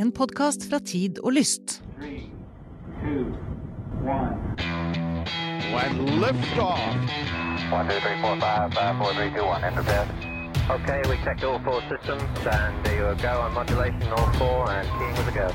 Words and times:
En 0.00 0.12
podkast 0.16 0.62
fra 0.70 0.78
Tid 0.80 1.18
og 1.20 1.34
Lyst. 1.36 1.82
Three, 2.00 2.30
two, 3.02 3.36
one. 4.00 4.38
and 5.76 6.08
liftoff. 6.22 6.80
One, 7.70 7.84
two, 7.88 8.00
three, 8.04 8.16
four, 8.22 8.34
five, 8.40 8.72
five, 8.72 8.96
four, 8.96 9.12
three, 9.18 9.30
two, 9.36 9.44
one. 9.44 9.62
Enter 9.62 9.84
bed. 9.84 10.08
Okay, 10.76 11.00
we 11.10 11.16
checked 11.24 11.44
all 11.44 11.60
four 11.68 11.80
systems, 11.92 12.22
and 12.56 12.72
there 12.84 12.96
you 12.96 13.22
go 13.26 13.32
on 13.44 13.52
modulation, 13.52 14.08
all 14.16 14.32
four, 14.40 14.70
and 14.70 14.88
keying 14.96 15.16
with 15.20 15.32
a 15.32 15.36
go. 15.40 15.48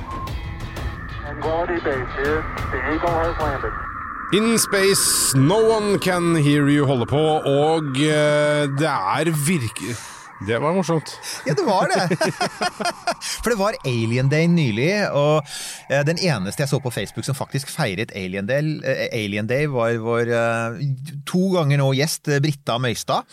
Quality 1.42 1.80
base 1.88 2.14
here. 2.22 2.42
The 2.74 2.80
Eagle 2.94 3.16
has 3.26 3.36
landed. 3.46 3.74
In 4.40 4.60
space, 4.60 5.34
no 5.36 5.60
one 5.78 5.98
can 5.98 6.36
hear 6.36 6.70
you 6.70 6.86
holde 6.86 7.06
på, 7.06 7.26
og 7.64 7.84
uh, 7.84 8.70
det 8.80 8.92
er 9.18 9.32
virke... 9.48 10.15
Det 10.44 10.58
var 10.60 10.74
morsomt. 10.76 11.14
Ja, 11.48 11.54
det 11.56 11.64
var 11.64 11.88
det! 11.88 12.18
For 13.44 13.54
det 13.54 13.60
var 13.60 13.78
Alien 13.88 14.28
Day 14.28 14.50
nylig, 14.52 14.92
og 15.16 15.48
eh, 15.88 16.02
den 16.08 16.20
eneste 16.20 16.66
jeg 16.66 16.72
så 16.74 16.80
på 16.84 16.92
Facebook 16.92 17.28
som 17.28 17.38
faktisk 17.38 17.72
feiret 17.72 18.12
Alien 18.16 18.50
Day, 18.50 18.76
eh, 18.84 19.08
Alien 19.16 19.48
Day 19.48 19.70
var 19.72 19.96
vår 20.04 20.34
eh, 20.36 20.82
to 21.28 21.46
ganger 21.56 21.80
nå 21.80 21.88
gjest 21.96 22.28
Britta 22.44 22.76
Møystad. 22.84 23.24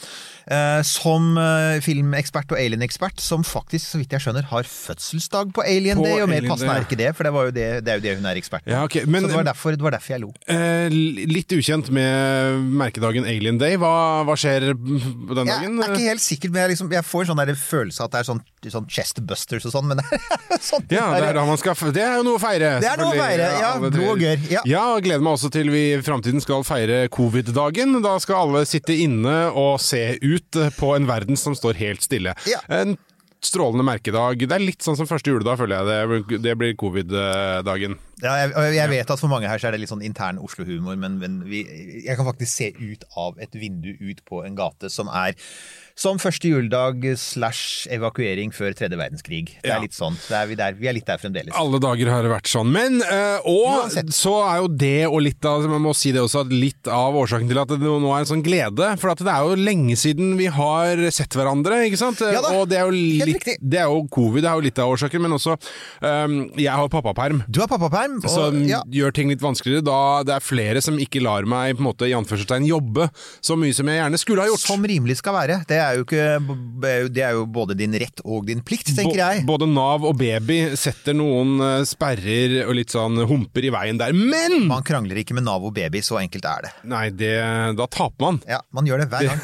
Eh, 0.46 0.80
Som 0.86 1.36
eh, 1.40 1.80
filmekspert 1.84 2.52
og 2.54 2.60
alien-ekspert, 2.60 3.20
som 3.22 3.44
faktisk, 3.46 3.86
så 3.92 4.00
vidt 4.00 4.14
jeg 4.16 4.24
skjønner, 4.24 4.46
har 4.50 4.68
fødselsdag 4.68 5.52
på 5.56 5.64
Alien 5.66 6.00
På 6.00 6.06
Day. 6.06 6.20
Og 6.22 6.30
mer 6.30 6.46
passende 6.48 6.76
er 6.76 6.86
ikke 6.86 6.98
det, 7.00 7.10
for 7.16 7.28
det, 7.28 7.32
var 7.36 7.48
jo 7.48 7.54
det, 7.56 7.68
det 7.86 7.92
er 7.94 8.00
jo 8.00 8.04
det 8.06 8.14
hun 8.18 8.28
er 8.30 8.40
ekspert 8.40 8.66
på. 8.66 8.72
Ja, 8.72 8.82
okay. 8.86 9.04
men- 9.06 9.22
så 9.22 9.32
det 9.32 9.38
var, 9.38 9.48
derfor, 9.50 9.76
det 9.76 9.86
var 9.86 9.96
derfor 9.96 10.14
jeg 10.16 10.24
lo. 10.24 10.32
Eh, 10.50 10.88
litt 10.92 11.52
ukjent 11.52 11.90
med 11.94 12.62
merkedagen 12.82 13.28
Alien 13.28 13.60
Day. 13.60 13.78
Hva, 13.80 13.92
hva 14.26 14.36
skjer 14.38 14.72
på 14.74 15.36
den 15.38 15.50
Jeg 15.50 15.70
er 15.70 15.94
ikke 15.96 16.08
helt 16.08 16.24
sikker, 16.24 16.52
men 16.52 16.64
jeg, 16.64 16.74
liksom, 16.74 16.92
jeg 16.92 17.06
får 17.06 17.26
en 17.26 17.32
sånn 17.32 17.54
følelse 17.62 18.04
at 18.06 18.14
det 18.14 18.22
er 18.22 18.28
sånn, 18.28 18.42
sånn 18.72 18.88
chestbusters 18.90 19.66
og 19.68 19.74
sånn, 19.74 19.88
men 19.90 20.00
det 20.00 20.06
er 20.56 20.62
sånn 20.62 20.86
Ja, 20.92 21.08
det 21.16 21.28
er, 21.30 21.38
da 21.38 21.46
man 21.48 21.60
skal, 21.60 21.76
det 21.94 22.02
er 22.04 22.18
jo 22.20 22.26
noe 22.26 22.40
å 22.40 22.42
feire. 22.42 22.74
Det 22.82 22.90
er 22.90 23.00
noe 23.00 23.14
å 23.14 23.18
feire, 23.20 23.48
ja, 23.62 23.72
blod 23.82 24.00
og 24.02 24.22
gørr, 24.22 24.46
ja. 24.50 24.62
ja, 24.68 24.84
og 24.94 25.04
gleder 25.06 25.24
meg 25.24 25.36
også 25.36 25.52
til 25.54 25.70
vi 25.72 25.82
i 25.92 26.00
framtiden 26.04 26.42
skal 26.42 26.64
feire 26.66 27.04
covid-dagen. 27.12 27.98
Da 28.04 28.16
skal 28.22 28.46
alle 28.46 28.64
sitte 28.68 28.96
inne 28.96 29.36
og 29.50 29.78
se 29.82 30.02
ut 30.22 30.31
på 30.78 30.92
en 30.96 31.08
verden 31.10 31.38
som 31.40 31.56
står 31.58 31.80
helt 31.80 32.04
stille. 32.04 32.36
Ja. 32.48 32.62
En 32.72 32.96
strålende 33.42 33.84
merkedag. 33.86 34.38
Det 34.38 34.54
er 34.54 34.62
litt 34.62 34.84
sånn 34.84 34.96
som 34.98 35.08
første 35.10 35.32
juledag, 35.32 35.58
føler 35.58 35.80
jeg. 35.80 36.22
Det, 36.30 36.38
det 36.44 36.54
blir 36.58 36.76
covid-dagen. 36.78 37.96
Ja, 38.22 38.36
jeg, 38.44 38.52
jeg 38.76 38.92
vet 38.92 39.10
at 39.10 39.18
for 39.18 39.32
mange 39.32 39.50
her 39.50 39.58
så 39.58 39.68
er 39.68 39.74
det 39.74 39.82
litt 39.82 39.90
sånn 39.90 40.04
intern 40.06 40.38
Oslo-humor, 40.42 40.94
men, 41.00 41.18
men 41.18 41.40
vi, 41.48 41.64
jeg 42.04 42.18
kan 42.18 42.28
faktisk 42.28 42.52
se 42.52 42.70
ut 42.78 43.06
av 43.18 43.40
et 43.42 43.56
vindu 43.58 43.90
ut 43.98 44.22
på 44.28 44.44
en 44.46 44.58
gate 44.58 44.92
som 44.94 45.10
er 45.10 45.34
som 45.94 46.18
første 46.18 46.48
juledag 46.48 47.04
slash 47.20 47.86
evakuering 47.92 48.52
før 48.54 48.72
tredje 48.74 48.96
verdenskrig. 48.98 49.44
Det 49.62 49.68
Ja. 49.70 49.76
er 49.76 49.80
litt 49.84 49.92
sånn. 49.94 50.16
Er 50.32 50.46
vi, 50.46 50.54
der, 50.56 50.72
vi 50.72 50.88
er 50.88 50.94
litt 50.96 51.06
der 51.06 51.18
fremdeles. 51.18 51.52
Alle 51.54 51.78
dager 51.78 52.08
har 52.10 52.22
det 52.22 52.30
vært 52.32 52.48
sånn. 52.48 52.70
Men, 52.72 53.00
øh, 53.02 53.38
og 53.44 53.84
Uansett. 53.84 54.08
så 54.12 54.34
er 54.48 54.56
jo 54.62 54.68
det, 54.68 55.06
og 55.06 55.20
litt 55.22 55.44
av 55.44 55.62
man 55.68 55.82
må 55.82 55.94
si 55.94 56.12
det 56.12 56.20
også, 56.22 56.44
litt 56.50 56.88
av 56.88 57.14
årsaken 57.14 57.48
til 57.48 57.58
at 57.60 57.68
det 57.68 57.78
nå 57.80 58.10
er 58.16 58.20
en 58.24 58.30
sånn 58.32 58.42
glede. 58.44 58.98
For 58.98 59.10
at 59.12 59.18
det 59.18 59.28
er 59.28 59.42
jo 59.44 59.54
lenge 59.56 59.96
siden 60.00 60.36
vi 60.38 60.46
har 60.46 60.96
sett 61.10 61.30
hverandre, 61.36 61.82
ikke 61.90 61.98
sant? 62.00 62.20
Ja 62.24 62.40
da, 62.40 62.54
og 62.60 62.68
det 62.72 62.78
er 62.78 62.88
jo 62.88 62.92
helt 62.96 63.34
riktig. 63.36 63.56
Det 63.60 63.78
er 63.82 63.90
jo 63.92 64.06
covid, 64.08 64.42
det 64.42 64.50
er 64.50 64.54
jo 64.58 64.66
litt 64.68 64.78
av 64.82 64.92
årsaken, 64.96 65.20
men 65.22 65.32
også 65.36 65.56
øh, 66.02 66.50
Jeg 66.56 66.72
har 66.72 66.88
pappaperm. 66.88 67.42
Du 67.50 67.60
har 67.60 67.68
pappaperm, 67.68 68.18
og 68.24 68.30
Som 68.30 68.62
ja, 68.68 68.82
gjør 68.88 69.12
ting 69.12 69.28
litt 69.32 69.42
vanskeligere, 69.42 69.84
da 69.84 70.22
det 70.24 70.34
er 70.36 70.44
flere 70.44 70.80
som 70.84 70.96
ikke 70.98 71.22
lar 71.22 71.44
meg 71.48 71.76
på 71.76 71.82
en 71.84 71.88
måte 71.90 72.08
i 72.08 72.14
anførselstegn 72.16 72.66
jobbe 72.68 73.08
så 73.42 73.56
mye 73.58 73.74
som 73.76 73.86
jeg 73.90 73.98
gjerne 74.00 74.18
skulle 74.20 74.42
ha 74.44 74.48
gjort. 74.48 74.64
som 74.64 74.82
rimelig 74.82 75.16
skal 75.20 75.34
være. 75.34 75.60
Det 75.68 75.81
er 75.84 75.98
jo, 75.98 76.04
ikke, 76.06 77.08
det 77.12 77.24
er 77.26 77.36
jo 77.36 77.44
både 77.50 77.76
din 77.78 77.94
rett 78.00 78.22
og 78.24 78.46
din 78.48 78.62
plikt, 78.66 78.92
tenker 78.96 79.18
jeg. 79.20 79.44
Både 79.48 79.68
Nav 79.70 80.04
og 80.08 80.16
baby 80.20 80.60
setter 80.78 81.16
noen 81.16 81.56
eh, 81.62 81.84
sperrer 81.88 82.58
og 82.66 82.74
litt 82.78 82.94
sånn 82.94 83.20
humper 83.28 83.66
i 83.68 83.72
veien 83.74 84.00
der. 84.00 84.14
Men! 84.16 84.66
Man 84.70 84.86
krangler 84.86 85.20
ikke 85.22 85.36
med 85.38 85.46
Nav 85.48 85.64
og 85.68 85.74
baby, 85.76 86.02
så 86.04 86.20
enkelt 86.22 86.46
er 86.48 86.68
det. 86.68 86.72
Nei, 86.92 87.06
det, 87.14 87.34
da 87.78 87.88
taper 87.90 88.26
man. 88.28 88.40
Ja, 88.48 88.62
Man 88.74 88.88
gjør 88.88 89.04
det 89.04 89.10
hver 89.12 89.28
gang. 89.30 89.40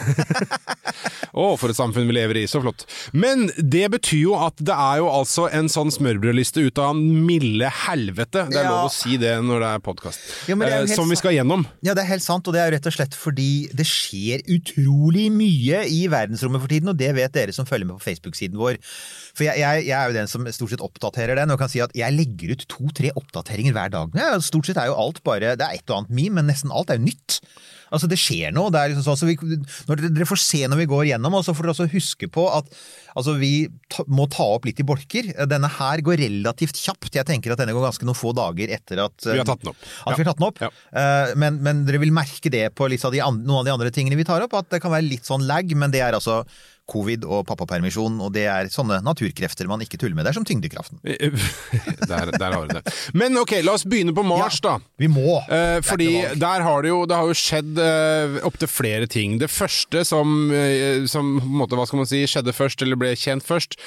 Å, 1.38 1.52
for 1.60 1.70
et 1.70 1.78
samfunn 1.78 2.08
vi 2.08 2.14
lever 2.16 2.40
i, 2.40 2.46
så 2.50 2.60
flott. 2.62 2.82
Men 3.14 3.46
det 3.58 3.84
betyr 3.92 4.22
jo 4.24 4.34
at 4.40 4.58
det 4.64 4.74
er 4.74 5.02
jo 5.02 5.10
altså 5.12 5.46
en 5.54 5.68
sånn 5.70 5.92
smørbrødliste 5.94 6.64
ut 6.66 6.80
av 6.82 6.94
en 6.96 7.02
milde 7.28 7.68
helvete. 7.84 8.46
Det 8.50 8.58
er 8.58 8.66
Ja. 8.68 8.72
lov 8.72 8.88
å 8.88 8.92
si 8.94 9.16
det 9.20 9.36
når 9.44 9.62
det 9.62 9.68
er 9.76 9.84
podkast. 9.84 10.24
Ja, 10.48 10.56
er 10.66 10.88
som 10.90 11.08
vi 11.08 11.18
skal 11.20 11.36
gjennom. 11.36 11.66
Ja, 11.84 11.94
det 11.94 12.02
er 12.04 12.10
helt 12.14 12.24
sant, 12.24 12.48
og 12.48 12.54
det 12.56 12.62
er 12.62 12.70
jo 12.70 12.76
rett 12.78 12.88
og 12.90 12.96
slett 12.96 13.14
fordi 13.18 13.68
det 13.76 13.86
skjer 13.86 14.42
utrolig 14.48 15.28
mye 15.32 15.84
i 15.86 16.00
verdensrommet 16.28 16.62
for 16.62 16.72
tiden, 16.72 16.92
og 16.92 16.98
det 17.00 17.10
vet 17.16 17.34
dere 17.34 17.54
som 17.56 17.66
følger 17.68 17.88
med 17.88 17.98
på 17.98 18.06
Facebook-siden 18.10 18.58
vår. 18.60 18.78
For 19.34 19.48
jeg, 19.48 19.60
jeg, 19.62 19.88
jeg 19.88 19.96
er 19.96 20.12
jo 20.12 20.18
den 20.18 20.30
som 20.30 20.46
stort 20.52 20.74
sett 20.74 20.84
oppdaterer 20.84 21.40
den, 21.40 21.54
og 21.54 21.60
kan 21.60 21.72
si 21.72 21.82
at 21.84 21.94
jeg 21.96 22.16
legger 22.16 22.54
ut 22.54 22.66
to-tre 22.68 23.12
oppdateringer 23.18 23.76
hver 23.76 23.94
dag. 23.94 24.20
Stort 24.44 24.68
sett 24.68 24.80
er 24.80 24.90
jo 24.92 24.98
alt 24.98 25.22
bare 25.26 25.56
Det 25.58 25.64
er 25.64 25.78
et 25.78 25.90
og 25.90 26.02
annet 26.02 26.14
meme, 26.14 26.38
men 26.38 26.52
nesten 26.52 26.74
alt 26.74 26.92
er 26.92 27.00
jo 27.00 27.08
nytt. 27.08 27.40
Altså, 27.90 28.08
det 28.10 28.18
skjer 28.20 28.54
noe. 28.54 28.72
Det 28.74 28.80
er 28.80 28.92
liksom 28.92 29.06
sånn, 29.06 29.18
så 29.20 29.28
vi, 29.28 29.36
når 29.88 30.02
dere, 30.08 30.28
får 30.28 30.40
se 30.42 30.62
når 30.68 30.82
vi 30.82 30.88
går 30.90 31.04
gjennom, 31.10 31.38
og 31.38 31.44
så 31.46 31.54
får 31.56 31.68
dere 31.68 31.74
også 31.76 31.88
huske 31.94 32.28
på 32.32 32.44
at 32.52 32.68
altså, 33.14 33.36
vi 33.40 33.52
ta, 33.92 34.04
må 34.10 34.28
ta 34.32 34.46
opp 34.58 34.68
litt 34.68 34.82
i 34.82 34.86
bolker. 34.88 35.32
Denne 35.50 35.70
her 35.78 36.04
går 36.04 36.20
relativt 36.22 36.80
kjapt. 36.80 37.10
Jeg 37.16 37.28
tenker 37.28 37.54
at 37.54 37.62
denne 37.62 37.76
går 37.76 37.88
ganske 37.88 38.08
noen 38.08 38.18
få 38.18 38.34
dager 38.36 38.74
etter 38.78 39.04
at 39.06 39.28
Vi 39.28 39.38
har 39.40 39.48
tatt 39.48 39.64
den 39.64 39.72
opp. 39.72 39.86
At 40.04 40.16
vi 40.18 40.24
har 40.24 40.32
tatt 40.32 40.42
den 40.42 40.48
opp. 40.50 40.64
Ja. 40.64 40.72
Eh, 41.02 41.34
Men, 41.38 41.62
men 41.64 41.84
dere 41.88 42.02
vil 42.02 42.14
merke 42.14 42.52
det 42.52 42.66
på 42.76 42.88
av 42.88 43.12
de 43.14 43.20
noen 43.20 43.60
av 43.60 43.68
de 43.68 43.74
andre 43.74 43.92
tingene 43.94 44.18
vi 44.18 44.26
tar 44.28 44.44
opp, 44.44 44.56
at 44.58 44.68
det 44.72 44.82
kan 44.84 44.92
være 44.94 45.08
litt 45.08 45.28
sånn 45.28 45.46
lag, 45.48 45.68
men 45.76 45.92
det 45.94 46.02
er 46.04 46.16
altså 46.16 46.42
covid 46.88 47.26
og 47.28 47.44
pappapermisjon, 47.48 48.18
og 48.24 48.32
det 48.34 48.46
er 48.50 48.70
sånne 48.72 49.00
naturkrefter 49.04 49.68
man 49.70 49.82
ikke 49.84 50.00
tuller 50.00 50.16
med. 50.16 50.26
Det 50.26 50.32
er 50.32 50.38
som 50.38 50.46
tyngdekraften. 50.48 51.00
der, 52.10 52.32
der 52.32 52.56
har 52.56 52.64
vi 52.64 52.78
det. 52.78 52.94
Men 53.18 53.36
ok, 53.40 53.58
la 53.64 53.76
oss 53.76 53.86
begynne 53.88 54.14
på 54.16 54.24
Mars, 54.26 54.60
da. 54.64 54.78
Vi 55.00 55.10
må! 55.12 55.38
Eh, 55.52 55.78
fordi 55.86 56.10
der 56.40 56.64
har 56.64 56.84
det 56.84 56.92
jo, 56.92 57.02
det 57.08 57.18
har 57.18 57.28
jo 57.28 57.38
skjedd 57.38 57.82
eh, 57.84 58.38
opptil 58.48 58.72
flere 58.72 59.10
ting. 59.10 59.38
Det 59.42 59.50
første 59.52 60.04
som, 60.08 60.50
eh, 60.54 61.04
som 61.10 61.36
måte, 61.44 61.78
hva 61.78 61.86
skal 61.88 62.02
man 62.02 62.10
si, 62.10 62.24
skjedde 62.28 62.56
først, 62.56 62.84
eller 62.84 63.00
ble 63.00 63.12
kjent 63.18 63.46
først, 63.46 63.78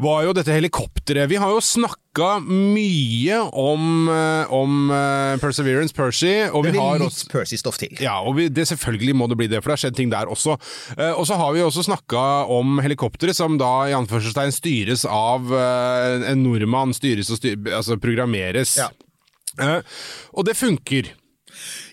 var 0.00 0.24
jo 0.26 0.32
dette 0.36 0.54
helikopteret. 0.54 1.28
Vi 1.30 1.38
har 1.40 1.52
jo 1.52 1.60
snakka 1.62 2.38
mye 2.44 3.38
om, 3.50 4.08
eh, 4.10 4.52
om 4.54 4.90
eh, 4.90 5.36
Perseverance, 5.42 5.94
Percy, 5.94 6.34
og 6.50 6.64
det 6.64 6.72
vi 6.72 6.76
blir 6.76 6.82
har 6.82 7.02
litt 7.02 7.22
Percy-stoff 7.30 7.78
til. 7.80 7.94
ja, 8.02 8.16
og 8.22 8.36
vi, 8.38 8.48
det 8.48 8.66
selvfølgelig 8.70 9.16
må 9.18 9.28
det 9.30 9.38
bli 9.40 9.48
det, 9.50 9.62
for 9.62 9.70
det 9.70 9.78
har 9.78 9.84
skjedd 9.86 9.98
ting 9.98 10.12
der 10.12 10.30
også. 10.30 10.58
Eh, 10.98 11.12
og 11.12 11.26
så 11.28 11.38
har 11.40 11.54
vi 11.54 11.64
også 11.64 11.86
snakka 11.86 12.24
om 12.52 12.78
helikopteret, 12.84 13.36
som 13.36 13.58
da 13.60 13.72
i 13.90 13.96
anførselstegn 13.96 14.54
styres 14.54 15.04
av 15.08 15.50
en 15.54 16.42
nordmann, 16.42 16.94
styres 16.96 17.30
og 17.32 17.40
styr, 17.40 17.58
altså 17.74 17.98
programmeres. 18.00 18.76
Ja. 18.80 18.90
Og 20.34 20.46
det 20.48 20.56
funker. 20.58 21.12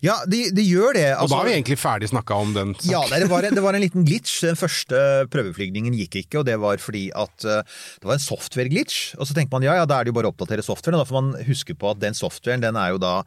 Ja, 0.06 0.18
de, 0.30 0.44
de 0.56 0.66
gjør 0.66 0.94
det. 0.98 1.06
Og 1.16 1.24
altså- 1.24 1.30
da 1.36 1.40
har 1.42 1.50
vi 1.50 1.56
egentlig 1.58 1.80
ferdig 1.82 2.10
snakka 2.12 2.38
om 2.42 2.54
den. 2.54 2.74
saken. 2.76 2.92
Ja, 2.92 3.02
det 3.20 3.30
var, 3.30 3.42
det 3.42 3.64
var 3.64 3.74
en 3.78 3.82
liten 3.86 4.06
glitch. 4.08 4.42
Den 4.46 4.56
første 4.60 5.28
prøveflygningen 5.32 5.94
gikk 5.98 6.20
ikke, 6.26 6.40
og 6.42 6.46
det 6.50 6.58
var 6.62 6.78
fordi 6.82 7.10
at 7.16 7.46
eh, 7.46 7.62
det 8.02 8.10
var 8.10 8.18
en 8.18 8.26
software-glitch. 8.28 9.16
Og 9.20 9.28
så 9.28 9.34
tenker 9.38 9.52
man 9.58 9.64
ja, 9.68 9.76
ja, 9.82 9.86
da 9.86 10.00
er 10.00 10.06
det 10.06 10.14
jo 10.14 10.18
bare 10.20 10.32
å 10.32 10.36
oppdatere 10.36 10.66
softwaren. 10.66 11.00
og 11.00 11.06
Da 11.06 11.10
får 11.12 11.22
man 11.22 11.46
huske 11.48 11.76
på 11.78 11.92
at 11.92 12.00
den 12.04 12.14
softwaren 12.18 12.62
den 12.64 12.76
er 12.76 12.96
jo 12.96 13.02
da 13.02 13.24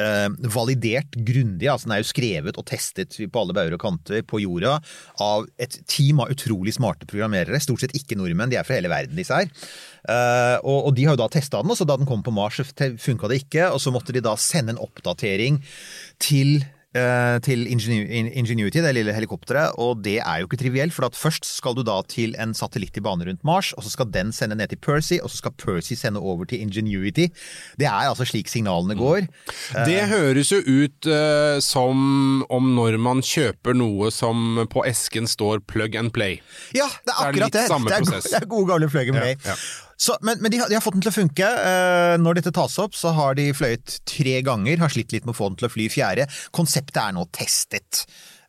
eh, 0.00 0.28
validert 0.54 1.18
grundig. 1.26 1.68
altså 1.68 1.88
Den 1.88 1.96
er 1.96 2.02
jo 2.02 2.10
skrevet 2.10 2.60
og 2.60 2.66
testet 2.68 3.18
på 3.18 3.42
alle 3.42 3.56
bauger 3.56 3.76
og 3.76 3.82
kanter 3.82 4.24
på 4.26 4.42
jorda 4.44 4.78
av 5.24 5.48
et 5.60 5.78
team 5.90 6.22
av 6.24 6.32
utrolig 6.34 6.76
smarte 6.78 7.08
programmerere. 7.10 7.60
Stort 7.62 7.84
sett 7.84 7.96
ikke 7.98 8.18
nordmenn, 8.18 8.52
de 8.52 8.60
er 8.60 8.66
fra 8.66 8.78
hele 8.78 8.92
verden, 8.92 9.18
disse 9.18 9.34
her. 9.34 9.50
Eh, 10.08 10.56
og, 10.62 10.88
og 10.88 10.96
de 10.96 11.08
har 11.08 11.16
jo 11.16 11.22
da 11.24 11.30
testa 11.32 11.62
den, 11.62 11.74
og 11.74 11.78
så 11.78 11.88
da 11.88 11.98
den 11.98 12.08
kom 12.08 12.24
på 12.24 12.34
Mars, 12.34 12.60
funka 13.02 13.30
det 13.30 13.42
ikke. 13.44 13.70
Og 13.74 13.82
så 13.82 13.94
måtte 13.94 14.14
de 14.16 14.24
da 14.24 14.36
sende 14.40 14.74
en 14.74 14.82
oppdatering 14.82 15.62
til 16.22 16.58
til 17.44 17.66
Ingenuity, 17.68 18.80
det 18.80 18.94
lille 18.96 19.12
helikopteret, 19.12 19.76
og 19.76 20.00
det 20.04 20.18
er 20.22 20.40
jo 20.40 20.48
ikke 20.48 20.56
trivielt, 20.56 20.94
for 20.96 21.04
at 21.04 21.16
først 21.16 21.44
skal 21.44 21.76
du 21.76 21.82
da 21.84 21.98
til 22.08 22.32
en 22.40 22.54
satellitt 22.56 22.96
i 22.96 23.02
bane 23.04 23.26
rundt 23.28 23.44
Mars, 23.44 23.74
og 23.76 23.84
så 23.84 23.92
skal 23.92 24.08
den 24.14 24.32
sende 24.32 24.56
ned 24.56 24.72
til 24.72 24.80
Percy, 24.80 25.18
og 25.22 25.30
så 25.30 25.42
skal 25.42 25.52
Percy 25.60 25.98
sende 26.00 26.20
over 26.20 26.48
til 26.48 26.60
Ingenuity. 26.64 27.28
Det 27.78 27.86
er 27.86 28.08
altså 28.08 28.24
slik 28.24 28.48
signalene 28.48 28.96
går. 28.96 29.28
Det 29.84 30.00
høres 30.08 30.52
jo 30.52 30.62
ut 30.64 31.10
uh, 31.12 31.58
som 31.64 32.42
om 32.48 32.72
når 32.78 32.96
man 33.02 33.20
kjøper 33.24 33.76
noe 33.76 34.10
som 34.14 34.64
på 34.72 34.86
esken 34.88 35.28
står 35.28 35.60
plug 35.68 35.96
and 35.98 36.14
play. 36.16 36.40
Ja, 36.74 36.88
det 37.04 37.12
er 37.12 37.18
Det 37.18 37.18
er 37.18 37.28
akkurat 37.28 37.52
det! 37.52 37.66
samme 37.68 37.92
det, 37.92 38.00
er, 38.00 38.24
det 38.24 38.40
er 38.42 38.48
gode 38.48 38.72
gamle 38.72 38.88
plug 38.88 39.12
and 39.12 39.20
play. 39.20 39.36
Ja, 39.44 39.52
ja. 39.52 39.87
Så, 39.98 40.14
men 40.22 40.38
men 40.40 40.52
de, 40.54 40.60
har, 40.62 40.70
de 40.70 40.76
har 40.78 40.84
fått 40.84 40.94
den 40.94 41.02
til 41.02 41.10
å 41.10 41.16
funke. 41.18 41.44
Eh, 41.44 42.14
når 42.22 42.38
dette 42.38 42.54
tas 42.54 42.78
opp, 42.78 42.94
så 42.94 43.12
har 43.16 43.34
de 43.38 43.50
fløyet 43.56 43.98
tre 44.06 44.38
ganger, 44.46 44.78
har 44.78 44.94
slitt 44.94 45.12
litt 45.14 45.26
med 45.26 45.34
å 45.34 45.38
få 45.40 45.50
den 45.50 45.58
til 45.60 45.68
å 45.68 45.74
fly 45.74 45.88
fjerde. 45.90 46.28
Konseptet 46.54 47.02
er 47.02 47.16
nå 47.16 47.26
testet. 47.34 48.04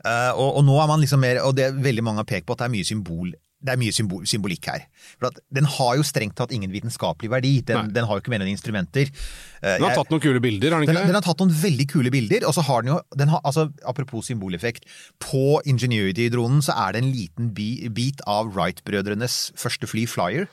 Eh, 0.06 0.32
og, 0.36 0.62
og 0.62 0.66
nå 0.68 0.78
er 0.80 0.90
man 0.92 1.02
liksom 1.02 1.24
mer, 1.26 1.42
og 1.44 1.58
det 1.58 1.72
veldig 1.82 2.06
mange 2.06 2.22
har 2.24 2.30
pekt 2.30 2.48
på 2.48 2.56
at 2.56 2.62
det 2.64 2.70
er 2.70 2.76
mye 2.78 2.88
symbol 2.88 3.34
det 3.60 3.74
er 3.74 3.80
mye 3.80 3.92
symbol, 3.92 4.24
symbolikk 4.30 4.70
her. 4.72 4.86
For 5.20 5.36
Den 5.52 5.66
har 5.68 5.98
jo 6.00 6.04
strengt 6.08 6.38
tatt 6.40 6.54
ingen 6.56 6.72
vitenskapelig 6.72 7.28
verdi. 7.34 7.52
Den, 7.68 7.90
den 7.92 8.06
har 8.08 8.16
jo 8.16 8.24
ikke 8.24 8.32
mer 8.32 8.46
enn 8.46 8.54
instrumenter. 8.54 9.12
Eh, 9.60 9.76
Den 9.76 9.84
har 9.84 9.98
tatt 10.00 10.14
noen 10.14 10.24
kule 10.24 10.40
bilder, 10.44 10.72
har 10.72 10.80
den 10.80 10.88
ikke 10.88 10.96
ikke 10.96 11.10
den 11.10 11.12
det? 11.12 11.20
har 11.20 11.28
tatt 11.28 11.44
noen 11.44 11.58
veldig 11.60 11.88
kule 11.92 12.14
bilder, 12.14 12.46
og 12.48 12.56
så 12.56 12.64
har 12.70 12.86
den 12.86 12.94
jo 12.94 13.02
den 13.20 13.34
har, 13.34 13.44
altså, 13.44 13.68
Apropos 13.84 14.32
symboleffekt. 14.32 14.88
På 15.20 15.60
Ingenuity-dronen 15.68 16.64
så 16.64 16.78
er 16.86 16.96
det 16.96 17.04
en 17.04 17.12
liten 17.12 17.52
bi, 17.56 17.70
bit 17.92 18.24
av 18.32 18.54
Wright-brødrenes 18.56 19.42
første 19.60 19.92
fly, 19.92 20.08
Flyer. 20.08 20.48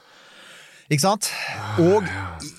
Ikke 0.86 1.02
sant? 1.02 1.30
Og 1.82 2.06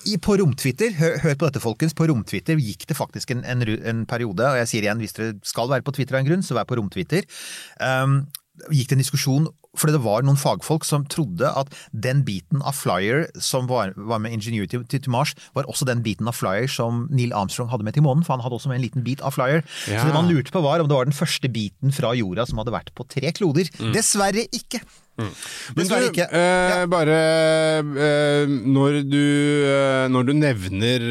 i, 0.08 0.16
på 0.20 0.36
romtwitter, 0.40 0.92
hør, 0.98 1.16
hør 1.24 1.38
på 1.38 1.48
dette 1.48 1.62
folkens, 1.64 1.96
på 1.96 2.08
romtwitter 2.10 2.60
gikk 2.60 2.88
det 2.90 2.98
faktisk 2.98 3.32
en, 3.34 3.44
en, 3.48 3.64
en 3.64 4.02
periode, 4.08 4.44
og 4.44 4.58
jeg 4.60 4.72
sier 4.72 4.88
igjen, 4.88 5.00
hvis 5.02 5.16
dere 5.16 5.38
skal 5.46 5.70
være 5.72 5.86
på 5.86 5.96
Twitter 5.96 6.18
av 6.18 6.22
en 6.22 6.28
grunn, 6.28 6.44
så 6.44 6.58
vær 6.58 6.68
på 6.68 6.76
romtwitter, 6.80 7.24
um, 7.80 8.20
gikk 8.74 8.90
det 8.90 8.98
en 8.98 9.02
diskusjon, 9.04 9.48
fordi 9.78 9.94
det 9.94 10.02
var 10.02 10.24
noen 10.26 10.38
fagfolk 10.40 10.86
som 10.86 11.04
trodde 11.10 11.46
at 11.46 11.70
den 11.92 12.24
biten 12.26 12.62
av 12.66 12.74
Flyer 12.76 13.28
som 13.44 13.68
var, 13.70 13.92
var 13.96 14.20
med 14.22 14.34
Ingenuity 14.34 14.80
til, 14.80 15.02
til 15.04 15.12
Mars, 15.14 15.34
var 15.56 15.68
også 15.70 15.86
den 15.88 16.02
biten 16.04 16.28
av 16.28 16.36
Flyer 16.36 16.66
som 16.72 17.06
Neil 17.14 17.34
Armstrong 17.36 17.70
hadde 17.72 17.86
med 17.86 17.96
til 17.96 18.04
månen, 18.06 18.24
for 18.26 18.34
han 18.34 18.44
hadde 18.44 18.58
også 18.58 18.72
med 18.72 18.80
en 18.80 18.86
liten 18.88 19.06
bit 19.06 19.22
av 19.24 19.36
Flyer. 19.36 19.62
Ja. 19.86 20.00
Så 20.00 20.08
det 20.08 20.16
man 20.16 20.30
lurte 20.30 20.54
på 20.54 20.64
var 20.64 20.82
om 20.82 20.90
det 20.90 20.98
var 20.98 21.08
den 21.08 21.16
første 21.16 21.52
biten 21.52 21.94
fra 21.94 22.14
jorda 22.18 22.48
som 22.48 22.60
hadde 22.62 22.74
vært 22.74 22.94
på 22.98 23.06
tre 23.08 23.30
kloder. 23.36 23.70
Dessverre 23.94 24.48
ikke. 24.50 24.82
Men 25.18 25.88
du, 25.88 25.94
ikke. 26.06 26.28
eh, 26.30 26.84
bare 26.86 27.16
øh, 27.82 28.52
når, 28.70 28.98
du, 29.10 29.18
øh, 29.66 30.04
når 30.14 30.28
du 30.28 30.32
nevner 30.38 31.06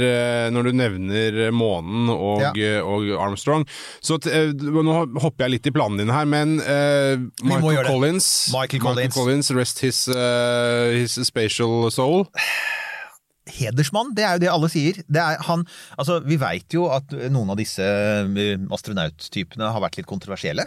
Når 0.56 0.64
du 0.70 0.72
nevner 0.72 1.52
månen 1.52 2.08
og, 2.14 2.46
Ja. 2.56 2.80
og 2.88 3.04
Armstrong 3.20 3.66
Så 4.02 4.16
Nå 4.24 4.96
hopper 5.20 5.46
jeg 5.48 5.58
litt 5.58 5.68
i 5.68 5.76
planene 5.76 6.06
dine 6.06 6.16
her, 6.16 6.26
men 6.30 6.56
Michael 6.58 7.68
gjøre 7.76 7.84
det. 7.84 7.92
Collins, 7.92 8.30
Michael 8.54 9.12
Collins. 9.12 9.52
Rest 9.58 9.82
his, 9.84 10.06
uh, 10.08 10.92
his 10.96 11.18
spatial 11.28 11.92
soul. 11.92 12.28
hedersmann, 13.58 14.12
det 14.16 14.26
er 14.28 14.36
jo 14.36 14.42
det 14.44 14.50
alle 14.52 14.70
sier. 14.72 14.98
Det 15.08 15.24
han, 15.48 15.64
altså, 15.98 16.20
vi 16.28 16.36
veit 16.42 16.74
jo 16.76 16.88
at 16.92 17.14
noen 17.32 17.54
av 17.54 17.60
disse 17.60 17.84
astronauttypene 18.76 19.70
har 19.74 19.84
vært 19.84 20.00
litt 20.02 20.10
kontroversielle. 20.10 20.66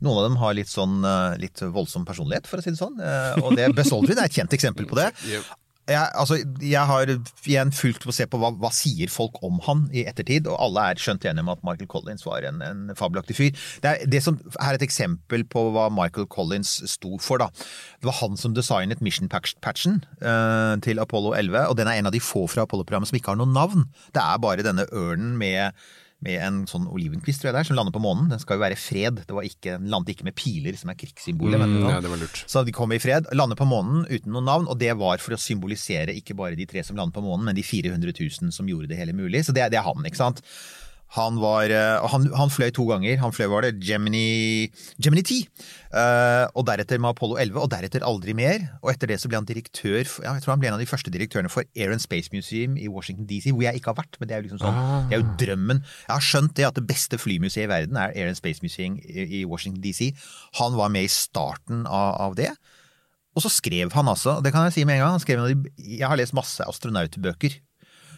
Noen 0.00 0.16
av 0.20 0.28
dem 0.28 0.36
har 0.40 0.54
litt 0.56 0.70
sånn 0.72 1.00
eh, 1.04 1.38
litt 1.42 1.60
voldsom 1.74 2.06
personlighet, 2.08 2.46
for 2.48 2.60
å 2.60 2.64
si 2.64 2.72
det 2.72 2.80
sånn. 2.80 3.00
Eh, 3.00 3.40
Og 3.44 3.56
det 3.58 3.70
Buzz 3.76 3.92
Aldrin 3.92 4.18
er 4.20 4.30
et 4.30 4.38
kjent 4.40 4.54
eksempel 4.56 4.88
på 4.90 4.96
det. 5.00 5.10
Jeg, 5.90 6.06
altså, 6.14 6.36
jeg 6.62 6.86
har 6.86 7.10
igjen 7.48 7.72
fulgt 7.74 8.04
å 8.06 8.12
se 8.14 8.22
på 8.30 8.38
hva, 8.38 8.52
hva 8.62 8.68
sier 8.70 9.10
folk 9.10 9.40
om 9.42 9.56
han 9.66 9.80
i 9.96 10.04
ettertid, 10.06 10.46
og 10.46 10.54
alle 10.62 10.84
er 10.92 11.00
skjønt 11.02 11.24
enige 11.26 11.42
om 11.42 11.48
at 11.50 11.64
Michael 11.66 11.88
Collins 11.90 12.22
var 12.22 12.44
en, 12.46 12.60
en 12.62 12.92
fabelaktig 12.94 13.34
fyr. 13.34 13.56
Det 13.82 13.90
er, 13.90 14.04
det 14.06 14.20
som 14.22 14.36
er 14.62 14.76
et 14.76 14.84
eksempel 14.86 15.42
på 15.50 15.64
hva 15.74 15.88
Michael 15.90 16.28
Collins 16.30 16.76
sto 16.92 17.16
for. 17.18 17.42
da. 17.42 17.48
Det 17.98 18.06
var 18.06 18.20
han 18.20 18.38
som 18.38 18.54
designet 18.54 19.02
mission-patchen 19.02 19.98
uh, 20.22 20.76
til 20.84 21.02
Apollo 21.02 21.34
11, 21.40 21.64
og 21.72 21.80
den 21.80 21.90
er 21.90 21.98
en 21.98 22.12
av 22.12 22.14
de 22.14 22.22
få 22.22 22.44
fra 22.52 22.68
Apollo-programmet 22.68 23.10
som 23.10 23.18
ikke 23.18 23.34
har 23.34 23.40
noe 23.42 23.50
navn. 23.50 23.88
Det 24.14 24.22
er 24.22 24.44
bare 24.46 24.68
denne 24.68 24.86
ørnen 24.94 25.34
med 25.40 25.74
med 26.24 26.36
en 26.44 26.58
sånn 26.68 26.84
olivenkvist 26.90 27.40
tror 27.40 27.50
jeg 27.50 27.56
det 27.56 27.62
er, 27.62 27.68
som 27.70 27.78
lander 27.78 27.94
på 27.94 28.02
månen. 28.04 28.28
Den 28.32 28.42
skal 28.42 28.58
jo 28.58 28.64
være 28.64 28.78
fred. 28.80 29.22
Det 29.24 29.36
var 29.36 29.46
ikke, 29.46 29.78
den 29.80 29.92
landet 29.92 30.14
ikke 30.14 30.26
med 30.28 30.36
piler, 30.36 30.76
som 30.76 30.92
er 30.92 30.98
krigssymbolet. 31.00 31.62
Mm, 31.62 31.78
ja, 31.88 32.00
det 32.04 32.12
var 32.12 32.20
lurt. 32.20 32.42
Så 32.50 32.64
de 32.66 32.74
kom 32.76 32.92
i 32.92 33.00
fred, 33.02 33.30
lander 33.36 33.58
på 33.58 33.68
månen 33.68 34.04
uten 34.10 34.34
noe 34.34 34.44
navn, 34.44 34.68
og 34.68 34.76
det 34.80 34.92
var 35.00 35.22
for 35.24 35.36
å 35.36 35.40
symbolisere 35.40 36.16
ikke 36.18 36.36
bare 36.36 36.58
de 36.58 36.68
tre 36.68 36.84
som 36.86 36.98
landet 36.98 37.16
på 37.16 37.24
månen, 37.24 37.48
men 37.48 37.56
de 37.56 37.64
400 37.64 38.12
000 38.12 38.52
som 38.56 38.68
gjorde 38.68 38.90
det 38.92 39.00
hele 39.00 39.16
mulig. 39.16 39.46
Så 39.46 39.56
det, 39.56 39.70
det 39.72 39.80
er 39.80 39.88
han, 39.88 40.04
ikke 40.04 40.20
sant. 40.20 40.44
Han, 41.16 41.40
var, 41.42 41.72
eh, 41.74 42.04
han, 42.12 42.28
han 42.38 42.52
fløy 42.52 42.68
to 42.74 42.84
ganger. 42.86 43.18
Han 43.22 43.34
fløy 43.34 43.48
var 43.50 43.66
det 43.66 43.72
Gemini, 43.82 44.70
Gemini 45.02 45.24
10, 45.26 45.40
uh, 45.90 46.46
og 46.54 46.66
deretter 46.68 47.00
med 47.02 47.16
Apollo 47.16 47.40
11, 47.42 47.58
og 47.58 47.70
deretter 47.72 48.06
aldri 48.06 48.34
mer. 48.38 48.62
Og 48.84 48.92
etter 48.92 49.10
det 49.10 49.18
så 49.18 49.30
ble 49.30 49.40
han 49.40 49.48
direktør 49.48 50.04
for, 50.06 50.26
ja, 50.26 50.36
Jeg 50.38 50.44
tror 50.44 50.54
han 50.54 50.62
ble 50.62 50.70
en 50.70 50.76
av 50.78 50.82
de 50.82 50.88
første 50.90 51.10
direktørene 51.10 51.50
for 51.50 51.66
Air 51.74 51.94
and 51.94 52.02
Space 52.04 52.30
Museum 52.34 52.76
i 52.78 52.86
Washington 52.86 53.26
DC, 53.26 53.50
hvor 53.50 53.66
jeg 53.66 53.80
ikke 53.80 53.90
har 53.90 53.98
vært, 54.02 54.20
men 54.20 54.30
det 54.30 54.36
er 54.36 54.42
jo 54.42 54.48
liksom 54.48 54.62
sånn, 54.62 54.82
det 55.10 55.18
er 55.18 55.24
jo 55.24 55.38
drømmen. 55.42 55.82
Jeg 56.06 56.14
har 56.14 56.28
skjønt 56.30 56.54
det 56.58 56.68
at 56.68 56.78
det 56.78 56.86
beste 56.90 57.18
flymuseet 57.18 57.66
i 57.66 57.72
verden 57.72 57.98
er 57.98 58.14
Air 58.14 58.30
and 58.30 58.38
Space 58.38 58.62
Museum 58.62 59.00
i, 59.02 59.26
i 59.40 59.46
Washington 59.48 59.82
DC. 59.82 60.12
Han 60.62 60.78
var 60.78 60.94
med 60.94 61.08
i 61.08 61.10
starten 61.10 61.88
av, 61.90 62.14
av 62.28 62.38
det. 62.38 62.52
Og 63.34 63.44
så 63.44 63.50
skrev 63.52 63.92
han 63.94 64.10
altså, 64.10 64.38
det 64.44 64.52
kan 64.54 64.66
jeg 64.66 64.78
si 64.78 64.86
med 64.86 64.98
en 64.98 65.04
gang, 65.04 65.18
han 65.18 65.22
skrev 65.22 65.66
jeg 65.78 66.06
har 66.06 66.18
lest 66.18 66.34
masse 66.36 66.62
astronautbøker. 66.66 67.58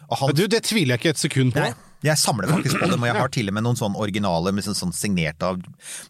Han, 0.09 0.35
Du, 0.35 0.47
det 0.47 0.63
tviler 0.67 0.95
jeg 0.95 0.99
ikke 1.03 1.09
et 1.15 1.21
sekund 1.21 1.53
på. 1.55 1.59
Nei, 1.63 1.73
jeg 2.03 2.19
samler 2.19 2.49
faktisk 2.51 2.75
på 2.81 2.89
dem, 2.91 2.99
og 2.99 3.07
jeg 3.07 3.15
har 3.15 3.29
til 3.31 3.47
og 3.47 3.53
med 3.55 3.63
noen 3.63 3.77
sånne 3.79 3.99
originale 4.03 4.51
med 4.51 4.65
sånn, 4.65 4.75
sånn 4.75 4.91
signert 4.91 5.43
av 5.45 5.61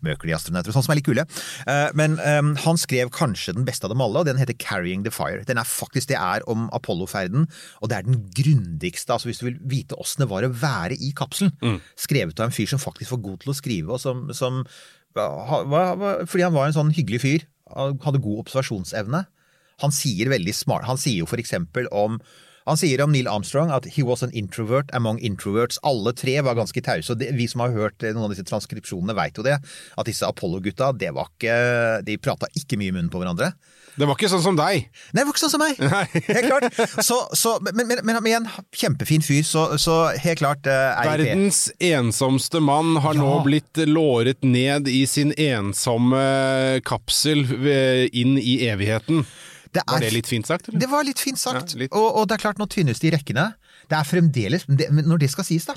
Mercury-astronauter, 0.02 0.74
sånn 0.74 0.86
som 0.86 0.94
er 0.94 0.98
litt 1.00 1.06
kule. 1.06 1.26
Eh, 1.70 1.90
Men 1.94 2.18
um, 2.18 2.56
han 2.64 2.80
skrev 2.82 3.12
kanskje 3.14 3.54
den 3.54 3.68
beste 3.68 3.86
av 3.86 3.94
dem 3.94 4.02
alle, 4.02 4.24
og 4.24 4.26
den 4.26 4.38
heter 4.42 4.58
'Carrying 4.58 5.04
the 5.06 5.12
Fire'. 5.14 5.46
Den 5.46 5.58
er 5.62 5.70
faktisk, 5.70 6.08
Det 6.08 6.18
er 6.18 6.42
om 6.50 6.70
Apollo-ferden, 6.74 7.46
og 7.82 7.90
det 7.90 7.98
er 7.98 8.02
den 8.10 8.26
grundigste, 8.34 9.14
altså 9.14 9.30
hvis 9.30 9.40
du 9.40 9.46
vil 9.46 9.60
vite 9.62 9.96
åssen 10.02 10.26
det 10.26 10.30
var 10.30 10.44
å 10.44 10.50
være 10.50 10.98
i 10.98 11.14
kapselen. 11.14 11.54
Skrevet 11.96 12.40
av 12.40 12.50
en 12.50 12.58
fyr 12.58 12.68
som 12.68 12.80
faktisk 12.80 13.12
var 13.12 13.22
god 13.30 13.40
til 13.42 13.52
å 13.54 13.56
skrive, 13.56 13.90
og 13.94 14.00
som, 14.02 14.34
som 14.34 14.66
Fordi 15.14 16.42
han 16.42 16.54
var 16.56 16.68
en 16.68 16.74
sånn 16.74 16.94
hyggelig 16.96 17.22
fyr, 17.22 17.46
hadde 17.70 18.22
god 18.22 18.48
observasjonsevne. 18.48 19.26
Han 19.82 19.92
sier 19.92 20.30
veldig 20.30 20.54
smart 20.54 20.86
Han 20.86 20.98
sier 21.02 21.24
jo 21.24 21.26
for 21.26 21.42
eksempel 21.42 21.88
om 21.92 22.20
han 22.66 22.80
sier 22.80 23.02
om 23.04 23.12
Neil 23.12 23.28
Armstrong 23.28 23.72
at 23.76 23.86
he 23.98 24.04
was 24.08 24.24
an 24.24 24.32
introvert 24.32 24.90
among 24.96 25.20
introverts. 25.20 25.80
Alle 25.84 26.14
tre 26.16 26.38
var 26.46 26.56
ganske 26.56 26.82
tause. 26.86 27.12
og 27.12 27.20
det, 27.20 27.34
Vi 27.36 27.48
som 27.52 27.62
har 27.66 27.76
hørt 27.76 28.04
eh, 28.04 28.14
noen 28.16 28.30
av 28.30 28.36
disse 28.36 28.48
transkripsjonene, 28.48 29.16
veit 29.18 29.38
jo 29.38 29.44
det. 29.44 29.58
At 29.98 30.08
disse 30.10 30.28
Apollo-gutta, 30.28 30.94
det 30.96 31.12
var 31.16 31.28
ikke 31.34 31.58
De 32.08 32.18
prata 32.18 32.48
ikke 32.56 32.80
mye 32.80 32.94
i 32.94 32.96
munnen 32.96 33.12
på 33.14 33.20
hverandre. 33.22 33.52
Det 33.94 34.08
var 34.10 34.18
ikke 34.18 34.30
sånn 34.32 34.42
som 34.42 34.56
deg. 34.58 34.88
Nei, 35.14 35.20
det 35.20 35.26
var 35.28 35.36
ikke 35.36 35.42
sånn 35.44 35.52
som 35.54 35.62
meg! 35.62 35.78
Helt 36.34 36.48
klart. 36.50 36.80
Så, 37.06 37.20
så, 37.38 37.52
men, 37.62 37.76
men, 37.78 38.00
men, 38.02 38.18
men 38.18 38.30
igjen, 38.32 38.48
kjempefin 38.74 39.22
fyr, 39.22 39.44
så, 39.46 39.66
så 39.78 39.98
helt 40.18 40.42
klart 40.42 40.66
eh, 40.66 41.04
Verdens 41.06 41.68
ensomste 41.78 42.58
mann 42.64 42.96
har 43.04 43.14
nå 43.20 43.36
blitt 43.46 43.84
låret 43.86 44.42
ned 44.42 44.90
i 44.90 45.04
sin 45.06 45.30
ensomme 45.38 46.24
kapsel 46.90 47.46
ved- 47.46 48.10
inn 48.18 48.40
i 48.42 48.64
evigheten. 48.66 49.28
Det 49.74 49.84
Var 49.88 49.98
er- 49.98 50.06
det 50.08 50.14
litt 50.14 50.28
fint 50.30 50.46
sagt, 50.48 50.68
eller? 50.70 50.80
Det 50.84 50.90
var 50.92 51.04
litt 51.08 51.20
fint 51.20 51.40
sagt. 51.42 51.74
Ja, 51.74 51.80
litt. 51.86 51.94
Og, 51.98 52.10
og 52.22 52.28
det 52.30 52.36
er 52.38 52.44
klart, 52.46 52.60
nå 52.62 52.68
tynnes 52.70 53.00
de 53.02 53.12
rekkene. 53.16 53.48
Det 53.90 53.98
er 53.98 54.06
fremdeles, 54.08 54.68
når 54.70 55.20
det 55.26 55.30
skal 55.34 55.44
sies, 55.48 55.66
da. 55.66 55.74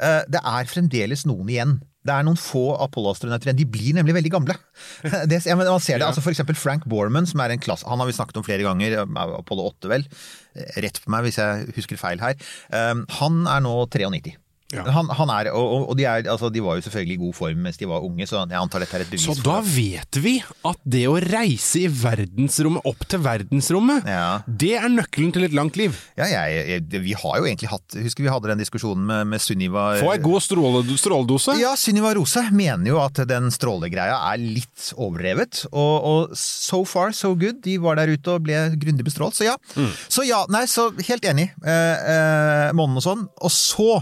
eh, 0.00 0.22
Det 0.28 0.40
er 0.44 0.68
fremdeles 0.70 1.24
noen 1.26 1.48
igjen. 1.48 1.78
Det 2.04 2.14
er 2.14 2.22
noen 2.24 2.38
få 2.40 2.62
Apollo-astronauter 2.80 3.50
igjen. 3.50 3.58
De 3.58 3.66
blir 3.68 3.92
nemlig 3.96 4.14
veldig 4.16 4.30
gamle. 4.32 4.54
Det, 5.28 5.40
ja, 5.44 5.56
man 5.58 5.68
ser 5.84 5.98
det, 6.00 6.06
altså 6.06 6.22
For 6.24 6.32
eksempel 6.32 6.56
Frank 6.56 6.86
Borman, 6.88 7.26
som 7.28 7.40
er 7.44 7.52
en 7.52 7.60
klasse, 7.60 7.84
han 7.88 8.00
har 8.00 8.08
vi 8.08 8.14
snakket 8.16 8.38
om 8.40 8.44
flere 8.46 8.64
ganger, 8.64 9.02
Apollo 9.04 9.66
8 9.74 9.90
vel. 9.92 10.06
Eh, 10.56 10.80
Rett 10.84 11.00
på 11.04 11.12
meg 11.12 11.26
hvis 11.28 11.40
jeg 11.42 11.66
husker 11.76 12.00
feil 12.00 12.20
her. 12.22 12.36
Eh, 12.72 12.94
Han 13.20 13.42
er 13.46 13.60
nå 13.66 13.74
93. 13.92 14.36
Ja. 14.70 14.84
Han, 14.94 15.08
han 15.18 15.30
er, 15.34 15.48
og, 15.56 15.88
og- 15.90 15.96
de, 15.98 16.04
er, 16.06 16.22
altså, 16.30 16.46
de 16.54 16.60
var 16.62 16.76
jo 16.78 16.84
selvfølgelig 16.86 17.16
i 17.16 17.20
god 17.24 17.34
form 17.34 17.62
mens 17.64 17.76
de 17.80 17.88
var 17.90 18.04
unge, 18.06 18.26
så 18.30 18.44
jeg 18.46 18.54
antar 18.60 18.84
dette 18.84 18.94
er 19.00 19.02
et 19.02 19.10
bevis 19.10 19.24
Så 19.26 19.34
da 19.42 19.56
vet 19.66 20.18
vi 20.22 20.36
at 20.68 20.78
det 20.86 21.04
å 21.10 21.16
reise 21.18 21.80
i 21.82 21.88
verdensrommet, 21.90 22.84
opp 22.86 23.02
til 23.10 23.22
verdensrommet, 23.24 24.06
Ja. 24.06 24.42
det 24.46 24.74
er 24.78 24.88
nøkkelen 24.92 25.32
til 25.34 25.44
et 25.48 25.56
langt 25.56 25.76
liv. 25.80 25.96
Ja, 26.18 26.28
jeg, 26.30 26.62
jeg, 26.90 27.02
vi 27.02 27.16
har 27.18 27.38
jo 27.40 27.48
egentlig 27.48 27.70
hatt 27.72 27.96
Husker 28.00 28.22
vi 28.22 28.30
hadde 28.30 28.48
den 28.52 28.60
diskusjonen 28.62 29.02
med, 29.06 29.26
med 29.32 29.42
Sunniva 29.42 29.88
Få 30.00 30.12
ei 30.14 30.20
god 30.22 30.42
stråle, 30.44 30.82
stråledose. 31.00 31.56
Ja, 31.60 31.74
Sunniva 31.78 32.12
Rose 32.16 32.42
mener 32.54 32.86
jo 32.92 33.00
at 33.02 33.18
den 33.28 33.50
strålegreia 33.54 34.16
er 34.30 34.38
litt 34.40 34.90
overdrevet. 34.96 35.64
Og, 35.72 36.06
og 36.10 36.36
so 36.38 36.82
far 36.88 37.10
so 37.16 37.32
good. 37.38 37.58
De 37.64 37.76
var 37.82 37.98
der 38.00 38.12
ute 38.14 38.34
og 38.36 38.44
ble 38.46 38.58
grundig 38.80 39.04
bestrålt, 39.06 39.34
så 39.38 39.48
ja. 39.50 39.56
Så 40.10 40.24
ja, 40.28 40.44
nei, 40.52 40.64
så 40.70 40.88
helt 41.08 41.26
enig. 41.30 41.50
Eh, 41.64 42.12
eh, 42.14 42.70
månen 42.76 43.00
og 43.00 43.04
sånn. 43.04 43.26
Og 43.40 43.52
så 43.54 44.00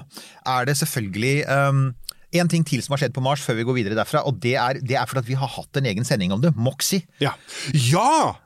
er 0.48 0.57
det 0.66 0.76
selvfølgelig 0.80 1.46
um, 1.46 1.94
en 2.32 2.48
ting 2.50 2.66
til 2.66 2.82
som 2.84 2.92
har 2.96 3.04
skjedd 3.04 3.14
på 3.16 3.24
Mars 3.24 3.44
før 3.44 3.56
vi 3.60 3.68
går 3.68 3.78
videre 3.78 3.96
derfra, 3.98 4.24
og 4.28 4.40
det 4.42 4.56
er, 4.60 4.82
det 4.82 4.98
er 4.98 5.08
fordi 5.08 5.24
at 5.24 5.30
vi 5.30 5.38
har 5.38 5.54
hatt 5.54 5.80
en 5.80 5.88
egen 5.92 6.04
sending 6.04 6.34
om 6.34 6.42
det. 6.42 6.54
Moxie. 6.56 7.06
Ja! 7.22 7.36
ja! 7.72 8.36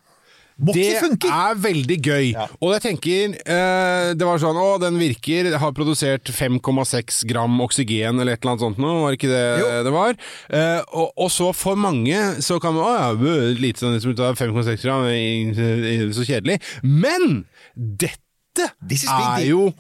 Moxie 0.62 0.92
Det 0.92 1.00
funker! 1.00 1.32
er 1.32 1.58
veldig 1.58 1.96
gøy. 2.04 2.26
Ja. 2.36 2.44
Og 2.60 2.74
jeg 2.74 2.82
tenker 2.84 3.32
eh, 3.40 4.10
Det 4.14 4.26
var 4.28 4.38
sånn 4.38 4.58
Å, 4.60 4.66
den 4.82 4.98
virker. 5.00 5.48
Har 5.58 5.72
produsert 5.74 6.28
5,6 6.28 7.22
gram 7.30 7.56
oksygen 7.64 8.20
eller 8.20 8.36
et 8.36 8.44
eller 8.44 8.52
annet 8.52 8.64
sånt 8.66 8.82
noe. 8.82 9.00
Var 9.06 9.16
ikke 9.16 9.30
det 9.32 9.42
Jo. 9.62 9.70
det 9.88 9.94
var? 9.94 10.18
Eh, 10.52 10.80
og, 10.92 11.08
og 11.16 11.32
så 11.34 11.48
for 11.56 11.80
mange 11.80 12.18
så 12.44 12.60
kan 12.62 12.76
man 12.76 12.84
Å 12.84 12.92
ja, 12.94 13.08
bø, 13.18 13.34
lite 13.58 13.82
sånn 13.82 13.98
som 14.02 14.12
ut 14.12 14.22
av 14.22 14.38
5,6 14.38 14.84
gram. 14.86 15.08
Så 16.14 16.28
kjedelig. 16.28 16.60
Men 16.84 17.42
dette 17.74 18.68
er 18.76 19.48
jo 19.48 19.72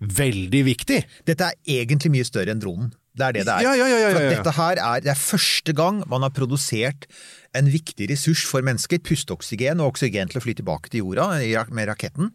veldig 0.00 0.62
viktig. 0.68 1.02
Dette 1.26 1.50
er 1.50 1.78
egentlig 1.80 2.12
mye 2.14 2.26
større 2.26 2.54
enn 2.54 2.62
dronen. 2.62 2.92
Det 3.18 3.26
er 3.26 3.34
det 3.34 3.44
det 3.48 3.54
er. 3.54 3.64
Ja, 3.66 3.74
ja, 3.74 3.86
ja, 3.90 3.98
ja, 3.98 4.10
For. 4.14 4.30
Dette 4.30 4.54
her 4.60 4.78
er, 4.78 5.02
det 5.02 5.10
er 5.10 5.18
første 5.18 5.74
gang 5.74 6.02
man 6.10 6.22
har 6.22 6.30
produsert 6.34 7.08
en 7.58 7.70
viktig 7.72 8.06
ressurs 8.12 8.44
for 8.46 8.62
mennesker, 8.62 9.00
pusteoksygen 9.02 9.82
og 9.82 9.94
oksygen 9.94 10.30
til 10.30 10.38
å 10.38 10.44
fly 10.44 10.54
tilbake 10.58 10.92
til 10.92 11.02
jorda 11.02 11.32
med 11.74 11.90
raketten. 11.90 12.30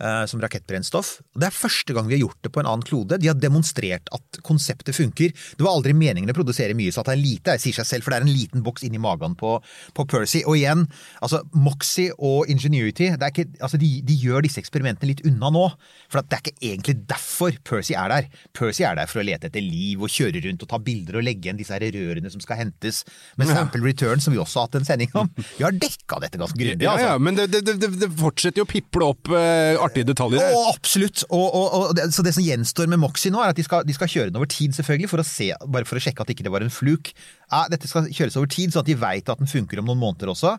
Eh, 0.00 0.24
som 0.30 0.40
rakettbrennstoff. 0.42 1.12
Det 1.36 1.46
er 1.48 1.54
første 1.54 1.94
gang 1.96 2.08
vi 2.08 2.16
har 2.16 2.24
gjort 2.24 2.40
det 2.46 2.52
på 2.54 2.62
en 2.62 2.68
annen 2.70 2.84
klode. 2.86 3.18
De 3.20 3.28
har 3.30 3.38
demonstrert 3.38 4.08
at 4.16 4.40
konseptet 4.46 4.96
funker. 4.96 5.34
Det 5.34 5.64
var 5.66 5.76
aldri 5.76 5.94
meningen 5.96 6.32
å 6.32 6.36
produsere 6.36 6.74
mye, 6.78 6.92
så 6.94 7.02
at 7.04 7.10
det 7.12 7.16
er 7.18 7.22
lite, 7.22 7.56
jeg 7.58 7.64
sier 7.68 7.78
seg 7.80 7.88
selv, 7.90 8.06
for 8.06 8.14
det 8.14 8.20
er 8.20 8.26
en 8.28 8.32
liten 8.34 8.64
boks 8.66 8.86
inni 8.88 9.00
magen 9.02 9.36
på, 9.38 9.56
på 9.96 10.06
Percy. 10.10 10.42
Og 10.46 10.58
igjen, 10.58 10.86
altså 11.20 11.42
Moxie 11.54 12.14
og 12.18 12.50
Ingenuity, 12.52 13.10
det 13.14 13.28
er 13.28 13.34
ikke, 13.34 13.48
altså 13.60 13.80
de, 13.80 13.90
de 14.06 14.18
gjør 14.24 14.44
disse 14.46 14.60
eksperimentene 14.62 15.12
litt 15.12 15.24
unna 15.28 15.52
nå. 15.54 15.66
For 16.10 16.22
at 16.22 16.30
det 16.30 16.38
er 16.38 16.44
ikke 16.46 16.70
egentlig 16.72 16.96
derfor 17.10 17.56
Percy 17.68 17.94
er 17.98 18.10
der. 18.12 18.30
Percy 18.56 18.84
er 18.88 18.98
der 18.98 19.10
for 19.10 19.22
å 19.22 19.26
lete 19.26 19.50
etter 19.50 19.64
liv 19.64 20.02
og 20.02 20.10
kjøre 20.12 20.42
rundt 20.46 20.64
og 20.66 20.70
ta 20.72 20.80
bilder 20.82 21.20
og 21.20 21.26
legge 21.26 21.48
igjen 21.48 21.60
disse 21.60 21.74
her 21.76 21.84
rørene 21.94 22.30
som 22.32 22.42
skal 22.42 22.60
hentes 22.62 23.02
med 23.40 23.50
sample 23.50 23.82
return, 23.84 24.20
som 24.22 24.34
vi 24.34 24.40
også 24.42 24.62
har 24.62 24.68
hatt 24.68 24.80
en 24.80 24.88
sending 24.88 25.12
om. 25.18 25.30
Vi 25.58 25.64
har 25.64 25.76
dekka 25.76 26.20
dette 26.24 26.40
ganske 26.40 26.58
grundig, 26.58 26.84
Ja, 26.86 26.94
altså. 26.96 27.12
ja, 27.12 27.18
men 27.22 27.38
det, 27.38 27.48
det, 27.52 27.62
det, 27.68 27.90
det 28.00 28.08
fortsetter 28.20 28.62
jo 28.62 28.66
å 28.66 28.70
piple 28.70 29.08
opp 29.12 29.30
eh, 29.34 29.74
artige 29.90 30.08
detaljer 30.08 30.40
her. 30.42 30.56
Absolutt! 30.70 31.24
Og, 31.28 31.46
og, 31.46 31.66
og 31.74 31.96
det, 31.98 32.08
så 32.14 32.24
det 32.26 32.32
som 32.36 32.44
gjenstår 32.46 32.88
med 32.90 33.02
Moxie 33.02 33.32
nå, 33.34 33.42
er 33.42 33.52
at 33.52 33.58
de 33.58 33.66
skal, 33.66 33.84
de 33.86 33.96
skal 33.96 34.10
kjøre 34.10 34.30
den 34.30 34.40
over 34.40 34.50
tid, 34.50 34.74
selvfølgelig, 34.76 35.10
for 35.12 35.22
å 35.22 35.26
se, 35.26 35.50
bare 35.66 35.88
for 35.88 36.00
å 36.00 36.04
sjekke 36.04 36.24
at 36.24 36.32
ikke 36.32 36.46
det 36.46 36.54
var 36.54 36.64
en 36.64 36.72
fluk. 36.72 37.12
Ja, 37.50 37.64
dette 37.72 37.90
skal 37.90 38.08
kjøres 38.08 38.38
over 38.40 38.50
tid, 38.52 38.72
sånn 38.72 38.84
at 38.84 38.90
de 38.90 38.98
veit 39.00 39.30
at 39.30 39.42
den 39.42 39.50
funker 39.50 39.82
om 39.82 39.90
noen 39.90 40.00
måneder 40.00 40.32
også. 40.32 40.56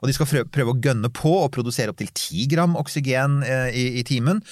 Og 0.00 0.10
de 0.10 0.16
skal 0.16 0.30
prøve, 0.30 0.74
å 0.74 0.78
gønne 0.80 1.12
på 1.12 1.32
og 1.42 1.50
produsere 1.54 1.92
opptil 1.92 2.12
ti 2.16 2.46
gram 2.50 2.76
oksygen 2.80 3.40
eh, 3.46 3.70
i, 3.76 3.86
i 4.00 4.06
timen. 4.06 4.42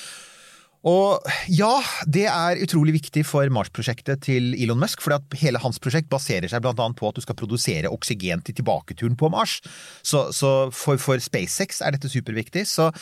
Og 0.87 1.25
ja, 1.51 1.73
det 2.07 2.27
er 2.31 2.61
utrolig 2.63 2.95
viktig 2.95 3.25
for 3.27 3.51
Mars-prosjektet 3.51 4.23
til 4.29 4.53
Elon 4.55 4.79
Musk, 4.79 5.03
for 5.03 5.17
hele 5.41 5.59
hans 5.63 5.81
prosjekt 5.83 6.11
baserer 6.13 6.47
seg 6.51 6.63
blant 6.63 6.79
annet 6.79 6.99
på 6.99 7.09
at 7.11 7.19
du 7.19 7.25
skal 7.25 7.37
produsere 7.39 7.91
oksygen 7.91 8.45
til 8.47 8.55
tilbaketuren 8.61 9.17
på 9.19 9.31
Mars. 9.33 9.59
Så, 10.07 10.29
så 10.35 10.71
for, 10.71 11.01
for 11.03 11.19
SpaceX 11.23 11.83
er 11.83 11.97
dette 11.97 12.11
superviktig. 12.13 12.63
Så, 12.71 12.93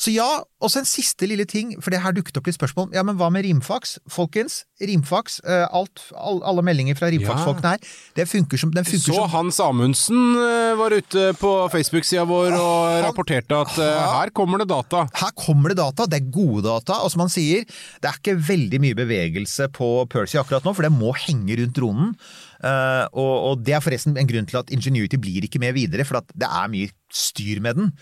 så 0.00 0.14
ja, 0.14 0.26
også 0.60 0.82
en 0.82 0.90
siste 0.90 1.28
lille 1.30 1.46
ting, 1.46 1.76
for 1.78 1.94
det 1.94 2.02
her 2.02 2.16
dukket 2.16 2.40
opp 2.40 2.50
litt 2.50 2.58
spørsmål. 2.58 2.90
Ja, 2.96 3.04
men 3.06 3.18
hva 3.20 3.30
med 3.32 3.46
rimfaks? 3.46 3.98
Folkens, 4.10 4.64
rimfaks, 4.82 5.38
eh, 5.46 5.66
alt, 5.70 6.02
all, 6.18 6.42
alle 6.46 6.66
meldinger 6.66 6.98
fra 6.98 7.12
rimfaksfolkene 7.14 7.76
her, 7.76 7.94
det 8.18 8.26
funker 8.26 8.58
som, 8.60 8.74
den 8.74 8.88
funker 8.88 9.06
Så 9.06 9.16
som 9.20 9.30
Hans 9.30 9.60
Amundsen 9.62 10.34
eh, 10.40 10.74
var 10.80 10.96
ute 10.98 11.30
på 11.38 11.54
Facebook-sida 11.72 12.26
vår 12.28 12.58
og 12.58 12.98
rapporterte 13.06 13.62
at 13.62 13.78
eh, 13.78 14.02
her 14.18 14.34
kommer 14.34 14.64
det 14.64 14.70
data. 14.72 15.06
Her 15.22 15.34
kommer 15.38 15.72
det 15.72 15.78
data, 15.80 16.08
det 16.10 16.20
er 16.20 16.30
gode 16.34 16.66
data, 16.66 16.98
og 17.04 17.12
som 17.12 17.19
han 17.22 17.32
sier, 17.32 17.66
det 18.00 18.10
er 18.10 18.20
ikke 18.20 18.38
veldig 18.50 18.80
mye 18.82 18.98
bevegelse 18.98 19.68
på 19.76 19.90
Percy 20.12 20.40
akkurat 20.40 20.66
nå, 20.66 20.74
for 20.76 20.86
det 20.86 20.94
må 20.94 21.12
henge 21.26 21.58
rundt 21.60 21.76
dronen. 21.76 22.14
Eh, 22.64 23.04
og 23.20 23.62
det 23.64 23.76
er 23.76 23.84
forresten 23.84 24.18
en 24.20 24.28
grunn 24.30 24.48
til 24.48 24.60
at 24.60 24.72
Ingenuity 24.74 25.20
blir 25.20 25.46
ikke 25.46 25.62
med 25.62 25.76
videre, 25.78 26.06
for 26.08 26.22
det 26.32 26.48
er 26.48 26.72
mye 26.72 26.92
styr 27.14 27.62
med 27.64 27.80
den. 27.80 27.92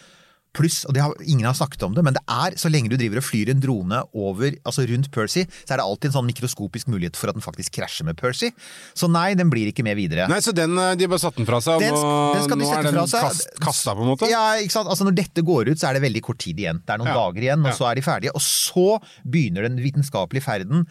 Pluss, 0.56 0.80
og 0.88 0.94
det 0.96 1.02
har, 1.04 1.12
ingen 1.28 1.44
har 1.46 1.54
snakket 1.54 1.82
om 1.84 1.92
det, 1.94 2.02
men 2.02 2.14
det 2.16 2.22
er 2.32 2.54
så 2.58 2.70
lenge 2.72 2.88
du 2.90 2.96
driver 2.96 3.20
og 3.20 3.24
flyr 3.26 3.50
en 3.52 3.60
drone 3.60 3.98
over, 4.16 4.54
altså 4.66 4.86
rundt 4.88 5.10
Percy, 5.14 5.44
så 5.68 5.74
er 5.74 5.78
det 5.78 5.84
alltid 5.84 6.08
en 6.08 6.14
sånn 6.16 6.26
mikroskopisk 6.30 6.88
mulighet 6.90 7.18
for 7.20 7.28
at 7.30 7.36
den 7.36 7.44
faktisk 7.44 7.74
krasjer 7.76 8.08
med 8.08 8.16
Percy. 8.18 8.48
Så 8.96 9.10
nei, 9.12 9.34
den 9.38 9.50
blir 9.52 9.68
ikke 9.70 9.84
med 9.86 9.98
videre. 10.00 10.26
Nei, 10.30 10.40
så 10.42 10.54
den, 10.56 10.72
eh, 10.80 10.94
de 10.98 11.06
bare 11.06 11.20
satte 11.22 11.36
den 11.42 11.46
fra 11.46 11.60
seg, 11.60 11.76
og 11.76 11.84
Den, 11.84 12.48
den 12.48 12.58
de 12.58 12.64
nå 12.64 12.70
er 12.74 12.88
den 12.88 12.98
kast, 13.12 13.52
kasta, 13.60 13.94
på 13.94 14.02
en 14.02 14.10
måte? 14.14 14.30
Ja, 14.32 14.56
ikke 14.58 14.72
sant? 14.74 14.88
Altså 14.88 15.04
Når 15.06 15.18
dette 15.20 15.44
går 15.46 15.68
ut, 15.70 15.78
så 15.78 15.90
er 15.90 15.98
det 15.98 16.02
veldig 16.08 16.22
kort 16.26 16.40
tid 16.42 16.58
igjen. 16.64 16.80
Det 16.84 16.96
er 16.96 16.98
noen 17.04 17.12
Ja. 17.12 17.18
dager 17.20 17.44
igjen, 17.44 17.60
og 17.66 17.70
Ja. 17.70 17.76
så 17.76 17.90
er 17.90 17.94
de 18.00 18.06
ferdige. 18.08 18.32
Og 18.34 18.40
så 18.40 18.86
begynner 19.28 19.68
den 19.68 19.76
vitenskapelige 19.76 20.42
ferden. 20.42 20.86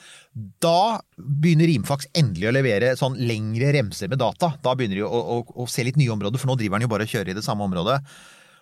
Da 0.62 1.02
begynner 1.18 1.66
Rimfax 1.68 2.08
endelig 2.14 2.48
å 2.50 2.54
levere 2.54 2.94
sånn 2.96 3.18
lengre 3.18 3.74
remser 3.74 4.08
med 4.08 4.20
data. 4.20 4.54
Da 4.62 4.76
begynner 4.76 5.02
de 5.02 5.04
å, 5.04 5.10
å, 5.10 5.44
å 5.66 5.68
se 5.68 5.84
litt 5.84 5.98
nye 5.98 6.14
områder, 6.14 6.38
for 6.38 6.48
nå 6.48 6.58
driver 6.58 6.78
han 6.78 6.86
jo 6.86 6.94
bare 6.94 7.04
og 7.04 7.10
kjører 7.10 7.34
i 7.34 7.38
det 7.40 7.44
samme 7.44 7.66
området. 7.66 8.00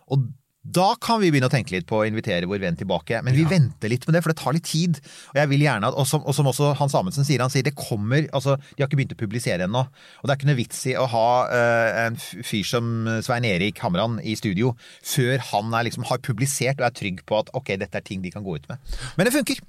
Og 0.09 0.23
da 0.65 0.87
kan 0.97 1.19
vi 1.21 1.29
begynne 1.29 1.45
å 1.45 1.53
tenke 1.53 1.75
litt 1.75 1.85
på 1.85 1.99
å 1.99 2.05
invitere 2.07 2.47
vår 2.49 2.61
venn 2.63 2.77
tilbake. 2.79 3.19
Men 3.25 3.35
vi 3.37 3.45
venter 3.45 3.91
litt 3.91 4.07
med 4.07 4.17
det, 4.17 4.23
for 4.25 4.33
det 4.33 4.39
tar 4.39 4.55
litt 4.57 4.65
tid. 4.65 4.97
Og 5.33 5.37
jeg 5.37 5.51
vil 5.51 5.65
gjerne 5.65 5.91
at, 5.91 5.97
og 6.01 6.07
som, 6.09 6.23
og 6.25 6.33
som 6.33 6.49
også 6.49 6.71
Hans 6.79 6.95
Amundsen 6.97 7.27
sier, 7.27 7.43
han 7.43 7.53
sier 7.53 7.65
det 7.67 7.75
kommer 7.77 8.25
altså, 8.33 8.55
De 8.73 8.81
har 8.81 8.89
ikke 8.89 8.97
begynt 8.97 9.13
å 9.13 9.19
publisere 9.19 9.67
ennå. 9.67 9.85
Og 9.85 10.25
det 10.25 10.33
er 10.33 10.39
ikke 10.39 10.49
noe 10.49 10.57
vits 10.57 10.81
i 10.89 10.97
å 10.97 11.05
ha 11.11 11.27
uh, 11.51 12.01
en 12.07 12.17
fyr 12.17 12.65
som 12.65 12.91
Svein 13.25 13.45
Erik 13.45 13.83
Hamran 13.85 14.17
i 14.25 14.33
studio 14.39 14.73
før 15.05 15.37
han 15.51 15.69
er, 15.77 15.85
liksom, 15.89 16.07
har 16.09 16.23
publisert 16.25 16.81
og 16.81 16.89
er 16.89 16.97
trygg 16.97 17.21
på 17.29 17.39
at 17.43 17.53
ok, 17.53 17.75
dette 17.85 18.01
er 18.01 18.05
ting 18.05 18.25
de 18.25 18.33
kan 18.33 18.45
gå 18.45 18.57
ut 18.57 18.69
med. 18.71 18.81
Men 19.19 19.29
det 19.29 19.35
funker. 19.37 19.61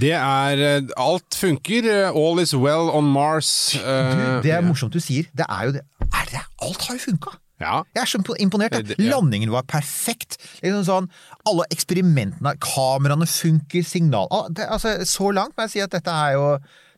Det 0.00 0.12
er 0.14 0.60
eh, 0.64 0.88
Alt 1.00 1.36
funker. 1.38 1.86
eh, 1.88 2.10
All 2.10 2.40
is 2.42 2.54
well 2.54 2.90
on 2.92 3.08
Mars. 3.10 3.72
Du, 3.72 3.80
eh, 3.80 4.40
det 4.44 4.52
er 4.54 4.66
morsomt 4.66 4.92
du 4.92 5.00
sier. 5.02 5.30
Det 5.32 5.46
er 5.48 5.70
jo 5.70 5.78
det. 5.78 5.86
Er 6.10 6.26
det 6.30 6.42
alt 6.60 6.88
har 6.88 6.98
jo 6.98 7.06
funka! 7.08 7.38
Ja. 7.60 7.80
Jeg 7.94 8.02
er 8.02 8.08
så 8.08 8.20
imponert. 8.40 8.76
Ja. 8.80 8.96
Landingen 9.12 9.52
var 9.52 9.66
perfekt. 9.68 10.38
Liksom 10.62 10.84
sånn, 10.88 11.08
alle 11.48 11.66
eksperimentene, 11.74 12.54
kameraene 12.64 13.28
funker, 13.28 13.84
signal 13.86 14.30
ah, 14.32 14.48
altså, 14.70 14.96
Så 15.08 15.30
langt 15.36 15.56
må 15.56 15.66
jeg 15.66 15.74
si 15.74 15.82
at 15.84 15.92
dette 15.92 16.14
er 16.14 16.36
jo 16.38 16.46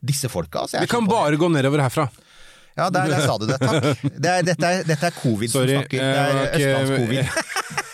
disse 0.02 0.30
folka. 0.30 0.64
Altså, 0.64 0.82
Vi 0.82 0.90
kan 0.90 1.08
bare 1.10 1.38
gå 1.38 1.50
nedover 1.50 1.82
herfra. 1.84 2.08
Ja, 2.72 2.88
der, 2.88 3.10
der 3.10 3.26
sa 3.26 3.36
du 3.36 3.46
det. 3.50 3.58
Takk. 3.60 4.00
Det 4.22 4.30
er, 4.30 4.44
dette, 4.46 4.68
er, 4.68 4.84
dette 4.88 5.10
er 5.10 5.16
covid 5.18 5.50
Sorry. 5.52 5.74
som 5.74 5.82
snakker. 5.82 5.98
Det 6.00 6.20
er 6.22 6.38
eh, 6.40 6.54
østlandscovid. 6.56 7.88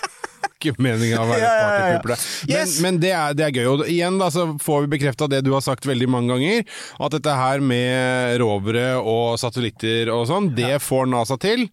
Ikke 0.58 0.74
meningen 0.82 1.20
å 1.22 1.26
være 1.28 1.38
Ja, 1.38 1.48
ja, 1.48 1.58
ja, 1.58 1.66
ja. 1.70 1.98
partypooper. 2.02 2.22
Men, 2.50 2.72
men 2.82 2.96
det, 3.02 3.10
er, 3.14 3.34
det 3.38 3.44
er 3.46 3.52
gøy. 3.54 3.66
Og 3.70 3.82
igjen 3.86 4.16
da, 4.18 4.26
så 4.34 4.48
får 4.58 4.80
vi 4.84 4.90
bekrefta 4.96 5.28
det 5.30 5.44
du 5.46 5.52
har 5.54 5.62
sagt 5.62 5.86
veldig 5.86 6.08
mange 6.10 6.32
ganger, 6.34 6.64
at 6.98 7.14
dette 7.14 7.34
her 7.38 7.62
med 7.62 8.40
rovere 8.42 8.88
og 8.98 9.36
satellitter 9.38 10.10
og 10.10 10.24
sånn, 10.30 10.50
det 10.58 10.80
får 10.82 11.06
NASA 11.12 11.38
til. 11.38 11.68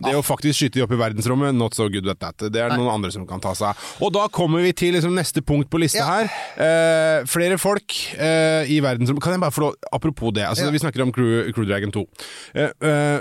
Det 0.00 0.14
å 0.16 0.22
faktisk 0.24 0.56
skyte 0.62 0.78
de 0.78 0.84
opp 0.86 0.94
i 0.96 1.00
verdensrommet, 1.02 1.52
not 1.52 1.76
so 1.76 1.84
good 1.92 2.08
at 2.08 2.22
that. 2.24 2.46
Det 2.48 2.62
er 2.64 2.72
noen 2.72 2.88
andre 2.94 3.12
som 3.12 3.26
kan 3.28 3.42
ta 3.44 3.52
seg 3.52 3.74
av. 3.74 3.84
Og 4.00 4.14
da 4.16 4.24
kommer 4.32 4.64
vi 4.64 4.72
til 4.72 4.96
liksom 4.96 5.12
neste 5.12 5.44
punkt 5.44 5.68
på 5.68 5.82
lista 5.82 6.00
Ja. 6.00 6.08
her. 6.08 6.32
Eh, 6.56 7.28
flere 7.28 7.58
folk 7.60 7.92
eh, 8.16 8.64
i 8.72 8.80
verdensrommet 8.80 9.20
Kan 9.22 9.34
jeg 9.36 9.40
bare 9.42 9.52
få 9.52 9.60
lov 9.66 9.74
Apropos 9.92 10.32
det, 10.32 10.46
altså, 10.48 10.64
Ja. 10.64 10.70
vi 10.72 10.78
snakker 10.80 11.02
om 11.04 11.12
Crew, 11.12 11.52
Crew 11.52 11.66
Dragon 11.68 11.92
2. 11.92 12.06
Eh, 12.54 12.70
eh, 12.80 13.20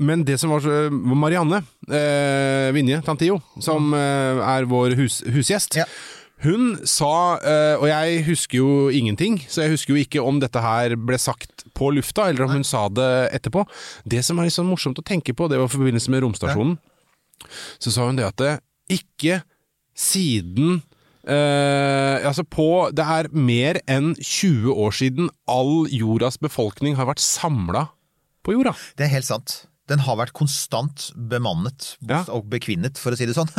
men 0.00 0.24
det 0.24 0.38
som 0.40 0.50
var 0.54 0.62
så 0.64 0.76
Marianne 0.90 1.60
eh, 1.92 2.70
Vinje 2.74 3.02
Tantio, 3.06 3.36
som 3.60 3.92
eh, 3.96 4.40
er 4.40 4.66
vår 4.70 4.96
hus, 4.98 5.20
husgjest, 5.28 5.76
Ja. 5.76 5.84
hun 6.46 6.78
sa 6.88 7.36
eh, 7.44 7.74
Og 7.76 7.84
jeg 7.90 8.22
husker 8.30 8.58
jo 8.62 8.70
ingenting, 8.88 9.38
så 9.48 9.62
jeg 9.66 9.74
husker 9.76 9.92
jo 9.94 10.00
ikke 10.00 10.22
om 10.24 10.40
dette 10.40 10.62
her 10.64 10.96
ble 10.96 11.18
sagt 11.20 11.66
på 11.76 11.90
lufta, 11.92 12.28
eller 12.30 12.46
om 12.48 12.54
hun 12.58 12.64
sa 12.64 12.86
det 12.88 13.10
etterpå. 13.36 13.66
Det 14.08 14.24
som 14.24 14.38
er 14.40 14.48
litt 14.48 14.56
sånn 14.56 14.68
morsomt 14.70 14.98
å 15.00 15.04
tenke 15.06 15.36
på, 15.36 15.48
det 15.52 15.60
var 15.60 15.68
i 15.68 15.74
forbindelse 15.76 16.10
med 16.12 16.24
romstasjonen. 16.24 16.78
Så 17.80 17.92
sa 17.92 18.08
hun 18.08 18.16
det 18.18 18.26
at 18.28 18.40
det 18.40 18.56
ikke 18.92 19.42
siden 19.96 20.80
eh, 21.28 22.26
altså 22.26 22.44
på 22.48 22.66
Det 22.96 23.04
er 23.04 23.28
mer 23.36 23.78
enn 23.90 24.14
20 24.16 24.72
år 24.72 24.92
siden 24.96 25.30
all 25.48 25.86
jordas 25.92 26.40
befolkning 26.40 26.96
har 26.98 27.08
vært 27.08 27.22
samla 27.22 27.86
på 28.44 28.54
jorda. 28.56 28.72
Det 28.96 29.04
er 29.06 29.12
helt 29.18 29.28
sant. 29.28 29.58
Den 29.90 30.02
har 30.06 30.18
vært 30.20 30.34
konstant 30.36 31.10
bemannet 31.30 31.94
Ja. 32.08 32.22
og 32.30 32.46
bekvinnet, 32.52 32.98
for 33.00 33.12
å 33.14 33.18
si 33.18 33.26
det 33.28 33.36
sånn. 33.36 33.50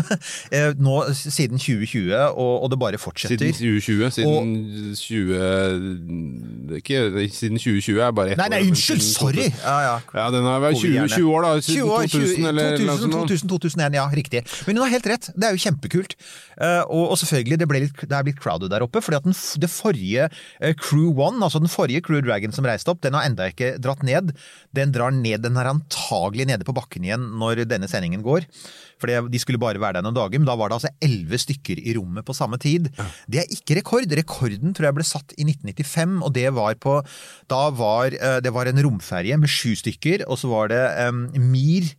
Eh, 0.51 0.73
Nå 0.79 0.95
siden 1.15 1.59
2020, 1.61 2.11
og, 2.31 2.53
og 2.65 2.71
det 2.71 2.77
bare 2.81 2.99
fortsetter. 3.01 3.51
Siden 3.55 3.79
2020. 3.79 4.09
Siden 4.15 4.95
20 4.97 5.41
er 5.41 6.79
ikke, 6.79 7.01
Siden 7.31 7.59
2020 7.59 8.01
er 8.03 8.15
bare 8.15 8.33
ett 8.33 8.41
Nei, 8.41 8.47
nei, 8.51 8.61
unnskyld! 8.69 9.03
Sorry! 9.05 9.47
Ja, 9.61 9.75
ja. 9.85 9.93
Ja, 10.15 10.27
den 10.33 10.47
har 10.47 10.63
vært 10.63 10.79
20, 10.81 11.07
20 11.13 11.29
år, 11.31 11.45
da. 11.47 11.51
Siden 11.63 11.85
20 11.85 11.93
år, 11.95 12.07
2000, 12.15 12.49
eller 12.51 12.77
2000, 12.81 13.15
2000, 13.15 13.51
2001, 13.55 13.99
ja, 13.99 14.05
riktig. 14.21 14.43
Men 14.67 14.79
hun 14.79 14.85
har 14.85 14.93
helt 14.95 15.11
rett, 15.13 15.29
det 15.35 15.49
er 15.49 15.57
jo 15.57 15.63
kjempekult. 15.65 16.17
Eh, 16.61 16.81
og, 16.87 17.05
og 17.13 17.19
selvfølgelig, 17.21 17.59
det, 17.61 17.69
litt, 17.85 18.03
det 18.07 18.17
er 18.17 18.27
blitt 18.27 18.41
crowded 18.41 18.73
der 18.73 18.85
oppe, 18.85 19.03
fordi 19.03 19.19
at 19.19 19.27
den, 19.27 19.37
det 19.63 19.71
forrige 19.71 20.27
eh, 20.59 20.75
Crew 20.79 21.11
One, 21.15 21.41
altså 21.43 21.61
den 21.63 21.71
forrige 21.71 22.03
Crew 22.05 22.21
Dragon 22.25 22.55
som 22.55 22.67
reiste 22.67 22.91
opp, 22.93 23.01
den 23.05 23.17
har 23.17 23.27
enda 23.27 23.49
ikke 23.51 23.75
dratt 23.81 24.05
ned. 24.07 24.33
Den 24.75 24.93
drar 24.95 25.13
ned, 25.15 25.43
den 25.45 25.59
er 25.59 25.71
antagelig 25.71 26.20
nede 26.29 26.67
på 26.67 26.75
bakken 26.75 27.05
igjen 27.07 27.23
når 27.41 27.65
denne 27.69 27.89
sendingen 27.89 28.23
går. 28.25 28.47
For 29.01 29.09
de 29.09 29.41
skulle 29.41 29.61
bare 29.61 29.81
være 29.81 29.97
der 29.97 30.05
noen 30.05 30.17
dager, 30.17 30.37
men 30.37 30.47
da 30.49 30.55
var 30.59 30.69
det 30.69 30.77
altså 30.79 30.93
elleve 31.01 31.39
stykker 31.41 31.81
i 31.81 31.95
rommet 31.97 32.25
på 32.27 32.35
samme 32.37 32.59
tid. 32.61 32.91
Det 33.27 33.41
er 33.41 33.53
ikke 33.55 33.79
rekord. 33.79 34.09
Rekorden 34.21 34.75
tror 34.77 34.89
jeg 34.89 34.97
ble 34.99 35.07
satt 35.07 35.35
i 35.37 35.47
1995, 35.47 36.17
og 36.21 36.33
det 36.37 36.47
var 36.53 36.77
på 36.81 36.99
Da 37.51 37.63
var 37.75 38.13
eh, 38.13 38.39
det 38.43 38.53
var 38.53 38.69
en 38.69 38.81
romferje 38.85 39.37
med 39.37 39.49
sju 39.49 39.73
stykker, 39.79 40.27
og 40.27 40.39
så 40.39 40.51
var 40.51 40.71
det 40.71 40.83
um, 41.07 41.27
Mir. 41.51 41.89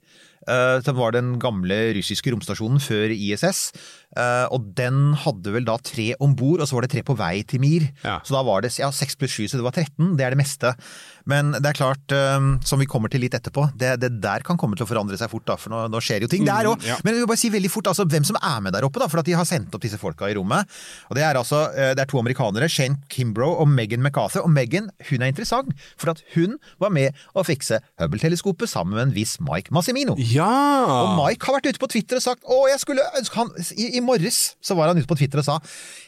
Uh, 0.42 0.82
som 0.82 0.96
var 0.98 1.12
den 1.14 1.36
gamle 1.38 1.76
russiske 1.94 2.32
romstasjonen 2.34 2.80
før 2.82 3.12
ISS. 3.14 3.68
Eh, 4.16 4.47
og 4.52 4.73
den 4.78 5.12
hadde 5.25 5.54
vel 5.54 5.66
da 5.69 5.78
tre 5.83 6.12
om 6.23 6.35
bord, 6.38 6.61
og 6.62 6.69
så 6.69 6.76
var 6.78 6.87
det 6.87 6.92
tre 6.95 7.02
på 7.07 7.16
vei 7.19 7.42
til 7.49 7.62
Mir. 7.62 7.88
Ja. 8.04 8.19
Så 8.26 8.37
da 8.37 8.42
var 8.47 8.64
det 8.64 8.73
ja, 8.78 8.90
6 8.92 9.19
pluss 9.21 9.37
7, 9.38 9.49
så 9.52 9.61
det 9.61 9.66
var 9.66 9.76
13. 9.76 10.14
Det 10.19 10.26
er 10.26 10.35
det 10.37 10.40
meste. 10.42 10.75
Men 11.28 11.52
det 11.54 11.69
er 11.71 11.78
klart, 11.78 12.12
eh, 12.16 12.49
som 12.66 12.83
vi 12.83 12.88
kommer 12.90 13.12
til 13.12 13.23
litt 13.23 13.37
etterpå, 13.38 13.69
det, 13.78 13.95
det 14.02 14.12
der 14.23 14.42
kan 14.47 14.59
komme 14.61 14.78
til 14.78 14.87
å 14.87 14.90
forandre 14.90 15.19
seg 15.21 15.31
fort, 15.33 15.47
da, 15.49 15.57
for 15.61 15.73
nå, 15.75 15.85
nå 15.92 16.00
skjer 16.02 16.26
jo 16.26 16.31
ting 16.33 16.47
der 16.49 16.69
òg. 16.71 16.83
ja. 16.87 16.99
Men 17.04 17.14
jeg 17.14 17.23
vil 17.23 17.31
bare 17.31 17.42
si 17.42 17.52
veldig 17.52 17.71
fort 17.73 17.90
altså, 17.92 18.07
hvem 18.11 18.26
som 18.26 18.38
er 18.40 18.59
med 18.64 18.75
der 18.76 18.87
oppe, 18.88 19.00
da, 19.02 19.09
for 19.12 19.23
at 19.23 19.28
de 19.28 19.37
har 19.38 19.47
sendt 19.49 19.75
opp 19.75 19.85
disse 19.85 20.00
folka 20.00 20.28
i 20.31 20.37
rommet. 20.38 20.66
Og 21.11 21.16
Det 21.19 21.25
er 21.26 21.38
altså 21.38 21.64
eh, 21.73 21.92
det 21.97 22.04
er 22.04 22.11
to 22.11 22.19
amerikanere, 22.21 22.69
Shane 22.73 22.99
Kimbrough 23.12 23.61
og 23.62 23.71
Megan 23.71 24.02
McArthur. 24.02 24.45
Og 24.47 24.50
Megan 24.52 24.90
hun 25.09 25.23
er 25.23 25.31
interessant, 25.33 25.71
for 26.00 26.12
at 26.12 26.23
hun 26.35 26.59
var 26.83 26.92
med 26.95 27.14
å 27.38 27.45
fikse 27.47 27.78
Hubble-teleskopet 28.00 28.71
sammen 28.71 28.97
med 28.97 29.07
en 29.09 29.14
viss 29.14 29.37
Mike 29.45 29.73
Massimino. 29.75 30.16
Ja! 30.19 30.49
Og 30.92 31.14
Mike 31.21 31.47
har 31.49 31.59
vært 31.59 31.71
ute 31.71 31.83
på 31.83 31.90
Twitter 31.95 32.19
og 32.19 32.25
sagt 32.25 32.47
å, 32.50 32.62
jeg 32.71 32.83
skulle 32.83 33.04
ønske 33.19 33.38
han, 33.38 33.52
i, 33.78 33.88
I 33.99 34.01
morges 34.06 34.40
så 34.64 34.76
var 34.78 34.90
han 34.90 35.00
ute 35.00 35.09
på 35.11 35.18
Twitter 35.18 35.42
og 35.42 35.47
sa 35.47 35.59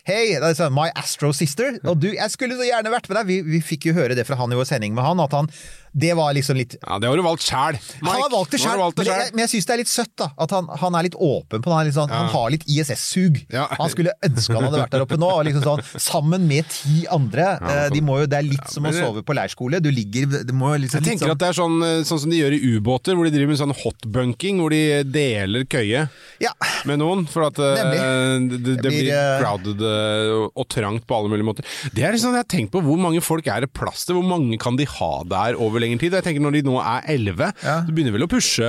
Hei, 0.04 0.36
det 0.36 0.50
er 0.60 0.72
my 0.74 0.90
Astro 1.00 1.30
sister. 1.32 1.78
Og 1.88 1.96
du, 2.02 2.10
jeg 2.12 2.32
skulle 2.32 2.58
så 2.58 2.66
gjerne 2.66 2.92
vært 2.92 3.08
med 3.08 3.16
deg. 3.16 3.30
Vi, 3.30 3.38
vi 3.54 3.60
fikk 3.64 3.88
jo 3.88 3.94
høre 3.96 4.16
det 4.18 4.26
fra 4.28 4.36
han 4.36 4.52
i 4.52 4.58
vår 4.58 4.68
sending 4.68 4.92
med 4.96 5.06
han, 5.06 5.22
at 5.24 5.32
han 5.32 5.48
Det 5.96 6.10
var 6.18 6.32
liksom 6.34 6.56
litt 6.58 6.74
Ja, 6.82 6.98
det 6.98 7.06
har 7.08 7.16
du 7.16 7.22
valgt 7.22 7.44
sjæl. 7.46 7.76
han 8.02 8.20
har 8.20 8.30
valgt 8.32 8.50
det 8.50 8.60
sjæl, 8.60 8.78
men, 8.96 9.06
jeg- 9.06 9.30
men 9.34 9.42
jeg 9.44 9.50
syns 9.52 9.66
det 9.68 9.72
er 9.74 9.78
litt 9.78 9.88
søtt. 9.92 10.10
da 10.18 10.26
At 10.38 10.50
han, 10.50 10.66
han 10.80 10.94
er 10.98 11.02
litt 11.06 11.14
åpen 11.14 11.62
på 11.62 11.70
det. 11.70 11.74
Han, 11.74 11.86
liksom, 11.86 12.08
sånn, 12.08 12.16
han 12.16 12.28
har 12.34 12.50
litt 12.50 12.64
ISS-sug. 12.66 13.38
Ja. 13.52 13.66
Han 13.78 13.88
skulle 13.92 14.10
ønske 14.26 14.54
han 14.54 14.64
hadde 14.66 14.80
vært 14.82 14.90
der 14.90 15.04
oppe 15.06 15.18
nå. 15.20 15.30
Liksom 15.46 15.62
sånn, 15.62 15.82
sammen 16.02 16.48
med 16.50 16.66
ti 16.68 17.04
andre. 17.14 17.46
Ja, 17.62 17.88
de 17.94 18.00
må 18.02 18.18
jo, 18.20 18.26
det 18.26 18.38
er 18.40 18.48
litt 18.48 18.68
som 18.74 18.84
å 18.84 18.92
sove 18.92 19.22
på 19.22 19.36
leirskole. 19.38 19.80
Du 19.80 19.90
ligger 19.94 20.26
det 20.44 20.54
må 20.54 20.74
liksom 20.80 20.98
Jeg 21.00 21.12
tenker 21.14 21.26
sånn, 21.28 21.36
at 21.36 21.38
det 21.44 21.48
er 21.52 21.58
sånn, 21.60 21.76
eh, 21.86 22.02
sånn 22.02 22.20
som 22.24 22.30
de 22.34 22.40
gjør 22.42 22.56
i 22.58 22.60
ubåter, 22.78 23.14
hvor 23.14 23.24
de 23.24 23.30
driver 23.36 23.54
med 23.54 23.60
sånn 23.62 23.74
hotbunking, 23.84 24.58
hvor 24.60 24.70
de 24.74 25.04
deler 25.04 25.64
køye 25.70 26.08
Ja. 26.42 26.50
med 26.84 26.98
noen. 26.98 27.26
For 27.28 27.46
at 27.46 27.58
uh, 27.58 27.74
det, 27.74 28.64
det, 28.64 28.76
det 28.82 28.90
blir, 28.90 29.10
eh, 29.14 29.38
crowded 29.40 29.80
uh, 29.80 30.48
og 30.54 30.66
trangt 30.68 31.06
på 31.06 31.14
alle 31.16 31.30
mulige 31.30 31.46
måter. 31.46 31.64
Det 31.94 32.02
er 32.02 32.12
liksom, 32.16 32.34
jeg 32.34 32.42
har 32.42 32.50
tenkt 32.50 32.72
på 32.74 32.82
Hvor 32.84 32.98
mange 32.98 33.22
folk 33.22 33.46
er 33.46 33.60
det 33.64 33.72
plass 33.72 34.04
til? 34.06 34.16
Hvor 34.18 34.26
mange 34.26 34.58
kan 34.58 34.76
de 34.76 34.84
ha 34.84 35.12
der 35.24 35.54
over 35.60 35.80
lengre 35.84 36.00
tid? 36.06 36.16
Jeg 36.18 36.24
tenker 36.26 36.44
Når 36.48 36.56
de 36.58 36.62
nå 36.66 36.76
er 36.82 37.08
elleve, 37.14 37.52
Ja. 37.62 37.76
så 37.86 37.92
begynner 37.94 38.16
vel 38.16 38.26
å 38.26 38.30
pushe 38.32 38.64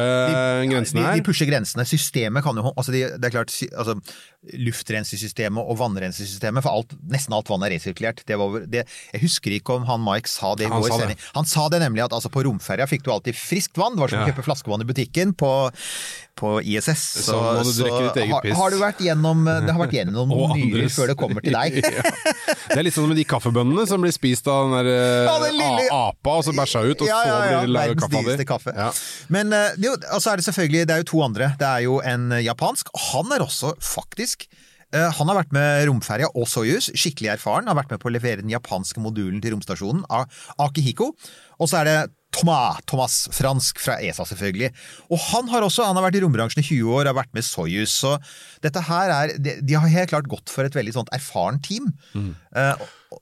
grensene 0.69 1.03
her. 1.07 1.15
de 1.19 1.25
pusher 1.25 1.49
grensene. 1.49 1.87
Systemet 1.87 2.43
kan 2.45 2.55
jo 2.59 2.69
altså 2.75 2.91
de, 2.91 3.05
Det 3.17 3.25
er 3.31 3.35
klart, 3.39 3.55
altså, 3.73 3.97
luftrensesystemet 4.55 5.61
og 5.65 5.77
vannrensesystemet, 5.79 6.61
for 6.65 6.77
alt, 6.77 6.93
nesten 7.11 7.33
alt 7.37 7.49
vann 7.49 7.63
er 7.65 7.73
resirkulert. 7.75 8.21
Det 8.27 8.37
var, 8.39 8.59
det, 8.69 8.83
jeg 9.13 9.23
husker 9.23 9.55
ikke 9.57 9.77
om 9.79 9.87
han 9.89 10.03
Mike 10.05 10.29
sa 10.31 10.53
det 10.59 10.67
i 10.67 10.73
vår 10.73 10.89
sending. 10.91 11.17
Han 11.37 11.49
sa 11.49 11.67
det 11.73 11.81
nemlig 11.83 12.03
at 12.05 12.13
altså, 12.15 12.29
på 12.33 12.43
romferja 12.45 12.87
fikk 12.89 13.05
du 13.07 13.11
alltid 13.15 13.37
friskt 13.37 13.79
vann. 13.79 13.95
Det 13.97 14.03
var 14.05 14.13
som 14.13 14.21
å 14.21 14.25
Ja. 14.25 14.33
kjøpe 14.33 14.45
flaskevann 14.45 14.81
i 14.85 14.87
butikken 14.89 15.33
på, 15.37 15.51
på 16.35 16.51
ISS. 16.61 17.03
så 17.25 17.35
må 17.39 17.63
du 17.65 17.71
drikke 17.83 18.01
ditt 18.09 18.19
eget 18.25 18.33
har, 18.35 18.41
piss. 18.45 18.57
har 18.59 18.69
du 18.73 18.77
vært 18.81 18.99
gjennom 19.05 19.45
Det 19.45 19.71
har 19.73 19.79
vært 19.81 19.95
gjennom 19.97 20.29
noen 20.33 20.55
nyrer 20.59 20.89
før 20.93 21.07
det 21.13 21.17
kommer 21.19 21.41
til 21.45 21.53
deg. 21.55 21.81
Ja. 21.95 22.01
Det 22.75 22.79
er 22.81 22.83
litt 22.87 22.95
sånn 22.95 23.07
med 23.07 23.17
de 23.17 23.23
kaffebønnene 23.29 23.85
som 23.87 24.01
blir 24.03 24.11
spist 24.11 24.47
av 24.51 24.65
den 24.65 24.73
der 24.75 24.87
eh, 24.89 25.25
Ja, 25.29 25.35
den 25.45 25.55
lille- 25.57 25.89
apa, 25.93 26.33
og 26.39 26.43
så 26.43 26.51
bæsja 26.55 26.81
ut, 26.83 26.97
og 27.05 27.11
Ja, 27.11 27.21
ja, 27.29 27.39
ja. 27.53 27.61
så 27.63 27.69
blir 27.69 27.95
det 27.95 27.97
kaffe 28.01 28.19
av 28.19 28.37
det. 28.41 28.47
kaffe. 28.49 28.75
Ja. 28.75 28.91
Men 29.37 29.53
eh, 29.53 29.77
jo- 29.85 29.95
altså 30.11 30.33
er 30.33 30.41
det 30.41 30.47
selvfølgelig 30.49 30.85
Det 30.89 30.95
er 30.97 31.03
jo 31.05 31.09
to 31.13 31.21
andre. 31.25 31.51
Det 31.61 31.67
er 31.69 31.85
jo 31.85 31.99
en 32.01 32.31
eh, 32.35 32.43
japansk. 32.49 32.89
Han 33.13 33.31
er 33.37 33.45
også 33.45 33.75
faktisk 33.79 34.47
eh, 34.93 35.09
han 35.11 35.27
har 35.31 35.39
vært 35.43 35.51
med 35.55 35.85
romferja 35.89 36.29
og 36.35 36.45
Soyuz, 36.47 36.89
skikkelig 36.95 37.33
erfaren. 37.37 37.67
Har 37.67 37.75
vært 37.79 37.91
med 37.91 37.99
på 38.03 38.09
å 38.09 38.13
levere 38.15 38.41
den 38.43 38.51
japanske 38.53 39.01
modulen 39.03 39.41
til 39.43 39.55
romstasjonen, 39.55 40.05
Akihiko. 40.61 41.13
Og 41.59 41.69
så 41.71 41.81
er 41.81 41.89
det 41.89 41.97
Thomas, 42.35 42.81
Thomas, 42.89 43.13
fransk 43.31 43.79
fra 43.79 43.95
ESA 44.03 44.25
selvfølgelig. 44.27 44.73
Og 45.09 45.19
han 45.31 45.47
har 45.53 45.63
også, 45.63 45.85
han 45.87 45.95
har 45.95 46.03
vært 46.03 46.17
i 46.19 46.23
rombransjen 46.25 46.59
i 46.59 46.65
20 46.67 46.91
år, 46.91 47.07
har 47.07 47.15
vært 47.15 47.31
med 47.37 47.45
Soyuz. 47.47 47.93
Så 47.95 48.17
dette 48.63 48.81
her 48.89 49.13
er 49.13 49.35
De, 49.39 49.53
de 49.63 49.77
har 49.79 49.87
helt 49.87 50.11
klart 50.11 50.27
gått 50.31 50.51
for 50.51 50.67
et 50.67 50.75
veldig 50.75 50.93
sånt 50.97 51.11
erfaren 51.15 51.61
team. 51.63 51.93
Mm. 52.13 52.33
Uh, 52.55 52.75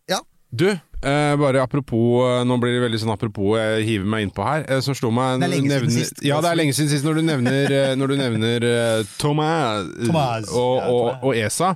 ja. 0.09 0.19
Du, 0.53 0.67
eh, 1.03 1.33
bare 1.39 1.61
apropos 1.63 2.23
eh, 2.25 2.41
Nå 2.47 2.55
blir 2.61 2.73
det 2.77 2.81
veldig 2.85 2.99
sånn 3.03 3.13
apropos 3.13 3.57
jeg 3.59 3.83
hiver 3.87 4.09
meg 4.09 4.25
innpå 4.27 4.45
her. 4.47 4.65
Eh, 4.71 4.81
som 4.85 4.95
slo 4.97 5.11
meg 5.13 5.41
Det 5.43 5.47
er 5.49 5.53
lenge 5.53 5.69
nevner, 5.71 5.91
siden 5.91 6.07
sist. 6.07 6.23
Ja, 6.25 6.39
det 6.43 6.51
er 6.53 6.59
lenge 6.59 6.75
siden 6.77 6.91
sist 6.93 7.05
når 7.07 7.19
du 7.19 7.23
nevner, 7.27 7.75
eh, 7.77 7.93
når 7.99 8.13
du 8.13 8.15
nevner 8.21 8.67
eh, 8.69 9.05
Thomas, 9.21 9.87
Thomas. 10.07 10.49
Og, 10.51 10.73
Ja, 10.79 10.89
og, 10.89 11.29
og 11.29 11.37
ESA. 11.43 11.73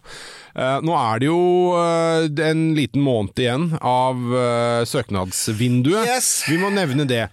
Eh, 0.58 0.80
nå 0.88 0.98
er 0.98 1.22
det 1.22 1.30
jo 1.30 1.40
en 2.48 2.64
liten 2.78 3.04
måned 3.06 3.38
igjen 3.44 3.70
av 3.78 4.22
søknadsvinduet. 4.90 6.08
Yes. 6.10 6.32
Vi 6.50 6.58
må 6.62 6.72
nevne 6.74 7.06
det. 7.10 7.28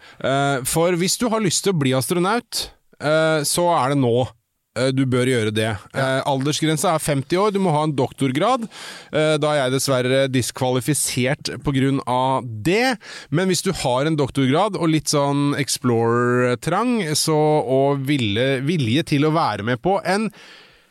For 0.69 0.97
hvis 1.01 1.17
du 1.21 1.29
har 1.33 1.43
lyst 1.45 1.65
til 1.65 1.73
å 1.75 1.79
bli 1.81 1.95
astronaut, 1.97 2.67
så 3.01 3.65
er 3.79 3.95
det 3.95 4.01
nå. 4.03 4.17
Eh, 4.76 4.90
Du 4.95 5.04
bør 5.07 5.28
gjøre 5.31 5.52
det. 5.54 5.69
Eh, 5.95 6.21
aldersgrensa 6.26 6.95
er 6.95 6.99
50 7.02 7.38
år, 7.38 7.52
du 7.54 7.61
må 7.62 7.71
ha 7.75 7.85
en 7.87 7.95
doktorgrad. 7.95 8.66
Eh, 9.12 9.37
da 9.38 9.52
er 9.52 9.61
jeg 9.62 9.75
dessverre 9.76 10.25
diskvalifisert 10.28 11.52
pga. 11.62 12.43
det. 12.43 12.99
Men 13.31 13.49
hvis 13.49 13.62
du 13.62 13.73
har 13.73 14.07
en 14.07 14.16
doktorgrad 14.16 14.76
og 14.76 14.88
litt 14.88 15.07
sånn 15.07 15.54
explorer-trang, 15.54 17.14
så, 17.14 17.37
og 17.64 18.04
ville, 18.07 18.61
vilje 18.62 19.02
til 19.14 19.25
å 19.26 19.35
være 19.35 19.62
med 19.62 19.83
på 19.83 20.00
en 20.04 20.31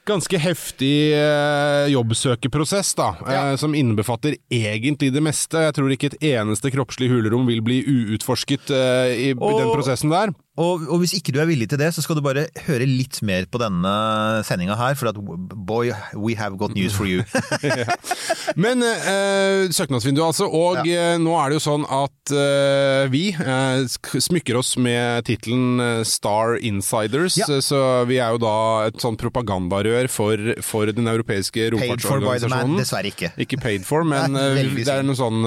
Ganske 0.03 0.35
heftig 0.35 1.13
eh, 1.15 1.85
jobbsøkeprosess, 1.93 2.89
da, 2.99 3.05
eh, 3.23 3.53
som 3.55 3.71
innbefatter 3.71 4.35
egentlig 4.51 5.13
det 5.15 5.21
meste. 5.23 5.61
Jeg 5.63 5.75
tror 5.77 5.93
ikke 5.95 6.09
et 6.11 6.25
eneste 6.33 6.73
kroppslig 6.73 7.07
hulrom 7.07 7.47
vil 7.47 7.61
bli 7.63 7.77
uutforsket 7.87 8.67
eh, 8.75 9.13
i, 9.15 9.29
i 9.31 9.53
den 9.61 9.71
prosessen 9.71 10.11
der. 10.11 10.33
Og, 10.53 10.83
og 10.85 10.99
hvis 11.01 11.15
ikke 11.17 11.33
du 11.33 11.39
er 11.41 11.47
villig 11.49 11.65
til 11.71 11.79
det, 11.81 11.87
så 11.95 12.03
skal 12.05 12.19
du 12.19 12.21
bare 12.21 12.43
høre 12.67 12.85
litt 12.85 13.17
mer 13.25 13.47
på 13.49 13.57
denne 13.57 13.93
sendinga 14.45 14.75
her, 14.77 14.93
for 14.99 15.09
at 15.09 15.17
boy, 15.17 15.89
we 16.13 16.35
have 16.37 16.59
got 16.61 16.75
news 16.77 16.93
for 16.93 17.09
you. 17.09 17.23
Men 18.63 18.85
eh, 18.85 19.71
søknadsvinduet, 19.73 20.27
altså. 20.27 20.45
Og 20.53 20.85
eh, 20.85 21.15
nå 21.21 21.33
er 21.41 21.49
det 21.49 21.57
jo 21.57 21.63
sånn 21.65 21.87
at 21.89 22.33
eh, 22.37 23.05
vi 23.09 23.23
eh, 23.33 23.81
smykker 24.27 24.59
oss 24.59 24.75
med 24.77 25.25
tittelen 25.25 25.81
eh, 25.81 26.03
Star 26.05 26.59
Insiders. 26.61 27.39
Ja. 27.41 27.49
Så 27.65 27.81
vi 28.09 28.21
er 28.21 28.35
jo 28.37 28.43
da 28.45 28.53
et 28.91 29.01
sånn 29.01 29.17
propagandarør 29.17 30.11
for, 30.13 30.53
for 30.61 30.93
den 30.93 31.09
europeiske 31.09 31.71
romfartsorganisasjonen. 31.73 32.77
dessverre 32.83 33.09
ikke. 33.09 33.33
Ikke 33.41 33.57
paid 33.63 33.89
for, 33.89 34.05
men 34.05 34.37
Nei, 34.37 34.69
det 34.77 34.85
er 34.85 35.01
noe 35.07 35.17
sånn 35.17 35.41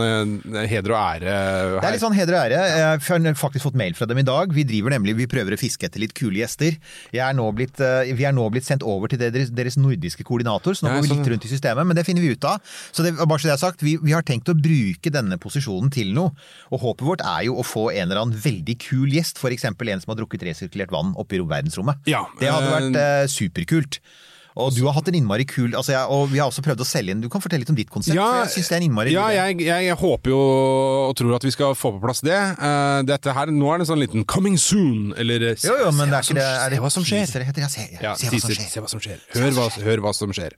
heder 0.66 0.96
og 0.96 0.98
ære 0.98 1.30
her. 1.30 1.78
Det 1.78 1.86
er 1.92 1.94
litt 1.94 2.02
sånn 2.02 2.16
heder 2.16 2.34
og 2.34 2.42
ære. 2.42 2.66
Jeg 2.74 2.84
har 2.90 3.38
faktisk 3.38 3.68
fått 3.70 3.78
mail 3.78 3.94
fra 3.94 4.10
dem 4.10 4.18
i 4.18 4.26
dag. 4.26 4.50
Vi 4.56 4.66
driver 4.66 4.95
nemlig, 4.96 5.16
vi 5.20 5.28
prøver 5.30 5.54
å 5.56 5.60
fiske 5.60 5.86
etter 5.88 6.02
litt 6.02 6.14
kule 6.16 6.40
gjester. 6.40 6.76
Jeg 7.14 7.22
er 7.22 7.36
nå 7.36 7.46
blitt, 7.56 7.80
eh, 7.84 8.12
vi 8.16 8.26
er 8.26 8.34
nå 8.36 8.48
blitt 8.52 8.66
sendt 8.66 8.84
over 8.86 9.12
til 9.12 9.20
deres, 9.20 9.52
deres 9.54 9.78
nordiske 9.80 10.26
koordinator, 10.26 10.76
så 10.76 10.86
nå 10.86 10.96
går 10.96 11.06
vi 11.06 11.12
litt 11.14 11.32
rundt 11.32 11.46
i 11.46 11.52
systemet, 11.52 11.86
men 11.86 11.98
det 11.98 12.06
finner 12.08 12.24
vi 12.24 12.34
ut 12.34 12.48
av. 12.48 12.60
Så 12.90 13.06
det, 13.06 13.14
bare 13.20 13.42
så 13.42 13.50
det 13.50 13.56
er 13.56 13.62
sagt, 13.62 13.84
vi, 13.86 13.96
vi 14.02 14.14
har 14.16 14.26
tenkt 14.26 14.50
å 14.52 14.56
bruke 14.56 15.12
denne 15.12 15.38
posisjonen 15.42 15.92
til 15.94 16.12
noe. 16.16 16.34
Og 16.72 16.82
håpet 16.82 17.06
vårt 17.06 17.26
er 17.26 17.46
jo 17.48 17.58
å 17.60 17.66
få 17.66 17.88
en 17.94 18.08
eller 18.08 18.24
annen 18.24 18.40
veldig 18.42 18.78
kul 18.82 19.12
gjest, 19.14 19.40
f.eks. 19.40 19.68
en 19.68 19.76
som 20.02 20.12
har 20.12 20.20
drukket 20.20 20.46
resirkulert 20.48 20.94
vann 20.94 21.14
oppe 21.20 21.38
i 21.38 21.42
verdensrommet. 21.42 22.06
Ja, 22.10 22.24
det 22.40 22.50
hadde 22.52 22.70
eh, 22.70 22.76
vært 22.78 23.02
eh, 23.02 23.26
superkult. 23.30 24.00
Og 24.56 24.72
du 24.72 24.82
har 24.86 24.96
hatt 24.96 25.10
en 25.10 25.18
innmari 25.18 25.44
kul 25.48 25.74
altså 25.76 25.92
jeg, 25.92 26.08
Og 26.12 26.30
vi 26.32 26.40
har 26.40 26.48
også 26.48 26.64
prøvd 26.64 26.80
å 26.80 26.86
selge 26.88 27.12
inn 27.12 27.20
Du 27.24 27.28
kan 27.32 27.42
fortelle 27.44 27.64
litt 27.64 27.72
om 27.72 27.76
ditt 27.76 27.90
konsept. 27.92 28.16
for 28.16 28.40
jeg 28.40 28.52
synes 28.54 28.70
det 28.70 28.76
er 28.76 28.80
en 28.80 28.86
innmari 28.88 29.14
ja 29.14 29.26
jeg, 29.34 29.58
jeg, 29.66 29.88
jeg 29.90 29.98
håper 30.00 30.32
jo 30.32 30.40
og 31.06 31.12
tror 31.18 31.36
at 31.36 31.44
vi 31.44 31.52
skal 31.54 31.74
få 31.78 31.92
på 31.94 32.00
plass 32.02 32.22
det. 32.24 32.36
Uh, 32.58 33.00
dette 33.06 33.32
her, 33.36 33.50
Nå 33.52 33.68
er 33.70 33.78
det 33.78 33.86
en 33.86 33.90
sånn 33.92 34.00
liten 34.00 34.24
'coming 34.26 34.56
soon', 34.60 35.12
eller 35.20 35.52
eh, 35.52 35.56
se, 35.60 35.68
Jo, 35.68 35.76
jo, 35.84 35.90
men 35.96 36.10
se 36.24 36.34
det 36.34 36.42
hva 36.42 36.64
er 36.66 36.74
ikke 36.74 36.86
hva 36.86 36.92
som 36.92 37.04
det 37.04 37.70
se, 37.70 37.84
Ja, 38.02 38.14
se 38.18 38.30
hva 38.30 38.40
som 38.40 38.50
skjer. 38.50 38.68
se 38.72 38.82
hva 38.82 38.90
som 38.90 39.02
skjer. 39.02 39.20
Hør 39.36 39.52
hva, 39.56 39.66
hør 39.86 40.02
hva 40.04 40.12
som 40.16 40.32
skjer. 40.36 40.56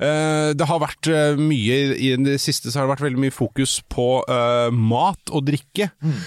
Uh, 0.00 0.52
det 0.56 0.68
har 0.70 0.80
vært 0.82 1.10
uh, 1.10 1.40
mye 1.40 1.78
I 1.96 2.14
det 2.24 2.38
siste 2.42 2.70
så 2.70 2.80
har 2.80 2.88
det 2.88 2.94
vært 2.94 3.06
veldig 3.08 3.24
mye 3.26 3.34
fokus 3.34 3.80
på 3.90 4.08
eh, 4.28 4.70
mat 4.74 5.32
og 5.34 5.44
drikke. 5.48 5.90
Mm. 6.02 6.20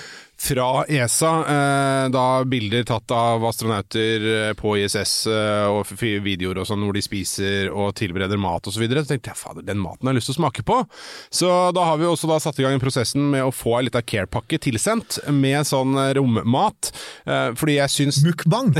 Fra 0.44 0.86
ESA, 0.92 1.32
eh, 1.48 2.10
da 2.12 2.44
bilder 2.44 2.84
tatt 2.84 3.12
av 3.16 3.46
astronauter 3.48 4.26
eh, 4.50 4.54
på 4.60 4.74
ISS 4.82 5.14
eh, 5.32 5.68
og 5.72 5.88
videoer 6.02 6.60
og 6.60 6.68
sånn 6.68 6.84
hvor 6.84 6.98
de 6.98 7.04
spiser 7.06 7.70
og 7.72 7.94
tilbereder 7.96 8.42
mat 8.42 8.68
osv. 8.68 8.76
Så, 8.76 8.82
videre. 8.84 9.06
så 9.06 9.14
tenkte 9.14 9.32
jeg 9.32 9.40
fader, 9.40 9.64
den 9.64 9.80
maten 9.80 10.10
har 10.10 10.12
jeg 10.12 10.20
lyst 10.20 10.32
til 10.34 10.36
å 10.36 10.40
smake 10.42 10.66
på. 10.68 10.82
Så 11.32 11.52
da 11.78 11.88
har 11.88 12.02
vi 12.02 12.10
også 12.10 12.28
da 12.28 12.42
satt 12.44 12.60
i 12.60 12.66
gang 12.68 12.82
prosessen 12.84 13.30
med 13.32 13.46
å 13.46 13.54
få 13.56 13.78
ei 13.78 13.88
lita 13.88 14.04
care-pakke 14.04 14.60
tilsendt 14.66 15.22
med 15.32 15.64
sånn 15.70 15.96
rommat. 16.18 16.92
Fordi 17.24 17.78
jeg 17.78 17.94
syns 17.94 18.20
Mukbang! 18.28 18.74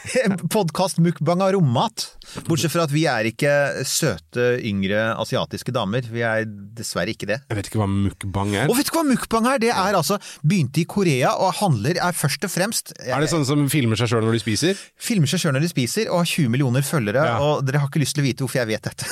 Podkast 0.54 1.02
mukbang 1.02 1.42
av 1.42 1.52
rommat. 1.56 2.06
Bortsett 2.46 2.72
fra 2.72 2.84
at 2.86 2.92
vi 2.94 3.04
er 3.10 3.28
ikke 3.30 3.52
søte, 3.88 4.46
yngre 4.66 5.14
asiatiske 5.20 5.72
damer. 5.74 6.06
Vi 6.10 6.22
er 6.26 6.44
dessverre 6.46 7.12
ikke 7.14 7.28
det. 7.30 7.40
Jeg 7.50 7.58
vet 7.58 7.70
ikke 7.70 7.80
hva 7.82 7.88
mukbang 7.90 8.54
er. 8.56 8.70
Og 8.70 8.76
vet 8.78 8.90
du 8.90 8.94
hva 8.96 9.04
mukbang 9.08 9.48
er? 9.50 9.58
Det 9.62 9.72
er 9.74 9.98
altså 9.98 10.18
Begynte 10.46 10.82
i 10.82 10.86
Korea 10.88 11.32
og 11.42 11.52
handler 11.60 11.98
er 12.00 12.16
først 12.16 12.44
og 12.46 12.50
fremst 12.52 12.92
Er 13.02 13.20
det 13.22 13.30
sånne 13.32 13.46
som 13.48 13.64
filmer 13.72 13.98
seg 13.98 14.10
sjøl 14.12 14.24
når 14.26 14.38
de 14.38 14.42
spiser? 14.42 14.78
Filmer 15.00 15.30
seg 15.30 15.42
sjøl 15.42 15.54
når 15.56 15.66
de 15.66 15.70
spiser 15.72 16.10
og 16.10 16.22
har 16.22 16.30
20 16.30 16.50
millioner 16.52 16.86
følgere, 16.86 17.24
Ja. 17.26 17.36
og 17.42 17.64
dere 17.66 17.82
har 17.82 17.90
ikke 17.90 18.02
lyst 18.02 18.16
til 18.16 18.24
å 18.24 18.28
vite 18.28 18.44
hvorfor 18.44 18.62
jeg 18.62 18.70
vet 18.72 18.88
dette. 18.90 19.08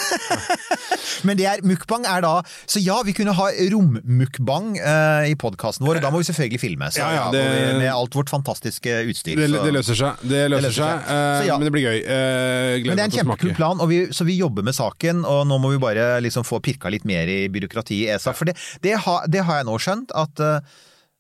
Men 1.27 1.39
det 1.39 1.47
er, 1.51 1.63
mukbang 1.67 2.05
er 2.07 2.23
da 2.23 2.35
Så 2.69 2.79
ja, 2.83 3.01
vi 3.07 3.15
kunne 3.17 3.33
ha 3.35 3.49
rommukbang 3.73 4.77
eh, 4.79 5.31
i 5.33 5.35
podkasten 5.39 5.87
vår, 5.87 5.99
og 5.99 6.05
da 6.07 6.13
må 6.15 6.21
vi 6.23 6.29
selvfølgelig 6.29 6.61
filme. 6.63 6.91
Så, 6.95 7.01
Ja, 7.03 7.11
ja, 7.17 7.25
det- 7.35 7.43
ja, 7.45 7.79
Med 7.79 7.91
alt 7.93 8.15
vårt 8.15 8.31
fantastiske 8.31 8.93
utstyr. 9.11 9.37
Det, 9.39 9.49
det 9.65 9.73
løser 9.75 9.99
seg. 9.99 10.23
Det 10.23 10.45
løser, 10.51 10.69
løser 10.69 10.79
seg, 10.79 11.03
seg. 11.03 11.09
Uh, 11.09 11.41
Så 11.43 11.49
ja. 11.49 11.59
men 11.59 11.67
det 11.69 11.73
blir 11.75 11.87
gøy. 11.89 11.99
Uh, 12.05 12.75
gleder 12.85 12.97
det 12.99 13.05
er 13.07 13.08
en 13.09 13.17
kjempekul 13.17 13.55
plan, 13.57 13.81
vi, 13.91 14.03
så 14.15 14.27
vi 14.29 14.39
jobber 14.39 14.67
med 14.67 14.77
saken, 14.77 15.25
og 15.29 15.47
nå 15.49 15.59
må 15.63 15.73
vi 15.75 15.81
bare 15.83 16.11
liksom 16.25 16.47
få 16.47 16.61
pirka 16.65 16.93
litt 16.93 17.09
mer 17.09 17.31
i 17.31 17.41
byråkrati 17.53 18.05
i 18.05 18.13
ESA. 18.15 18.37
For 18.37 18.51
det, 18.51 18.59
det, 18.85 18.95
har, 19.05 19.27
det 19.31 19.45
har 19.49 19.61
jeg 19.61 19.69
nå 19.69 19.79
skjønt, 19.83 20.15
at 20.17 20.45
uh, 20.45 20.79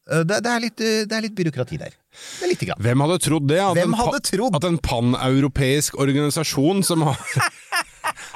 det, 0.08 0.40
det, 0.44 0.52
er 0.52 0.62
litt, 0.64 0.80
eh, 0.80 1.02
det 1.08 1.16
er 1.16 1.24
litt 1.26 1.36
byråkrati 1.36 1.80
der. 1.80 1.92
Det 1.92 2.46
er 2.46 2.52
lite 2.54 2.68
grann. 2.70 2.80
Hvem 2.84 3.04
hadde 3.04 3.18
trodd 3.20 3.48
det? 3.50 3.60
At 3.60 3.76
Hvem 3.76 3.96
hadde 3.98 4.20
trodd? 4.24 4.56
At 4.56 4.66
en 4.68 4.78
paneuropeisk 4.80 5.98
organisasjon 6.00 6.84
som 6.86 7.04
har 7.10 7.20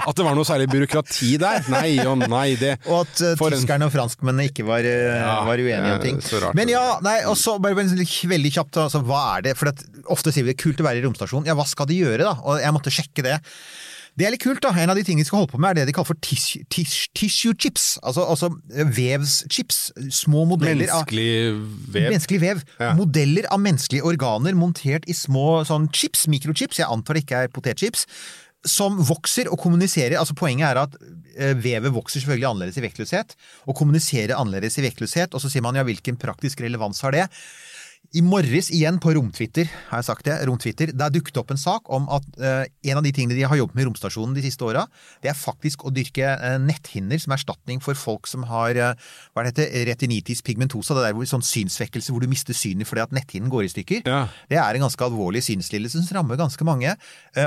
At 0.02 0.18
det 0.18 0.24
var 0.26 0.34
noe 0.36 0.46
særlig 0.46 0.66
byråkrati 0.72 1.36
der? 1.40 1.62
Nei 1.72 1.94
og 2.04 2.24
nei, 2.26 2.54
det 2.60 2.74
Og 2.90 3.04
at 3.04 3.22
uh, 3.22 3.44
tyskerne 3.54 3.88
og 3.88 3.94
franskmennene 3.94 4.50
ikke 4.50 4.66
var, 4.66 4.84
uh, 4.84 5.16
Ja, 5.16 5.36
var 5.46 5.62
uenige 5.62 5.94
om 5.96 6.02
ting. 6.02 6.20
Men 6.58 6.72
ja, 6.72 6.82
nei, 7.04 7.20
og 7.28 7.38
så 7.40 7.56
bare 7.62 7.78
bare 7.78 7.88
veldig 8.34 8.52
kjapt, 8.52 8.82
altså, 8.84 9.02
hva 9.06 9.22
er 9.36 9.46
det? 9.48 9.56
For 9.58 9.72
at, 9.72 9.82
ofte 10.10 10.32
sier 10.32 10.46
vi 10.46 10.52
det 10.52 10.58
er 10.58 10.64
kult 10.64 10.82
å 10.82 10.86
være 10.86 11.02
i 11.02 11.06
romstasjonen. 11.06 11.48
Ja, 11.50 11.56
hva 11.58 11.66
skal 11.68 11.88
de 11.90 12.00
gjøre 12.02 12.26
da? 12.26 12.36
Og 12.42 12.62
jeg 12.62 12.74
måtte 12.74 12.92
sjekke 12.94 13.24
det. 13.26 13.38
Det 14.12 14.26
er 14.26 14.34
litt 14.34 14.42
kult, 14.44 14.60
da. 14.60 14.74
En 14.76 14.92
av 14.92 14.98
de 14.98 15.04
tingene 15.06 15.24
de 15.24 15.28
skal 15.30 15.40
holde 15.40 15.52
på 15.54 15.60
med, 15.62 15.72
er 15.72 15.82
det 15.82 15.88
de 15.88 15.94
kaller 15.96 16.10
for 16.10 16.20
tissue, 16.20 16.66
tis, 16.72 17.06
tissue 17.16 17.56
chips. 17.56 17.94
Altså, 18.04 18.26
altså 18.28 18.50
vevschips. 18.68 19.80
Små 20.12 20.44
modeller 20.50 20.92
av 20.92 21.06
Menneskelig 21.06 21.30
vev. 21.94 22.10
Menneskelig 22.10 22.40
vev. 22.42 22.62
Ja. 22.76 22.92
Modeller 22.98 23.48
av 23.54 23.62
menneskelige 23.64 24.04
organer 24.12 24.58
montert 24.58 25.08
i 25.08 25.16
små 25.16 25.62
sånn 25.68 25.88
chips, 25.96 26.26
mikrochips, 26.32 26.82
jeg 26.82 26.92
antar 26.92 27.16
det 27.16 27.24
ikke 27.24 27.44
er 27.46 27.52
potetchips, 27.56 28.04
som 28.68 29.00
vokser 29.00 29.48
og 29.50 29.58
kommuniserer. 29.64 30.18
Altså 30.20 30.36
Poenget 30.38 30.68
er 30.68 30.82
at 30.84 31.00
eh, 31.32 31.56
vevet 31.56 31.96
vokser 31.96 32.20
selvfølgelig 32.20 32.50
annerledes 32.50 32.78
i 32.78 32.84
vektløshet, 32.84 33.36
og 33.64 33.80
kommuniserer 33.80 34.36
annerledes 34.36 34.76
i 34.76 34.84
vektløshet, 34.90 35.32
og 35.32 35.40
så 35.40 35.48
sier 35.48 35.64
man 35.64 35.80
ja, 35.80 35.88
hvilken 35.88 36.20
praktisk 36.20 36.60
relevans 36.60 37.00
har 37.06 37.16
det? 37.16 37.26
I 38.12 38.20
morges 38.20 38.66
igjen 38.68 38.98
på 39.00 39.14
Romtwitter, 39.16 39.70
har 39.88 40.02
jeg 40.02 40.04
sagt 40.10 40.26
det, 40.26 40.34
Romtwitter, 40.44 40.90
der 40.92 41.12
dukket 41.14 41.38
opp 41.40 41.48
en 41.54 41.60
sak 41.60 41.86
om 41.96 42.04
at 42.12 42.26
uh, 42.42 42.64
en 42.68 42.98
av 43.00 43.06
de 43.06 43.12
tingene 43.16 43.38
de 43.38 43.46
har 43.48 43.56
jobbet 43.56 43.78
med 43.78 43.86
i 43.86 43.86
romstasjonen 43.88 44.34
de 44.36 44.42
siste 44.44 44.66
åra, 44.68 44.82
det 45.24 45.30
er 45.32 45.38
faktisk 45.38 45.86
å 45.88 45.92
dyrke 45.96 46.34
uh, 46.36 46.58
netthinner 46.60 47.22
som 47.22 47.32
erstatning 47.32 47.80
for 47.80 47.96
folk 47.96 48.28
som 48.28 48.44
har 48.50 48.76
uh, 48.76 49.08
hva 49.32 49.46
det 49.46 49.54
heter, 49.54 49.86
retinitis 49.88 50.44
pigmentosa, 50.44 50.98
det 50.98 51.06
der 51.06 51.16
hvor 51.16 51.30
sånn 51.30 51.46
synsvekkelse 51.46 52.12
hvor 52.12 52.20
du 52.20 52.28
mister 52.28 52.56
synet 52.56 52.90
fordi 52.90 53.06
at 53.06 53.16
netthinnen 53.16 53.52
går 53.52 53.64
i 53.64 53.72
stykker. 53.72 54.04
Ja. 54.04 54.26
Det 54.52 54.60
er 54.60 54.76
en 54.76 54.84
ganske 54.84 55.08
alvorlig 55.08 55.40
synslidelse 55.48 56.04
som 56.04 56.18
rammer 56.18 56.40
ganske 56.40 56.68
mange. 56.68 56.92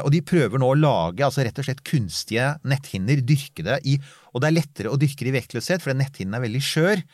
Og 0.01 0.09
de 0.13 0.23
prøver 0.25 0.57
nå 0.61 0.71
å 0.71 0.79
lage 0.79 1.27
altså 1.27 1.45
rett 1.45 1.61
og 1.61 1.67
slett 1.67 1.85
kunstige 1.85 2.55
netthinner, 2.65 3.21
dyrke 3.21 3.65
det 3.67 3.79
i 3.85 3.99
Og 4.33 4.41
det 4.41 4.49
er 4.49 4.57
lettere 4.57 4.91
å 4.91 4.97
dyrke 4.99 5.27
det 5.27 5.33
i 5.33 5.37
vektløshet, 5.37 5.85
for 5.85 5.93
netthinnen 5.93 6.35
er 6.39 6.43
veldig 6.47 6.63
skjør. 6.65 7.05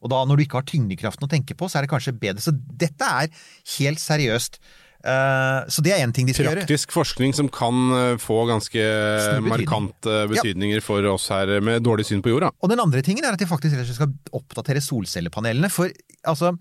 Og 0.00 0.10
da 0.12 0.22
når 0.24 0.36
du 0.40 0.44
ikke 0.46 0.60
har 0.62 0.68
tyngdekraften 0.68 1.26
å 1.26 1.30
tenke 1.30 1.56
på, 1.58 1.68
så 1.68 1.78
er 1.80 1.86
det 1.86 1.92
kanskje 1.92 2.16
bedre. 2.16 2.40
Så 2.44 2.54
dette 2.56 3.04
er 3.04 3.28
helt 3.78 4.00
seriøst. 4.00 4.60
Eh, 5.00 5.64
Så 5.72 5.80
det 5.80 5.92
er 5.94 6.02
én 6.04 6.12
ting 6.12 6.26
de 6.28 6.34
skal 6.36 6.44
gjøre. 6.50 6.64
Praktisk 6.66 6.92
forskning 6.92 7.32
som 7.36 7.48
kan 7.48 7.74
eh, 7.96 8.16
få 8.20 8.42
ganske 8.48 8.82
markante 9.44 10.16
betydninger 10.28 10.82
for 10.84 11.04
oss 11.12 11.28
her 11.32 11.60
med 11.64 11.82
dårlig 11.86 12.04
syn 12.08 12.20
på 12.24 12.32
jorda. 12.34 12.50
Og 12.60 12.72
den 12.72 12.80
andre 12.82 13.00
tingen 13.04 13.24
er 13.24 13.32
at 13.36 13.40
de 13.40 13.48
faktisk 13.48 13.80
skal 13.94 14.12
oppdatere 14.36 14.82
solcellepanelene. 14.84 15.70
For 15.72 15.88
altså, 16.28 16.52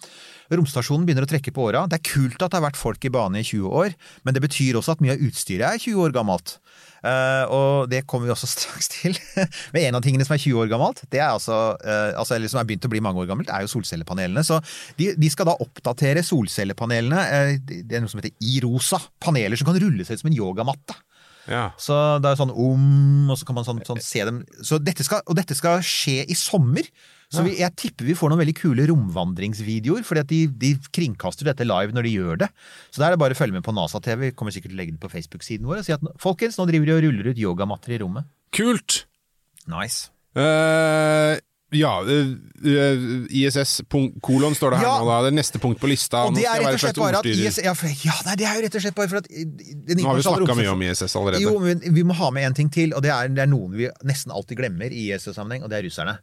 romstasjonen 0.51 1.05
begynner 1.07 1.27
å 1.27 1.31
trekke 1.31 1.51
på 1.55 1.67
åra. 1.67 1.85
Det 1.91 1.99
er 1.99 2.07
kult 2.13 2.39
at 2.41 2.51
det 2.51 2.59
har 2.61 2.67
vært 2.69 2.79
folk 2.79 3.03
i 3.03 3.11
bane 3.13 3.41
i 3.43 3.47
20 3.47 3.67
år, 3.83 3.95
men 4.23 4.35
det 4.37 4.43
betyr 4.45 4.79
også 4.79 4.95
at 4.95 5.03
mye 5.03 5.17
av 5.17 5.25
utstyret 5.29 5.67
er 5.73 5.83
20 5.83 5.99
år 6.07 6.15
gammelt. 6.15 6.57
Eh, 7.05 7.43
og 7.55 7.89
det 7.91 8.01
kommer 8.09 8.27
vi 8.27 8.33
også 8.33 8.49
straks 8.55 8.91
til. 8.91 9.17
Men 9.75 9.89
en 9.89 9.99
av 9.99 10.05
tingene 10.05 10.27
som 10.27 10.35
er 10.35 10.43
20 10.43 10.63
år 10.63 10.71
gammelt, 10.71 11.03
det 11.13 11.21
er 11.21 11.31
altså, 11.31 11.59
eh, 11.83 12.13
altså 12.19 12.35
eller 12.37 12.51
som 12.51 12.61
er 12.61 12.69
begynt 12.69 12.87
å 12.87 12.91
bli 12.91 13.03
mange 13.03 13.23
år 13.23 13.29
gammelt, 13.31 13.51
er 13.53 13.65
jo 13.65 13.73
solcellepanelene. 13.75 14.43
Så 14.45 14.59
de, 14.99 15.11
de 15.19 15.29
skal 15.31 15.49
da 15.51 15.57
oppdatere 15.63 16.25
solcellepanelene. 16.25 17.27
eh, 17.37 17.53
det 17.69 17.99
er 17.99 18.03
noe 18.03 18.11
som 18.11 18.21
heter 18.23 18.35
iRosa. 18.39 19.01
Paneler 19.23 19.59
som 19.59 19.69
kan 19.69 19.79
rulle 19.79 20.07
seg 20.07 20.19
ut 20.19 20.25
som 20.25 20.31
en 20.31 20.39
yogamatte. 20.39 20.97
Ja. 21.49 21.69
Så 21.81 21.95
det 22.21 22.29
er 22.29 22.37
sånn 22.37 22.51
om, 22.53 23.29
og 23.31 23.39
så 23.39 23.47
kan 23.47 23.57
man 23.57 23.65
sånn, 23.65 23.79
sånn 23.87 24.01
se 24.03 24.21
dem. 24.27 24.43
Så 24.65 24.77
dette 24.83 25.05
skal, 25.07 25.23
og 25.25 25.37
dette 25.39 25.57
skal 25.57 25.81
skje 25.85 26.21
i 26.29 26.37
sommer. 26.37 26.85
Så 27.29 27.43
vi, 27.45 27.51
jeg 27.59 27.75
tipper 27.77 28.07
vi 28.07 28.15
får 28.17 28.31
noen 28.31 28.41
veldig 28.41 28.55
kule 28.57 28.85
romvandringsvideoer, 28.89 30.05
fordi 30.07 30.21
at 30.23 30.29
de, 30.31 30.39
de 30.63 30.71
kringkaster 30.95 31.45
dette 31.45 31.67
live 31.67 31.93
når 31.93 32.07
de 32.07 32.13
gjør 32.15 32.39
det. 32.41 32.47
Så 32.89 33.01
da 33.01 33.09
er 33.09 33.13
det 33.13 33.21
bare 33.21 33.37
å 33.37 33.39
følge 33.39 33.53
med 33.53 33.65
på 33.67 33.75
NASA-TV. 33.77 34.31
Vi 34.31 34.37
kommer 34.39 34.55
sikkert 34.55 34.73
til 34.73 34.79
å 34.79 34.81
legge 34.81 34.95
det 34.95 35.03
på 35.03 35.11
Facebook-siden 35.13 35.69
vår 35.69 35.83
og 35.83 35.85
si 35.85 35.93
at 35.93 36.07
folkens, 36.21 36.57
nå 36.57 36.65
driver 36.71 36.89
de 36.89 36.95
og 36.95 37.03
ruller 37.05 37.29
ut 37.29 37.43
yogamatter 37.43 37.93
i 37.93 38.01
rommet. 38.01 38.25
Kult! 38.57 39.03
Nice. 39.69 40.09
Uh, 40.33 41.37
ja, 41.69 42.01
eh, 42.01 42.29
eh, 42.65 42.99
ISS 43.29 43.81
kolon 44.25 44.55
står 44.57 44.73
det 44.73 44.77
her 44.81 44.85
Ja. 44.85 44.97
nå, 44.99 45.05
da. 45.05 45.21
Det 45.21 45.27
er 45.29 45.37
neste 45.37 45.59
punkt 45.61 45.79
på 45.79 45.87
lista. 45.87 46.25
Og 46.25 46.33
det 46.33 46.45
er 46.49 46.63
rett 46.63 46.73
og 46.73 46.81
slett 46.81 46.97
bare 46.97 47.19
at 47.19 47.25
ordstyrer. 47.25 47.47
IS, 47.47 47.59
ja, 47.61 47.73
for, 47.77 47.87
ja, 47.87 48.15
nei, 48.25 48.35
det 48.41 48.45
er 48.49 48.55
jo 48.57 48.63
rett 48.65 48.75
og 48.75 48.81
slett 48.81 48.95
bare 48.97 49.09
for 49.11 49.17
at 49.21 49.29
Nå 49.29 50.07
har 50.07 50.17
vi 50.17 50.25
snakka 50.25 50.55
mye 50.57 50.71
om 50.73 50.81
ISS 50.81 51.15
allerede. 51.15 51.43
Jo, 51.45 51.59
men 51.61 51.79
vi 51.85 52.03
må 52.03 52.17
ha 52.17 52.31
med 52.33 52.49
en 52.49 52.57
ting 52.57 52.73
til, 52.73 52.95
og 52.97 53.05
det 53.05 53.13
er, 53.13 53.29
det 53.29 53.45
er 53.45 53.51
noen 53.53 53.77
vi 53.77 53.89
nesten 54.01 54.33
alltid 54.33 54.57
glemmer 54.57 54.89
i 54.89 55.11
ISS-sammenheng, 55.13 55.61
og 55.63 55.69
det 55.69 55.77
er 55.77 55.85
russerne. 55.85 56.17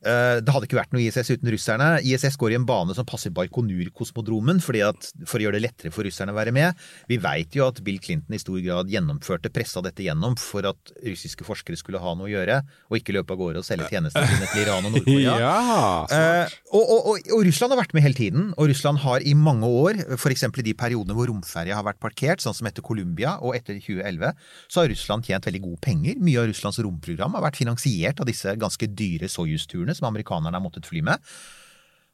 Eh, 0.00 0.40
Det 0.40 0.52
hadde 0.54 0.64
ikke 0.68 0.78
vært 0.78 0.94
noe 0.94 1.02
ISS 1.04 1.28
uten 1.36 1.50
russerne. 1.52 1.88
ISS 2.06 2.38
går 2.40 2.54
i 2.54 2.58
en 2.60 2.64
bane 2.68 2.94
som 2.96 3.04
passer 3.08 3.30
Baikonur-kosmodromen 3.36 4.60
for 4.64 4.72
å 4.78 5.42
gjøre 5.42 5.58
det 5.58 5.62
lettere 5.64 5.92
for 5.92 6.06
russerne 6.08 6.32
å 6.32 6.38
være 6.38 6.52
med. 6.56 6.78
Vi 7.10 7.18
veit 7.20 7.52
jo 7.56 7.66
at 7.66 7.82
Bill 7.84 7.98
Clinton 8.02 8.34
i 8.36 8.40
stor 8.40 8.58
grad 8.64 8.88
gjennomførte, 8.92 9.52
pressa 9.52 9.82
dette 9.84 10.04
gjennom 10.06 10.36
for 10.40 10.64
at 10.70 10.92
russiske 11.04 11.44
forskere 11.46 11.76
skulle 11.76 12.00
ha 12.00 12.14
noe 12.16 12.28
å 12.28 12.32
gjøre, 12.32 12.60
og 12.90 12.96
ikke 12.98 13.14
løpe 13.16 13.34
av 13.36 13.40
gårde 13.42 13.60
og 13.60 13.66
selge 13.66 13.90
tjenestene 13.92 14.26
sine 14.30 14.48
til 14.54 14.62
Iran 14.64 14.88
og 14.88 14.96
Nord-Korea. 14.96 15.36
Ja, 15.40 16.06
Eh, 16.10 16.48
og, 16.72 16.82
og, 16.82 17.06
og, 17.10 17.28
og 17.36 17.44
Russland 17.46 17.72
har 17.74 17.78
vært 17.80 17.92
med 17.94 18.02
hele 18.04 18.16
tiden, 18.16 18.48
og 18.58 18.68
Russland 18.70 19.00
har 19.04 19.22
i 19.26 19.34
mange 19.36 19.66
år, 19.68 20.00
f.eks. 20.16 20.44
i 20.48 20.64
de 20.66 20.74
periodene 20.74 21.14
hvor 21.16 21.28
romferja 21.30 21.76
har 21.76 21.84
vært 21.86 22.00
parkert, 22.02 22.42
sånn 22.42 22.56
som 22.56 22.66
etter 22.70 22.82
Colombia 22.84 23.36
og 23.44 23.54
etter 23.58 23.76
2011, 23.78 24.32
så 24.70 24.82
har 24.82 24.90
Russland 24.92 25.26
tjent 25.28 25.46
veldig 25.46 25.62
gode 25.68 25.80
penger. 25.84 26.18
Mye 26.24 26.40
av 26.42 26.48
Russlands 26.50 26.80
romprogram 26.82 27.36
har 27.36 27.44
vært 27.46 27.60
finansiert 27.60 28.20
av 28.22 28.28
disse 28.30 28.54
ganske 28.60 28.88
dyre 28.96 29.28
Soyuz-turene 29.30 29.89
som 29.98 30.08
amerikanerne 30.10 30.56
har 30.56 30.64
måttet 30.64 30.88
fly 30.88 31.02
med. 31.06 31.18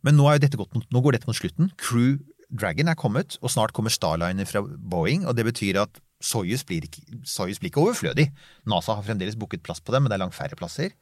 Men 0.07 0.19
nå, 0.19 0.29
gått, 0.39 0.75
nå 0.93 1.03
går 1.03 1.17
dette 1.17 1.29
mot 1.29 1.39
slutten. 1.39 1.73
Crew 1.81 2.19
Dragon 2.47 2.91
er 2.91 2.99
kommet, 2.99 3.39
og 3.43 3.51
snart 3.51 3.75
kommer 3.75 3.91
Starliner 3.91 4.47
fra 4.47 4.62
Boeing, 4.62 5.25
og 5.27 5.35
det 5.39 5.47
betyr 5.49 5.81
at 5.83 5.99
Soyuz 6.23 6.62
blir 6.65 6.87
Soyuz 7.27 7.59
blir 7.61 7.73
ikke 7.73 7.83
overflødig. 7.83 8.29
NASA 8.71 8.95
har 8.97 9.05
fremdeles 9.05 9.37
booket 9.39 9.65
plass 9.67 9.83
på 9.83 9.93
dem, 9.93 10.05
men 10.05 10.12
det 10.12 10.17
er 10.17 10.25
langt 10.25 10.37
færre 10.37 10.59
plasser. 10.59 10.95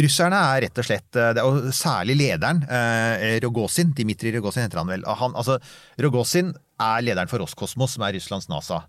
Russerne 0.00 0.38
er 0.38 0.64
rett 0.66 0.78
og 0.78 0.86
slett, 0.86 1.16
eh, 1.18 1.40
og 1.42 1.72
særlig 1.74 2.14
lederen, 2.20 2.62
eh, 2.62 3.40
Rogozin, 3.42 3.90
Dmitrij 3.92 4.36
Rogozin 4.36 4.62
heter 4.62 4.78
han 4.78 4.86
vel. 4.86 5.02
Han, 5.04 5.34
altså, 5.34 5.58
Rogozin 5.98 6.54
er 6.78 7.02
lederen 7.02 7.28
for 7.28 7.42
Roskosmos, 7.42 7.96
som 7.96 8.04
er 8.06 8.14
Russlands 8.14 8.48
NASA. 8.48 8.84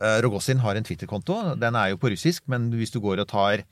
Eh, 0.00 0.20
Rogozin 0.20 0.60
har 0.60 0.76
en 0.76 0.84
Twitter-konto, 0.84 1.56
den 1.58 1.74
er 1.74 1.90
jo 1.90 1.96
på 1.96 2.12
russisk, 2.12 2.42
men 2.48 2.70
hvis 2.70 2.92
du 2.92 3.00
går 3.00 3.20
og 3.20 3.28
tar 3.28 3.64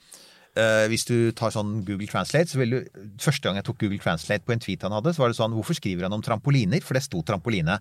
eh, 0.58 0.86
hvis 0.90 1.06
du 1.08 1.30
tar 1.36 1.52
sånn 1.54 1.80
Google 1.86 2.08
Translate, 2.10 2.50
så 2.50 2.60
vil 2.60 2.74
du 2.74 3.06
Første 3.20 3.46
gang 3.46 3.58
jeg 3.58 3.66
tok 3.68 3.80
Google 3.82 4.00
Translate 4.02 4.46
på 4.46 4.54
en 4.54 4.62
tweet 4.62 4.84
han 4.86 4.94
hadde, 4.96 5.12
så 5.14 5.22
var 5.22 5.32
det 5.32 5.38
sånn 5.38 5.54
Hvorfor 5.56 5.76
skriver 5.76 6.06
han 6.06 6.16
om 6.16 6.24
trampoliner? 6.24 6.82
For 6.84 6.96
det 6.96 7.04
sto 7.04 7.22
trampoline. 7.26 7.78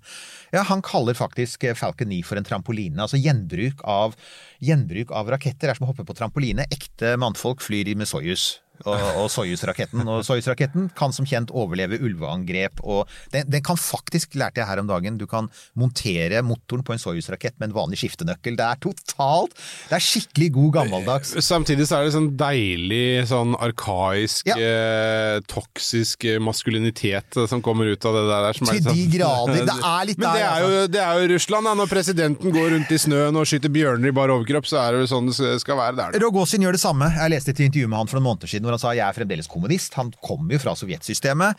Ja, 0.56 0.64
han 0.70 0.84
kaller 0.86 1.18
faktisk 1.18 1.66
eh, 1.68 1.78
Falcon 1.78 2.12
9 2.12 2.22
for 2.28 2.40
en 2.40 2.48
trampoline. 2.48 3.00
Altså 3.00 3.20
gjenbruk 3.22 3.84
av, 3.88 4.18
gjenbruk 4.64 5.14
av 5.16 5.32
raketter 5.36 5.72
er 5.72 5.80
som 5.80 5.88
å 5.88 5.94
hoppe 5.94 6.08
på 6.08 6.18
trampoline. 6.18 6.68
Ekte 6.74 7.16
mannfolk 7.22 7.64
flyr 7.66 7.94
med 7.98 8.10
Soyuz. 8.10 8.60
Og, 8.86 8.96
og 9.20 9.28
Soyuz-raketten. 9.34 10.06
Og 10.08 10.22
Soyuz-raketten 10.28 10.90
kan 10.96 11.12
som 11.16 11.26
kjent 11.28 11.52
overleve 11.52 11.98
ulveangrep. 12.00 12.80
Og 12.84 13.08
den, 13.34 13.48
den 13.52 13.64
kan 13.66 13.76
faktisk, 13.80 14.36
lærte 14.40 14.62
jeg 14.62 14.70
her 14.70 14.80
om 14.84 14.88
dagen, 14.88 15.18
du 15.20 15.26
kan 15.30 15.50
montere 15.80 16.42
motoren 16.46 16.84
på 16.88 16.94
en 16.96 17.02
Soyuz-rakett 17.02 17.58
med 17.60 17.70
en 17.72 17.76
vanlig 17.76 18.00
skiftenøkkel. 18.04 18.56
Det 18.60 18.66
er 18.66 18.80
totalt 18.84 19.56
Det 19.90 19.98
er 19.98 20.06
skikkelig 20.06 20.50
god 20.56 20.72
gammeldags. 20.80 21.34
Samtidig 21.44 21.88
så 21.90 22.00
er 22.00 22.08
det 22.08 22.16
sånn 22.16 22.30
deilig, 22.40 23.26
sånn 23.30 23.56
arkaisk, 23.60 24.48
Ja. 24.50 24.56
eh, 24.60 25.40
toksisk 25.52 26.26
eh, 26.30 26.40
maskulinitet 26.40 27.38
eh, 27.38 27.48
som 27.52 27.62
kommer 27.66 27.86
ut 27.92 28.06
av 28.06 28.16
det 28.16 28.24
der. 28.30 28.54
Som 28.58 28.68
er 28.70 28.72
Til 28.72 28.80
litt 28.80 28.88
de 28.88 28.96
sånn- 29.04 29.14
grader. 29.18 29.66
Det 29.70 29.76
er 29.86 30.06
litt 30.08 30.18
Men 30.20 30.30
det 30.30 30.40
der, 30.40 30.50
er, 30.50 30.62
jo, 30.64 30.88
det 30.96 31.02
er 31.04 31.20
jo 31.22 31.28
Russland, 31.34 31.68
da. 31.68 31.74
Når 31.80 31.90
presidenten 31.92 32.54
går 32.56 32.70
rundt 32.74 32.92
i 32.96 32.98
snøen 33.00 33.36
og 33.40 33.46
skyter 33.50 33.72
bjørner 33.74 34.10
i 34.12 34.16
bar 34.16 34.32
overkropp, 34.34 34.68
så 34.70 34.80
er 34.82 34.96
det 34.96 35.04
jo 35.04 35.10
sånn 35.12 35.28
det 35.30 35.60
skal 35.62 35.78
være 35.80 35.96
der. 36.00 36.18
Rogozin 36.24 36.64
gjør 36.66 36.76
det 36.78 36.82
samme. 36.82 37.10
Jeg 37.16 37.34
leste 37.36 37.54
et 37.54 37.62
intervju 37.68 37.88
med 37.92 37.98
han 38.02 38.10
for 38.10 38.20
noen 38.20 38.28
måneder 38.32 38.52
siden 38.52 38.69
hvor 38.70 38.78
han 38.78 38.84
sa 38.86 38.94
jeg 38.94 39.04
er 39.10 39.18
fremdeles 39.18 39.50
kommunist. 39.50 39.98
Han 40.00 40.14
kommer 40.24 40.54
jo 40.56 40.62
fra 40.62 40.76
sovjetsystemet. 40.78 41.58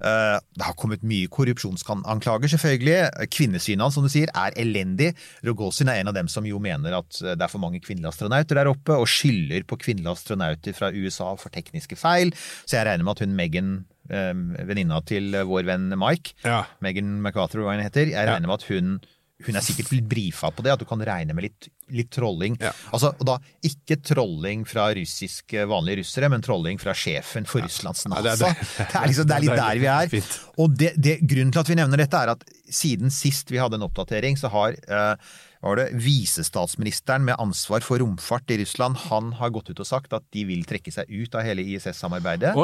Eh, 0.00 0.38
Det 0.56 0.66
har 0.68 0.74
kommet 0.78 1.02
mye 1.02 1.26
korrupsjonsanklager, 1.32 2.48
selvfølgelig. 2.54 3.28
Kvinnesynet 3.32 3.82
hans, 3.84 3.94
som 3.98 4.06
du 4.06 4.10
sier, 4.12 4.30
er 4.34 4.54
elendig. 4.62 5.12
Rogozin 5.44 5.90
er 5.90 6.00
en 6.00 6.08
av 6.12 6.14
dem 6.16 6.28
som 6.30 6.46
jo 6.46 6.58
mener 6.62 6.94
at 6.98 7.18
det 7.22 7.40
er 7.42 7.50
for 7.52 7.62
mange 7.62 7.80
kvinnelige 7.82 8.12
astronauter 8.14 8.58
der 8.60 8.70
oppe, 8.70 8.94
og 8.96 9.08
skylder 9.10 9.64
på 9.68 9.78
kvinnelige 9.82 10.14
astronauter 10.14 10.76
fra 10.76 10.92
USA 10.94 11.32
for 11.40 11.50
tekniske 11.54 11.98
feil. 11.98 12.32
Så 12.64 12.78
jeg 12.78 12.86
regner 12.86 13.04
med 13.04 13.16
at 13.18 13.24
hun 13.26 13.34
Megan, 13.36 13.72
eh, 14.10 14.32
venninna 14.68 15.00
til 15.06 15.32
vår 15.32 15.64
venn 15.66 15.90
Mike, 15.98 16.34
Ja. 16.44 16.64
Megan 16.80 17.20
MacArthur, 17.22 17.62
hva 17.64 17.74
hun 17.76 17.82
heter, 17.84 18.06
jeg 18.12 18.28
regner 18.28 18.46
med 18.46 18.60
at 18.60 18.68
hun 18.68 19.00
hun 19.46 19.58
er 19.58 19.64
sikkert 19.64 19.92
blitt 19.92 20.08
brifa 20.10 20.50
på 20.54 20.64
det, 20.64 20.74
at 20.74 20.82
du 20.82 20.86
kan 20.88 21.02
regne 21.06 21.36
med 21.36 21.46
litt, 21.48 21.68
litt 21.92 22.10
trolling. 22.14 22.56
Ja. 22.62 22.72
Altså, 22.94 23.12
og 23.16 23.28
da 23.28 23.38
ikke 23.68 23.98
trolling 24.04 24.66
fra 24.68 24.88
russiske 24.96 25.66
vanlige 25.70 26.02
russere, 26.02 26.30
men 26.32 26.44
trolling 26.44 26.80
fra 26.82 26.94
sjefen 26.96 27.48
for 27.48 27.64
Russlands 27.64 28.06
NASA. 28.08 28.22
det 28.22 28.34
det, 28.42 28.50
er 28.50 28.88
er 28.88 28.92
det. 28.96 29.06
liksom, 29.12 29.30
det 29.30 29.36
er 29.36 29.46
litt 29.46 29.54
er 29.54 29.62
der 29.62 29.82
vi 29.82 29.92
er. 29.94 30.12
fint. 30.16 30.34
Og 30.62 30.76
det, 30.82 30.92
det, 30.96 31.16
grunnen 31.22 31.54
til 31.54 31.64
at 31.64 31.72
vi 31.72 31.78
nevner 31.78 32.04
dette, 32.04 32.26
er 32.26 32.34
at 32.36 32.44
siden 32.72 33.12
sist 33.12 33.52
vi 33.52 33.60
hadde 33.60 33.78
en 33.78 33.88
oppdatering, 33.88 34.38
så 34.40 34.50
har 34.52 34.76
eh, 34.76 35.32
var 35.62 35.78
det 35.78 35.92
visestatsministeren 35.94 37.22
med 37.24 37.38
ansvar 37.38 37.84
for 37.86 38.02
romfart 38.02 38.50
i 38.50 38.58
Russland, 38.58 38.98
han 39.06 39.30
har 39.38 39.52
gått 39.54 39.70
ut 39.70 39.82
og 39.82 39.86
sagt 39.86 40.14
at 40.16 40.24
de 40.34 40.42
vil 40.48 40.64
trekke 40.66 40.90
seg 40.90 41.06
ut 41.06 41.36
av 41.38 41.46
hele 41.46 41.62
ISS-samarbeidet 41.62 42.56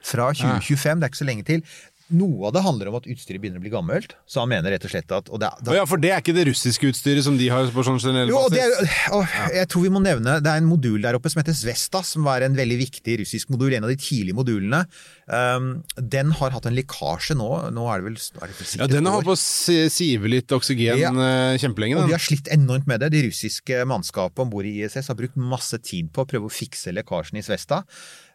fra 0.00 0.30
2025, 0.32 1.02
det 1.02 1.04
er 1.04 1.12
ikke 1.12 1.20
så 1.20 1.28
lenge 1.28 1.44
til. 1.50 1.66
Noe 2.14 2.46
av 2.46 2.52
det 2.54 2.60
handler 2.62 2.86
om 2.92 2.96
at 3.00 3.06
utstyret 3.10 3.42
begynner 3.42 3.58
å 3.58 3.64
bli 3.64 3.70
gammelt, 3.72 4.12
så 4.30 4.44
han 4.44 4.50
mener 4.52 4.70
rett 4.70 4.84
og 4.86 4.92
slett 4.92 5.10
at 5.10 5.26
og 5.26 5.40
det, 5.42 5.48
Å 5.66 5.74
ja, 5.74 5.82
for 5.90 5.98
det 5.98 6.12
er 6.14 6.20
ikke 6.22 6.34
det 6.36 6.44
russiske 6.46 6.86
utstyret 6.92 7.24
som 7.26 7.34
de 7.34 7.48
har 7.50 7.66
på 7.74 7.82
sånn 7.82 7.98
generell 7.98 8.30
jo, 8.30 8.44
det 8.52 8.62
basis? 8.62 8.92
er, 8.94 9.16
og 9.16 9.54
jeg 9.56 9.66
tror 9.72 9.82
vi 9.82 9.90
må 9.90 10.02
nevne 10.04 10.36
Det 10.44 10.52
er 10.52 10.60
en 10.62 10.68
modul 10.70 11.00
der 11.02 11.18
oppe 11.18 11.32
som 11.32 11.40
heter 11.42 11.56
Zvesta, 11.58 12.04
som 12.06 12.22
var 12.28 12.46
en 12.46 12.54
veldig 12.54 12.76
viktig 12.78 13.16
russisk 13.24 13.50
modul. 13.50 13.74
En 13.74 13.88
av 13.88 13.90
de 13.90 13.98
tidlige 13.98 14.36
modulene. 14.38 14.84
Um, 15.26 15.82
den 15.98 16.30
har 16.38 16.54
hatt 16.54 16.68
en 16.70 16.76
lekkasje 16.78 17.34
nå. 17.34 17.48
Nå 17.74 17.88
er 17.90 18.04
det 18.04 18.06
vel, 18.12 18.18
er 18.38 18.52
det 18.54 18.68
Ja, 18.78 18.86
den 18.92 19.08
har 19.10 19.16
holdt 19.18 19.30
på 19.32 19.34
å 19.34 19.90
sive 19.90 20.30
litt 20.30 20.54
oksygen 20.54 21.02
Ja. 21.02 21.10
eh, 21.10 21.56
kjempelenge, 21.58 21.98
Og 21.98 22.06
de 22.06 22.14
har 22.14 22.22
slitt 22.22 22.46
enormt 22.54 22.86
med 22.86 23.02
det. 23.02 23.10
De 23.16 23.24
russiske 23.26 23.82
mannskapet 23.90 24.44
om 24.46 24.52
bord 24.54 24.68
i 24.68 24.76
ISS 24.84 25.10
har 25.10 25.18
brukt 25.18 25.34
masse 25.34 25.74
tid 25.82 26.12
på 26.14 26.22
å 26.22 26.30
prøve 26.30 26.46
å 26.46 26.54
fikse 26.54 26.94
lekkasjen 26.94 27.42
i 27.42 27.42
Svesta. 27.42 27.82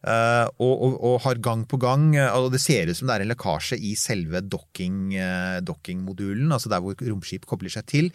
Eh, 0.08 0.48
og, 0.62 0.72
og, 0.88 0.96
og 1.10 1.20
har 1.26 1.42
gang 1.44 1.66
på 1.70 1.80
gang 1.82 2.16
eh, 2.16 2.32
og 2.38 2.52
Det 2.54 2.62
ser 2.64 2.90
ut 2.90 2.98
som 2.98 3.10
det 3.10 3.18
er 3.20 3.26
en 3.26 3.34
lekkasje 3.34 3.78
i 3.78 3.94
selve 4.00 4.42
docking, 4.42 5.14
eh, 5.16 5.60
altså 5.62 6.72
der 6.72 6.82
hvor 6.82 6.96
romskip 7.06 7.46
kobler 7.50 7.74
seg 7.74 7.88
til. 7.90 8.12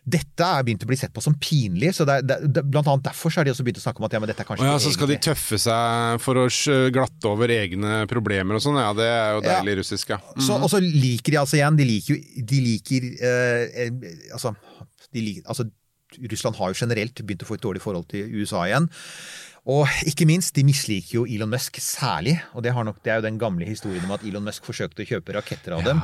Dette 0.00 0.46
er 0.46 0.64
begynt 0.64 0.84
å 0.86 0.88
bli 0.88 0.96
sett 0.96 1.12
på 1.12 1.20
som 1.20 1.34
pinlig, 1.36 1.90
så 1.92 2.06
det 2.08 2.14
er, 2.22 2.46
det, 2.48 2.62
blant 2.64 2.88
annet 2.88 3.04
derfor 3.10 3.30
så 3.30 3.40
har 3.42 3.46
de 3.46 3.52
også 3.52 3.66
begynt 3.66 3.82
å 3.82 3.84
snakke 3.84 4.00
om 4.00 4.06
at 4.08 4.14
ja, 4.16 4.20
men 4.22 4.30
dette 4.30 4.42
er 4.42 4.48
kanskje 4.48 4.68
ja, 4.70 4.78
så 4.80 4.92
skal 4.94 5.10
de 5.12 5.18
tøffe 5.20 5.58
seg 5.60 6.22
for 6.24 6.40
å 6.40 6.46
glatte 6.94 7.28
over 7.28 7.52
egne 7.52 8.06
problemer 8.10 8.56
og 8.56 8.64
sånn. 8.64 8.80
Ja, 8.80 8.94
det 8.96 9.10
er 9.10 9.34
jo 9.36 9.42
Ja. 9.44 9.58
deilig 9.58 9.82
russisk, 9.82 10.14
ja. 10.14 10.18
Så, 10.40 10.56
og 10.56 10.72
så 10.72 10.80
liker 10.80 11.36
de 11.36 11.40
altså 11.42 11.60
igjen 11.60 11.76
De 11.76 11.84
liker 11.84 12.16
jo 12.16 12.46
De 12.48 12.62
liker 12.64 13.06
eh, 13.20 13.92
altså, 14.32 14.54
de 15.12 15.26
liker, 15.26 15.44
altså 15.44 15.68
Russland 16.32 16.56
har 16.58 16.72
jo 16.72 16.80
generelt 16.80 17.20
begynt 17.22 17.44
å 17.44 17.46
få 17.46 17.54
et 17.58 17.62
dårlig 17.62 17.82
forhold 17.84 18.08
til 18.10 18.32
USA 18.40 18.64
igjen. 18.66 18.88
Og 19.68 19.84
ikke 20.08 20.24
minst, 20.28 20.54
de 20.56 20.64
misliker 20.64 21.18
jo 21.18 21.26
Elon 21.28 21.50
Musk 21.52 21.76
særlig. 21.84 22.38
Og 22.56 22.64
det, 22.64 22.72
har 22.72 22.86
nok, 22.86 23.02
det 23.04 23.12
er 23.12 23.20
jo 23.20 23.28
den 23.28 23.40
gamle 23.40 23.66
historien 23.68 24.04
om 24.08 24.14
at 24.16 24.24
Elon 24.24 24.46
Musk 24.46 24.64
forsøkte 24.64 25.04
å 25.04 25.08
kjøpe 25.10 25.36
raketter 25.36 25.76
av 25.76 25.84
dem. 25.84 26.00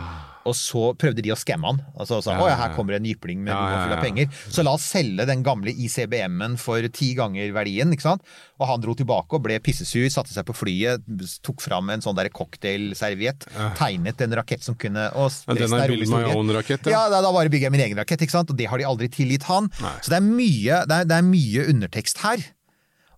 Og 0.47 0.55
så 0.55 0.93
prøvde 0.95 1.25
de 1.25 1.33
å 1.35 1.39
skamme 1.39 1.67
han. 1.67 1.81
Altså 1.97 2.21
sa 2.23 2.37
Ja, 2.37 2.45
ja, 2.45 2.51
ja, 2.53 2.59
her 2.61 2.71
ja. 2.71 2.77
kommer 2.77 2.95
en 2.99 3.07
jypling 3.09 3.41
med 3.43 3.51
Ja, 3.51 3.63
ja, 3.73 3.79
full 3.83 3.95
av 3.97 4.05
penger. 4.05 4.29
Så 4.53 4.63
la 4.63 4.77
oss 4.77 4.85
selge 4.93 5.27
den 5.27 5.43
gamle 5.47 5.73
ICBM-en 5.73 6.55
for 6.61 6.85
ti 6.95 7.15
ganger 7.19 7.51
verdien. 7.57 7.91
ikke 7.97 8.07
sant? 8.07 8.27
Og 8.61 8.69
han 8.71 8.85
dro 8.85 8.95
tilbake 8.99 9.41
og 9.41 9.43
ble 9.49 9.59
pissesur, 9.65 10.07
satte 10.13 10.31
seg 10.35 10.47
på 10.47 10.55
flyet, 10.57 11.09
tok 11.43 11.65
fram 11.65 11.91
en 11.91 12.05
sånn 12.05 12.21
cocktailserviett, 12.37 13.49
tegnet 13.81 14.23
en 14.23 14.37
rakett 14.39 14.63
som 14.65 14.77
kunne 14.79 15.09
og 15.17 15.33
Ja, 15.49 15.57
den 15.59 15.75
er 15.75 15.91
build 15.91 16.09
my 16.13 16.23
own-rakett, 16.31 16.87
ja. 16.87 16.97
Ja, 16.97 17.03
da, 17.11 17.23
da 17.25 17.33
bare 17.35 17.51
bygger 17.53 17.69
jeg 17.69 17.75
min 17.75 17.85
egen 17.89 17.99
rakett, 18.01 18.23
ikke 18.23 18.37
sant? 18.37 18.53
Og 18.53 18.59
det 18.59 18.69
har 18.71 18.79
de 18.79 18.87
aldri 18.89 19.11
tilgitt 19.13 19.49
han. 19.51 19.69
Nei. 19.83 19.97
Så 20.05 20.13
det 20.15 20.21
er 20.21 20.29
mye, 20.29 20.83
det 20.87 21.01
er, 21.03 21.09
det 21.11 21.19
er 21.19 21.27
mye 21.27 21.67
undertekst 21.75 22.23
her. 22.23 22.45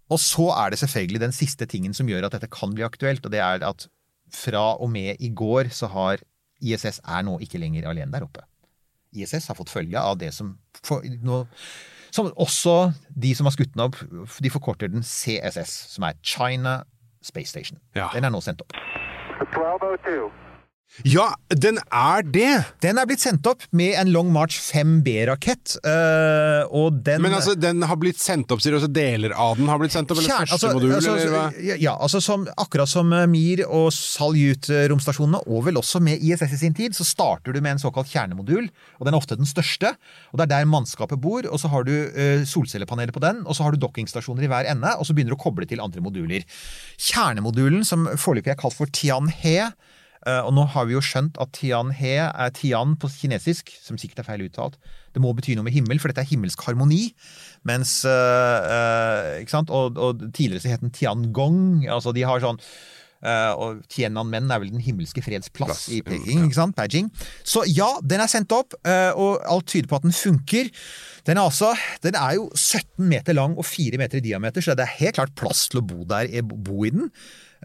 Og 0.08 0.20
så 0.22 0.48
er 0.56 0.72
det 0.72 0.80
selvfølgelig 0.80 1.20
den 1.20 1.34
siste 1.36 1.66
tingen 1.68 1.94
som 1.94 2.08
gjør 2.08 2.28
at 2.28 2.36
dette 2.36 2.50
kan 2.52 2.72
bli 2.74 2.86
aktuelt, 2.86 3.24
og 3.24 3.32
det 3.32 3.42
er 3.44 3.64
at 3.66 3.88
fra 4.32 4.76
og 4.76 4.90
med 4.92 5.16
i 5.24 5.30
går 5.34 5.70
så 5.72 5.88
har 5.92 6.22
ISS 6.60 7.00
er 7.04 7.22
nå 7.24 7.38
ikke 7.44 7.60
lenger 7.60 7.88
alene 7.88 8.12
der 8.12 8.26
oppe. 8.26 8.44
ISS 9.12 9.48
har 9.48 9.56
fått 9.56 9.72
følge 9.72 10.00
av 10.00 10.18
det 10.20 10.32
som 10.36 10.56
for, 10.84 11.04
nå, 11.04 11.44
som 12.12 12.28
også 12.36 12.92
de 13.08 13.34
som 13.36 13.48
har 13.48 13.56
skutt 13.56 13.72
den 13.74 13.84
opp, 13.86 13.96
de 14.40 14.52
forkorter 14.52 14.92
den 14.92 15.04
CSS, 15.04 15.72
som 15.94 16.04
er 16.08 16.18
China 16.22 16.82
Space 17.22 17.52
Station. 17.52 17.80
Ja. 17.96 18.08
Den 18.14 18.24
er 18.24 18.32
nå 18.32 18.40
sendt 18.44 18.64
opp. 18.64 18.76
1202. 19.40 20.47
Ja, 21.06 21.28
den 21.54 21.76
er 21.94 22.24
det! 22.26 22.64
Den 22.82 22.98
er 22.98 23.06
blitt 23.06 23.22
sendt 23.22 23.46
opp 23.46 23.62
med 23.76 23.92
en 24.00 24.08
Long 24.10 24.32
March 24.34 24.56
5B-rakett, 24.66 25.76
øh, 25.86 26.64
og 26.74 26.96
den 27.06 27.22
Men 27.22 27.36
altså, 27.36 27.54
den 27.54 27.84
har 27.86 27.98
blitt 28.00 28.18
sendt 28.18 28.50
opp, 28.50 28.62
sier 28.64 28.74
du? 28.74 28.78
Altså 28.80 28.90
deler 28.90 29.34
av 29.38 29.60
den 29.60 29.68
har 29.70 29.78
blitt 29.78 29.94
sendt 29.94 30.10
opp? 30.10 30.18
Eller 30.18 30.32
Kjern- 30.32 30.50
første 30.50 30.56
altså- 30.56 30.72
modul, 30.74 30.94
altså, 30.96 31.14
eller 31.14 31.36
hva? 31.36 31.76
ja, 31.84 31.94
altså 31.94 32.22
som, 32.24 32.48
akkurat 32.58 32.90
som 32.90 33.12
eh, 33.14 33.26
Mir 33.30 33.62
og 33.68 33.92
Salyut-romstasjonene, 33.94 35.42
og 35.46 35.68
vel 35.68 35.78
også 35.78 36.00
med 36.02 36.18
ISS 36.24 36.56
i 36.56 36.60
sin 36.64 36.74
tid, 36.74 36.96
så 36.98 37.06
starter 37.06 37.54
du 37.54 37.60
med 37.60 37.76
en 37.76 37.82
såkalt 37.84 38.10
kjernemodul, 38.10 38.66
og 38.98 39.06
den 39.06 39.14
er 39.14 39.20
ofte 39.20 39.38
den 39.38 39.46
største. 39.46 39.94
og 40.32 40.40
Det 40.40 40.48
er 40.48 40.54
der 40.56 40.70
mannskapet 40.72 41.20
bor, 41.22 41.46
og 41.46 41.62
så 41.62 41.70
har 41.70 41.86
du 41.86 41.92
øh, 41.94 42.42
solcellepaneler 42.48 43.14
på 43.14 43.22
den, 43.22 43.44
og 43.46 43.54
så 43.54 43.62
har 43.68 43.70
du 43.70 43.78
dockingstasjoner 43.78 44.42
i 44.42 44.50
hver 44.50 44.66
ende, 44.74 44.96
og 44.98 45.06
så 45.06 45.14
begynner 45.14 45.36
du 45.36 45.38
å 45.38 45.44
koble 45.46 45.68
til 45.68 45.80
andre 45.84 46.02
moduler. 46.02 46.42
Kjernemodulen, 46.98 47.84
som 47.86 48.08
foreløpig 48.18 48.56
er 48.56 48.58
kalt 48.58 48.74
for 48.74 48.90
Tian-he, 48.90 49.58
eh, 49.62 49.87
og 50.44 50.52
nå 50.56 50.64
har 50.74 50.88
vi 50.88 50.96
jo 50.96 51.02
skjønt 51.04 51.38
at 51.40 51.52
Tian-he 51.56 52.16
er 52.20 52.52
Tian 52.56 52.96
på 53.00 53.10
kinesisk, 53.12 53.72
som 53.84 53.98
sikkert 54.00 54.24
er 54.24 54.28
feil 54.28 54.46
uttalt. 54.48 54.76
Det 55.14 55.22
må 55.22 55.32
bety 55.36 55.56
noe 55.56 55.66
med 55.66 55.74
himmel, 55.74 56.00
for 56.02 56.10
dette 56.10 56.24
er 56.24 56.30
himmelsk 56.30 56.62
harmoni. 56.66 57.08
Mens 57.68 58.00
uh, 58.06 59.38
ikke 59.40 59.54
sant? 59.54 59.72
Og, 59.74 59.98
og 59.98 60.28
tidligere 60.30 60.64
så 60.64 60.74
het 60.74 60.84
den 60.84 60.94
Tiangong. 60.94 61.88
Altså 61.90 62.14
de 62.14 62.26
har 62.28 62.42
sånn 62.44 62.60
uh, 63.24 63.52
og 63.58 63.82
Tiananmen 63.90 64.50
er 64.52 64.62
vel 64.62 64.72
den 64.74 64.84
himmelske 64.84 65.22
freds 65.24 65.50
plass 65.54 65.86
i 65.92 66.00
Peking, 66.06 66.44
ikke 66.46 66.58
sant? 66.58 66.76
Beijing. 66.78 67.10
Så 67.42 67.64
ja, 67.70 67.90
den 68.02 68.22
er 68.22 68.30
sendt 68.30 68.54
opp, 68.54 68.76
uh, 68.86 69.12
og 69.18 69.46
alt 69.48 69.68
tyder 69.72 69.90
på 69.90 69.98
at 69.98 70.06
den 70.06 70.16
funker. 70.16 70.70
Den 71.28 71.40
er, 71.40 71.48
altså, 71.48 71.72
den 72.04 72.18
er 72.18 72.38
jo 72.38 72.48
17 72.54 73.08
meter 73.10 73.36
lang 73.36 73.56
og 73.58 73.66
4 73.68 74.00
meter 74.00 74.20
i 74.20 74.26
diameter, 74.28 74.64
så 74.64 74.76
det 74.78 74.86
er 74.86 74.98
helt 75.00 75.18
klart 75.18 75.36
plass 75.38 75.66
til 75.72 75.82
å 75.82 75.86
bo, 75.88 76.04
der, 76.08 76.30
bo 76.42 76.84
i 76.86 76.94
den. 76.94 77.10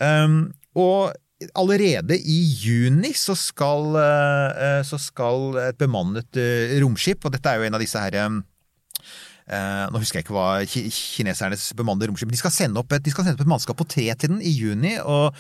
Um, 0.02 0.40
og 0.80 1.14
allerede 1.58 2.18
i 2.18 2.40
juni 2.64 3.14
så 3.18 3.36
skal, 3.38 3.94
eh, 4.00 4.82
så 4.88 5.00
skal 5.02 5.60
et 5.70 5.80
bemannet 5.80 6.40
eh, 6.40 6.78
romskip, 6.84 7.26
og 7.26 7.36
dette 7.36 7.50
er 7.50 7.62
jo 7.62 7.68
en 7.68 7.78
av 7.78 7.84
disse 7.84 8.00
her 8.00 8.18
eh, 8.20 8.40
eh, 9.48 9.84
nå 9.92 10.02
husker 10.02 10.22
jeg 10.22 10.28
ikke 10.28 10.38
hva 10.38 10.48
kinesernes 10.68 11.70
bemannede 11.78 12.12
romskip 12.12 12.32
de 12.34 12.42
skal 12.42 12.56
sende 12.56 12.82
opp 12.82 12.96
et, 12.96 13.04
de 13.04 13.14
skal 13.14 13.28
sende 13.28 13.40
opp 13.40 13.46
et 13.46 13.54
mannskap 13.56 13.80
på 13.80 13.90
tre 13.96 14.08
til 14.16 14.36
den 14.36 14.42
i 14.42 14.54
juni. 14.54 14.98
og 15.00 15.36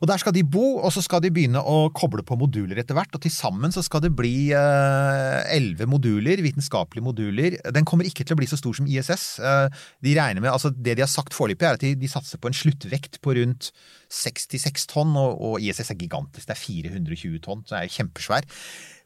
og 0.00 0.08
Der 0.08 0.20
skal 0.20 0.34
de 0.34 0.44
bo, 0.44 0.78
og 0.82 0.92
så 0.94 1.02
skal 1.04 1.22
de 1.24 1.30
begynne 1.34 1.60
å 1.60 1.88
koble 1.94 2.24
på 2.26 2.38
moduler 2.38 2.80
etter 2.80 2.96
hvert. 2.96 3.14
og 3.14 3.22
Til 3.22 3.32
sammen 3.34 3.72
så 3.74 3.82
skal 3.84 4.02
det 4.04 4.14
bli 4.16 4.52
elleve 4.54 5.86
moduler, 5.90 6.42
vitenskapelige 6.44 7.04
moduler. 7.04 7.58
Den 7.74 7.86
kommer 7.88 8.08
ikke 8.08 8.24
til 8.24 8.36
å 8.36 8.40
bli 8.40 8.48
så 8.50 8.58
stor 8.60 8.76
som 8.78 8.88
ISS. 8.90 9.26
Eh, 9.38 9.82
de 10.04 10.16
regner 10.18 10.42
med, 10.42 10.52
altså 10.52 10.72
Det 10.74 10.96
de 10.96 11.04
har 11.04 11.10
sagt 11.10 11.36
foreløpig, 11.36 11.66
er 11.66 11.78
at 11.78 11.84
de, 11.84 11.94
de 11.98 12.10
satser 12.10 12.40
på 12.40 12.50
en 12.50 12.56
sluttvekt 12.56 13.20
på 13.24 13.36
rundt 13.38 13.70
66 14.12 14.88
tonn. 14.90 15.14
Og, 15.20 15.38
og 15.38 15.62
ISS 15.62 15.92
er 15.94 16.00
gigantisk, 16.00 16.48
det 16.48 16.56
er 16.56 16.62
420 16.62 17.38
tonn, 17.44 17.64
så 17.64 17.76
det 17.76 17.84
er 17.84 17.94
kjempesvær. 17.98 18.48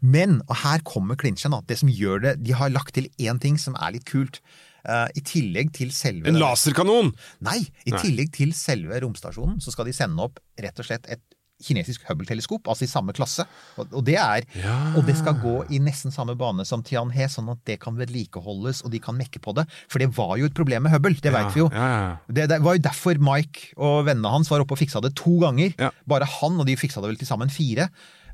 Men, 0.00 0.40
og 0.46 0.60
her 0.62 0.82
kommer 0.86 1.18
klinsjen, 1.18 1.56
at 1.56 1.66
det 1.70 1.80
som 1.80 1.90
gjør 1.90 2.22
det 2.22 2.36
De 2.46 2.54
har 2.54 2.70
lagt 2.70 2.94
til 2.94 3.08
én 3.18 3.40
ting 3.42 3.58
som 3.58 3.76
er 3.78 3.96
litt 3.96 4.06
kult. 4.08 4.40
Eh, 4.88 5.08
I 5.20 5.24
tillegg 5.28 5.72
til 5.76 5.90
selve 5.92 6.30
En 6.30 6.38
laserkanon! 6.40 7.10
Nei, 7.44 7.58
i 7.84 7.92
Nei. 7.92 8.00
tillegg 8.00 8.30
til 8.32 8.54
selve 8.56 9.00
romstasjonen 9.04 9.60
så 9.60 9.74
skal 9.74 9.84
de 9.90 9.92
sende 9.96 10.22
opp 10.24 10.40
rett 10.58 10.80
og 10.80 10.88
slett 10.88 11.08
et 11.12 11.20
kinesisk 11.58 12.04
Hubble-teleskop, 12.06 12.68
altså 12.70 12.84
i 12.86 12.88
samme 12.90 13.10
klasse. 13.16 13.42
Og, 13.82 13.88
og, 13.90 14.04
det 14.06 14.14
er, 14.14 14.44
Ja. 14.62 14.76
og 14.94 15.02
det 15.08 15.16
skal 15.18 15.34
gå 15.42 15.56
i 15.74 15.80
nesten 15.82 16.12
samme 16.14 16.36
bane 16.38 16.62
som 16.64 16.84
Tianhe, 16.86 17.26
sånn 17.26 17.48
at 17.50 17.58
det 17.66 17.80
kan 17.82 17.96
vedlikeholdes 17.98 18.84
og 18.86 18.92
de 18.94 19.00
kan 19.02 19.18
mekke 19.18 19.42
på 19.42 19.56
det. 19.58 19.64
For 19.90 19.98
det 19.98 20.12
var 20.14 20.36
jo 20.38 20.46
et 20.46 20.54
problem 20.54 20.86
med 20.86 20.94
Hubble, 20.94 21.18
det 21.18 21.32
vet 21.34 21.50
vi 21.56 21.64
jo. 21.64 21.66
Ja, 21.74 21.88
ja, 21.90 21.98
ja. 22.04 22.12
Det, 22.30 22.46
det 22.54 22.60
var 22.62 22.78
jo 22.78 22.84
derfor 22.86 23.18
Mike 23.18 23.72
og 23.74 24.06
vennene 24.06 24.30
hans 24.30 24.48
var 24.52 24.62
oppe 24.62 24.76
og 24.78 24.82
fiksa 24.84 25.02
det 25.02 25.16
to 25.18 25.34
ganger. 25.42 25.74
Ja. 25.82 25.90
Bare 26.06 26.30
han, 26.38 26.60
og 26.62 26.70
de 26.70 26.78
fiksa 26.78 27.02
det 27.02 27.10
vel 27.10 27.18
til 27.24 27.26
sammen 27.32 27.50
fire. 27.50 27.88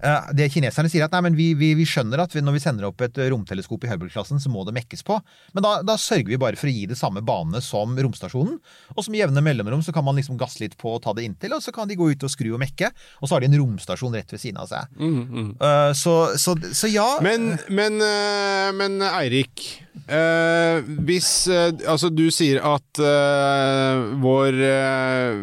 Eh, 0.04 0.26
Det 0.36 0.50
Kineserne 0.52 0.90
sier 0.92 1.06
at 1.06 1.14
nei, 1.16 1.22
men 1.26 1.36
vi, 1.38 1.46
vi, 1.58 1.70
vi 1.78 1.86
skjønner 1.88 2.20
at 2.24 2.34
vi, 2.36 2.42
når 2.44 2.58
vi 2.58 2.62
sender 2.64 2.88
opp 2.90 3.00
et 3.06 3.16
romteleskop 3.32 3.86
i 3.86 3.90
Hubble-klassen, 3.92 4.40
så 4.42 4.52
må 4.52 4.66
det 4.68 4.74
mekkes 4.76 5.04
på. 5.06 5.16
Men 5.56 5.64
da, 5.64 5.74
da 5.86 5.96
sørger 6.00 6.28
vi 6.34 6.40
bare 6.40 6.60
for 6.60 6.68
å 6.68 6.74
gi 6.74 6.84
det 6.90 6.98
samme 7.00 7.22
bane 7.24 7.62
som 7.64 7.96
romstasjonen. 7.96 8.58
Og 8.94 9.06
som 9.06 9.16
jevne 9.16 9.42
mellomrom 9.44 9.82
så 9.86 9.94
kan 9.96 10.04
man 10.06 10.18
liksom 10.20 10.36
gasse 10.40 10.60
litt 10.62 10.76
på 10.80 10.92
og 10.96 11.02
ta 11.06 11.14
det 11.16 11.24
inntil, 11.26 11.56
og 11.56 11.64
så 11.64 11.72
kan 11.74 11.88
de 11.88 11.96
gå 11.98 12.10
ut 12.12 12.26
og 12.28 12.32
skru 12.32 12.52
og 12.54 12.60
mekke. 12.62 12.90
Og 13.22 13.28
så 13.30 13.36
har 13.38 13.44
de 13.44 13.50
en 13.52 13.58
romstasjon 13.62 14.14
rett 14.18 14.34
ved 14.36 14.42
siden 14.44 14.60
av 14.60 14.68
seg. 14.70 14.92
Eh, 15.00 15.90
Så, 15.96 16.14
så, 16.40 16.54
så 16.74 16.90
ja. 16.92 17.08
Men, 17.24 17.54
men, 17.72 17.96
uh, 18.02 18.70
men 18.76 19.00
Eirik, 19.14 19.80
Uh, 20.04 20.82
hvis 21.06 21.46
eh, 21.48 21.70
Altså, 21.88 22.10
du 22.12 22.26
sier 22.34 22.58
at 22.66 22.98
eh, 23.00 24.00
vår, 24.20 24.58
eh, 24.66 25.38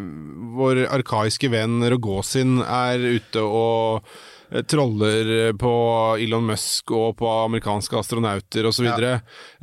vår 0.60 0.82
arkaiske 1.00 1.50
venn 1.50 1.80
Rogozin 1.90 2.60
er 2.62 3.02
ute 3.16 3.42
og 3.42 4.04
eh, 4.04 4.20
troller 4.68 5.54
på 5.60 5.72
Elon 6.20 6.44
Musk 6.50 6.92
og 6.96 7.16
på 7.22 7.30
amerikanske 7.46 7.96
astronauter 8.02 8.68
osv. 8.68 8.88
Og, 8.90 8.98
så 9.00 9.12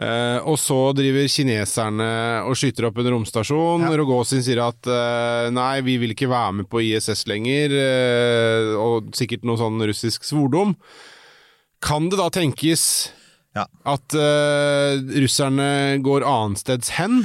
eh, 0.07 0.38
og 0.48 0.57
så 0.61 0.79
driver 0.96 1.29
kineserne 1.29 2.09
og 2.48 2.57
skyter 2.57 2.88
opp 2.88 3.03
en 3.03 3.11
romstasjon. 3.12 3.85
Ja. 3.85 3.92
Rogozin 4.01 4.44
sier 4.44 4.62
at 4.64 4.88
eh, 4.88 5.51
nei, 5.55 5.83
vi 5.85 5.98
vil 6.01 6.16
ikke 6.16 6.31
være 6.33 6.61
med 6.62 6.70
på 6.72 6.81
ISS 6.87 7.27
lenger, 7.29 7.77
eh, 7.77 8.72
og 8.81 9.12
sikkert 9.18 9.44
noe 9.48 9.61
sånn 9.61 9.83
russisk 9.90 10.24
svordom. 10.29 10.74
Kan 11.85 12.09
det 12.11 12.18
da 12.18 12.31
tenkes 12.35 13.12
Ja. 13.57 13.66
at 13.85 14.14
eh, 14.14 14.98
russerne 15.20 16.01
går 16.05 16.24
annensteds 16.27 16.96
hen? 16.96 17.22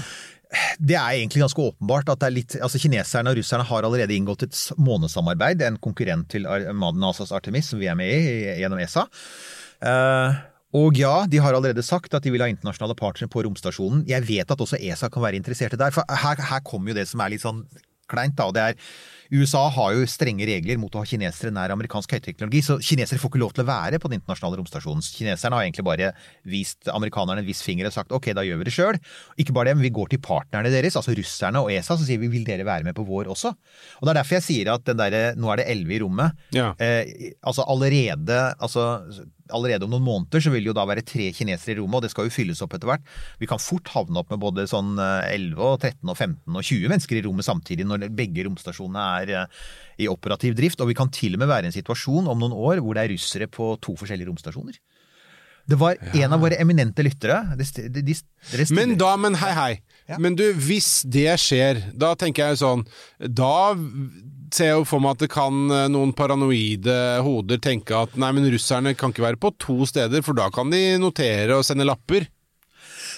Det 0.79 0.95
er 0.95 1.17
egentlig 1.17 1.41
ganske 1.41 1.63
åpenbart 1.63 2.09
at 2.13 2.21
det 2.21 2.27
er 2.27 2.35
litt, 2.35 2.55
altså 2.61 2.81
kineserne 2.81 3.31
og 3.31 3.37
russerne 3.39 3.65
har 3.65 3.85
allerede 3.87 4.13
inngått 4.15 4.43
et 4.45 4.57
månesamarbeid, 4.77 5.61
en 5.65 5.79
konkurrent 5.81 6.27
til 6.33 6.45
NASAs 6.45 7.33
Artemis, 7.33 7.71
som 7.73 7.81
vi 7.81 7.89
er 7.89 7.97
med 7.97 8.11
i- 8.13 8.57
gjennom 8.61 8.81
ESA. 8.83 9.07
Eh, 9.83 10.41
og 10.73 10.97
ja, 10.97 11.25
de 11.29 11.37
har 11.37 11.53
allerede 11.53 11.83
sagt 11.85 12.13
at 12.17 12.25
de 12.25 12.31
vil 12.33 12.41
ha 12.41 12.49
internasjonale 12.49 12.95
partnere 12.97 13.29
på 13.29 13.43
romstasjonen. 13.45 14.05
Jeg 14.09 14.25
vet 14.25 14.49
at 14.53 14.61
også 14.65 14.79
ESA 14.81 15.09
kan 15.13 15.21
være 15.25 15.37
interessert 15.41 15.73
i 15.73 15.77
det, 15.81 15.91
for 15.93 16.03
her, 16.09 16.35
her 16.49 16.63
kommer 16.65 16.93
jo 16.93 16.99
det 17.01 17.07
som 17.09 17.21
er 17.21 17.33
litt 17.35 17.43
sånn 17.45 17.63
kleint, 18.09 18.35
da. 18.37 18.47
og 18.49 18.55
det 18.57 18.63
er 18.63 18.79
USA 19.33 19.63
har 19.73 19.95
jo 19.95 20.05
strenge 20.09 20.45
regler 20.45 20.77
mot 20.77 20.93
å 20.93 21.01
ha 21.01 21.09
kinesere 21.09 21.49
nær 21.53 21.73
amerikansk 21.73 22.11
høyteknologi, 22.13 22.61
så 22.65 22.77
kinesere 22.83 23.21
får 23.21 23.31
ikke 23.31 23.41
lov 23.41 23.55
til 23.55 23.63
å 23.63 23.69
være 23.69 23.99
på 24.01 24.11
den 24.11 24.19
internasjonale 24.19 24.59
romstasjonen. 24.59 25.01
Kineserne 25.01 25.57
har 25.57 25.65
egentlig 25.65 25.85
bare 25.87 26.11
vist 26.45 26.89
amerikanerne 26.93 27.41
en 27.41 27.47
viss 27.47 27.63
finger 27.65 27.89
og 27.89 27.95
sagt 27.95 28.13
ok, 28.13 28.29
da 28.37 28.45
gjør 28.45 28.61
vi 28.61 28.67
det 28.69 28.75
sjøl. 28.75 28.99
Ikke 29.41 29.55
bare 29.55 29.71
det, 29.71 29.77
men 29.79 29.87
vi 29.87 29.93
går 29.95 30.13
til 30.13 30.21
partnerne 30.23 30.69
deres, 30.73 30.97
altså 30.99 31.15
russerne 31.17 31.63
og 31.63 31.71
ESA, 31.73 31.97
så 31.97 32.05
sier 32.05 32.21
vi 32.21 32.29
vil 32.33 32.45
dere 32.47 32.67
være 32.67 32.85
med 32.85 32.97
på 32.97 33.07
vår 33.07 33.31
også. 33.33 33.53
Og 33.99 34.05
det 34.05 34.13
er 34.13 34.21
derfor 34.21 34.37
jeg 34.37 34.47
sier 34.49 34.73
at 34.75 34.85
den 34.89 35.01
der, 35.01 35.19
nå 35.39 35.49
er 35.49 35.63
det 35.63 35.69
elleve 35.73 35.97
i 35.97 36.01
rommet. 36.05 36.45
Ja. 36.53 36.69
Eh, 36.77 37.33
altså 37.41 37.65
allerede, 37.73 38.39
altså 38.61 38.85
allerede 39.51 39.87
om 39.87 39.91
noen 39.93 40.05
måneder 40.05 40.43
så 40.43 40.51
vil 40.53 40.63
det 40.63 40.71
jo 40.71 40.75
da 40.77 40.85
være 40.87 41.03
tre 41.07 41.29
kinesere 41.35 41.75
i 41.75 41.79
rommet, 41.81 41.97
og 41.99 42.05
det 42.05 42.11
skal 42.13 42.27
jo 42.27 42.33
fylles 42.35 42.61
opp 42.63 42.75
etter 42.77 42.89
hvert. 42.89 43.11
Vi 43.41 43.49
kan 43.49 43.61
fort 43.61 43.91
havne 43.93 44.21
opp 44.21 44.31
med 44.33 44.41
både 44.43 44.67
sånn 44.69 44.95
eh, 45.01 45.33
11 45.35 45.59
og 45.59 45.75
13 45.81 46.13
og 46.13 46.17
15 46.17 46.59
og 46.59 46.63
20 46.69 46.93
mennesker 46.93 47.19
i 47.19 47.25
rommet 47.27 47.47
samtidig 47.47 47.87
når 47.89 48.07
begge 48.15 48.47
romstasjonene 48.47 49.05
er 49.21 49.35
eh, 49.41 49.61
i 50.05 50.09
operativ 50.11 50.57
drift. 50.59 50.83
Og 50.83 50.91
vi 50.91 50.97
kan 50.97 51.11
til 51.13 51.37
og 51.37 51.43
med 51.43 51.51
være 51.51 51.67
i 51.67 51.73
en 51.73 51.77
situasjon 51.77 52.29
om 52.31 52.43
noen 52.43 52.55
år 52.55 52.83
hvor 52.83 52.97
det 52.97 53.05
er 53.05 53.15
russere 53.15 53.49
på 53.51 53.73
to 53.83 53.97
forskjellige 53.99 54.31
romstasjoner. 54.31 54.79
Det 55.63 55.77
var 55.79 55.95
en 55.95 56.35
av 56.35 56.41
våre 56.43 56.57
eminente 56.59 57.03
lyttere 57.05 57.37
de, 57.55 57.65
de, 57.87 58.01
de, 58.03 58.15
Men 58.75 58.97
da, 58.99 59.13
men 59.15 59.37
hei, 59.39 59.51
hei. 59.55 59.73
Ja. 60.11 60.17
Men 60.19 60.35
du, 60.35 60.43
hvis 60.59 61.05
det 61.07 61.29
skjer, 61.39 61.79
da 61.95 62.11
tenker 62.19 62.49
jeg 62.49 62.59
sånn 62.59 62.81
Da 63.23 63.71
ser 64.55 64.71
jeg 64.71 64.79
jo 64.79 64.85
for 64.87 65.03
meg 65.03 65.17
at 65.17 65.25
det 65.25 65.31
kan 65.33 65.65
eh, 65.73 65.89
noen 65.91 66.13
paranoide 66.17 66.95
hoder 67.25 67.61
tenke 67.63 67.97
at 68.05 68.15
nei, 68.19 68.31
men 68.35 68.47
russerne 68.53 68.95
kan 68.97 69.13
ikke 69.13 69.25
være 69.25 69.41
på 69.41 69.53
to 69.61 69.83
steder, 69.89 70.23
for 70.25 70.37
da 70.37 70.49
kan 70.53 70.71
de 70.73 70.85
notere 71.01 71.57
og 71.57 71.65
sende 71.67 71.87
lapper. 71.87 72.29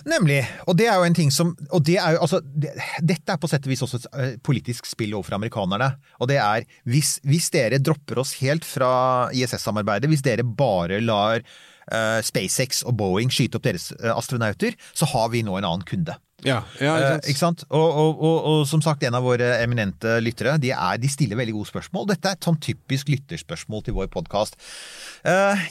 Nemlig. 0.03 0.41
Og 0.67 0.75
det 0.77 0.89
er 0.89 0.99
jo 0.99 1.05
en 1.07 1.15
ting 1.15 1.31
som 1.31 1.53
og 1.69 1.85
det 1.87 1.95
er 2.01 2.17
jo, 2.17 2.25
altså, 2.25 2.41
det, 2.43 2.73
Dette 2.99 3.31
er 3.31 3.39
på 3.39 3.49
sett 3.49 3.67
og 3.67 3.71
vis 3.71 3.83
også 3.85 4.01
et 4.01 4.09
eh, 4.11 4.33
politisk 4.43 4.89
spill 4.89 5.15
overfor 5.15 5.37
amerikanerne. 5.37 5.93
Og 6.19 6.29
det 6.31 6.39
er 6.41 6.67
hvis, 6.89 7.17
hvis 7.23 7.47
dere 7.53 7.79
dropper 7.79 8.19
oss 8.23 8.35
helt 8.41 8.67
fra 8.67 9.31
ISS-samarbeidet, 9.35 10.11
hvis 10.11 10.25
dere 10.25 10.45
bare 10.45 10.99
lar 11.03 11.39
uh, 11.39 12.19
SpaceX 12.25 12.83
og 12.85 12.97
Boeing 12.99 13.31
skyte 13.33 13.59
opp 13.59 13.67
deres 13.67 13.91
uh, 14.01 14.11
astronauter, 14.15 14.75
så 14.93 15.07
har 15.13 15.31
vi 15.33 15.45
nå 15.45 15.57
en 15.59 15.67
annen 15.67 15.87
kunde. 15.87 16.17
Ja, 16.45 16.61
ja 16.81 16.95
Eh, 16.95 17.29
ikke 17.31 17.41
sant? 17.41 17.65
Og, 17.69 17.85
og, 17.85 18.21
og, 18.23 18.37
og 18.51 18.59
som 18.69 18.81
sagt, 18.85 19.03
en 19.03 19.17
av 19.17 19.25
våre 19.25 19.49
eminente 19.61 20.17
lyttere 20.23 20.55
de, 20.61 20.71
er, 20.75 20.99
de 21.01 21.11
stiller 21.11 21.39
veldig 21.39 21.55
gode 21.57 21.71
spørsmål. 21.71 22.07
Dette 22.13 22.31
er 22.31 22.37
et 22.37 22.47
sånn 22.47 22.59
typisk 22.63 23.11
lytterspørsmål 23.11 23.85
til 23.85 23.97
vår 23.97 24.11
podkast. 24.13 24.57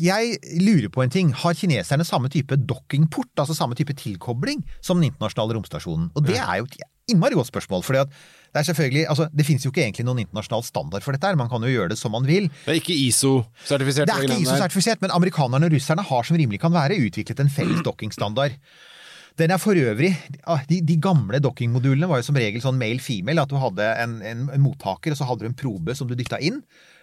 jeg 0.02 0.38
lurer 0.62 0.90
på 0.92 1.04
en 1.04 1.14
ting. 1.14 1.32
Har 1.44 1.56
kineserne 1.58 2.06
samme 2.06 2.30
type 2.32 2.58
dockingport, 2.68 3.32
altså 3.38 3.56
samme 3.56 3.78
type 3.78 3.96
tilkobling, 3.98 4.64
som 4.80 5.00
den 5.00 5.12
internasjonale 5.12 5.58
romstasjonen? 5.58 6.10
Og 6.14 6.26
det 6.26 6.40
er 6.40 6.60
jo 6.60 6.68
et 6.68 6.82
innmari 7.10 7.36
godt 7.36 7.50
spørsmål. 7.50 7.82
fordi 7.82 7.98
at 7.98 8.08
det 8.54 8.60
er 8.60 8.62
selvfølgelig, 8.62 9.08
altså 9.08 9.28
det 9.34 9.46
finnes 9.46 9.64
jo 9.64 9.70
ikke 9.72 9.82
egentlig 9.82 10.04
noen 10.06 10.22
internasjonal 10.22 10.62
standard 10.62 11.02
for 11.02 11.12
dette. 11.12 11.26
her, 11.26 11.34
Man 11.34 11.48
kan 11.48 11.62
jo 11.62 11.68
gjøre 11.68 11.88
det 11.88 11.98
som 11.98 12.12
man 12.12 12.26
vil. 12.26 12.48
Det 12.64 12.70
er 12.70 12.78
ikke 12.78 12.94
ISO-sertifisert. 12.94 14.06
Det 14.06 14.14
er 14.14 14.22
ikke 14.28 14.42
ISO-sertifisert, 14.44 15.02
men 15.02 15.10
amerikanerne 15.10 15.66
og 15.66 15.72
russerne 15.74 16.02
har 16.02 16.22
som 16.22 16.36
rimelig 16.36 16.60
kan 16.60 16.72
være 16.72 17.00
utviklet 17.02 17.40
en 17.40 17.50
felles 17.50 17.82
dockingstandard. 17.82 18.54
Den 19.40 19.50
er 19.50 19.58
for 19.58 19.74
øvrig 19.74 20.12
ah, 20.46 20.60
De, 20.70 20.76
de 20.86 20.94
gamle 21.02 21.40
dockingmodulene 21.42 22.06
var 22.06 22.20
jo 22.20 22.26
som 22.28 22.36
regel 22.38 22.62
sånn 22.62 22.78
male-female. 22.78 23.42
At 23.42 23.50
du 23.50 23.56
hadde 23.58 23.88
en, 24.04 24.20
en, 24.22 24.44
en 24.54 24.62
mottaker, 24.62 25.10
og 25.14 25.18
så 25.18 25.26
hadde 25.26 25.42
du 25.42 25.48
en 25.50 25.56
probe 25.58 25.96
som 25.98 26.06
du 26.10 26.14
dytta 26.18 26.38
inn. 26.38 26.60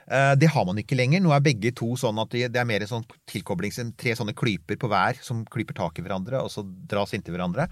Eh, 0.07 0.33
Det 0.39 0.47
har 0.53 0.65
man 0.67 0.79
ikke 0.79 0.95
lenger. 0.95 1.19
Nå 1.23 1.33
er 1.35 1.43
begge 1.43 1.73
to 1.75 1.91
sånn 1.99 2.21
at 2.23 2.31
det 2.31 2.55
er 2.55 2.69
mer 2.69 2.85
sånn 2.87 3.03
tilkobling, 3.29 3.75
tre 3.99 4.15
sånne 4.15 4.35
klyper 4.37 4.79
på 4.79 4.89
hver 4.91 5.19
som 5.25 5.43
klyper 5.43 5.75
tak 5.81 5.99
i 5.99 6.05
hverandre, 6.07 6.39
og 6.45 6.51
så 6.53 6.63
dras 6.63 7.11
inntil 7.17 7.35
hverandre. 7.35 7.67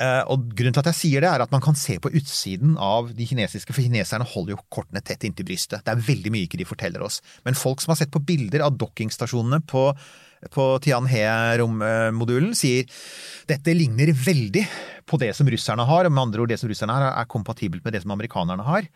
Eh, 0.00 0.20
Og 0.32 0.52
Grunnen 0.56 0.76
til 0.76 0.82
at 0.84 0.90
jeg 0.92 0.98
sier 1.00 1.24
det, 1.24 1.30
er 1.32 1.44
at 1.44 1.52
man 1.52 1.64
kan 1.64 1.76
se 1.76 1.96
på 2.00 2.12
utsiden 2.12 2.76
av 2.80 3.08
de 3.16 3.24
kinesiske, 3.28 3.72
for 3.72 3.84
kineserne 3.84 4.28
holder 4.34 4.56
jo 4.56 4.60
kortene 4.72 5.00
tett 5.04 5.24
inntil 5.28 5.48
brystet. 5.48 5.84
Det 5.84 5.92
er 5.96 6.04
veldig 6.12 6.32
mye 6.32 6.44
ikke 6.48 6.60
de 6.60 6.68
forteller 6.68 7.04
oss. 7.04 7.22
Men 7.44 7.56
folk 7.56 7.80
som 7.80 7.92
har 7.92 8.00
sett 8.00 8.12
på 8.12 8.20
bilder 8.24 8.64
av 8.68 8.76
dockingstasjonene 8.80 9.60
på, 9.68 9.86
på 10.50 10.66
Tianhe-rommodulen, 10.82 12.56
sier 12.58 12.88
dette 13.50 13.74
ligner 13.76 14.12
veldig 14.16 14.64
på 15.08 15.18
det 15.20 15.32
som 15.36 15.48
russerne 15.50 15.86
har. 15.86 16.06
og 16.06 16.12
Med 16.12 16.22
andre 16.22 16.44
ord, 16.44 16.52
det 16.52 16.60
som 16.60 16.70
russerne 16.70 16.94
har, 16.96 17.10
er 17.12 17.30
kompatibelt 17.30 17.84
med 17.84 17.94
det 17.94 18.02
som 18.04 18.14
amerikanerne 18.14 18.66
har. 18.66 18.88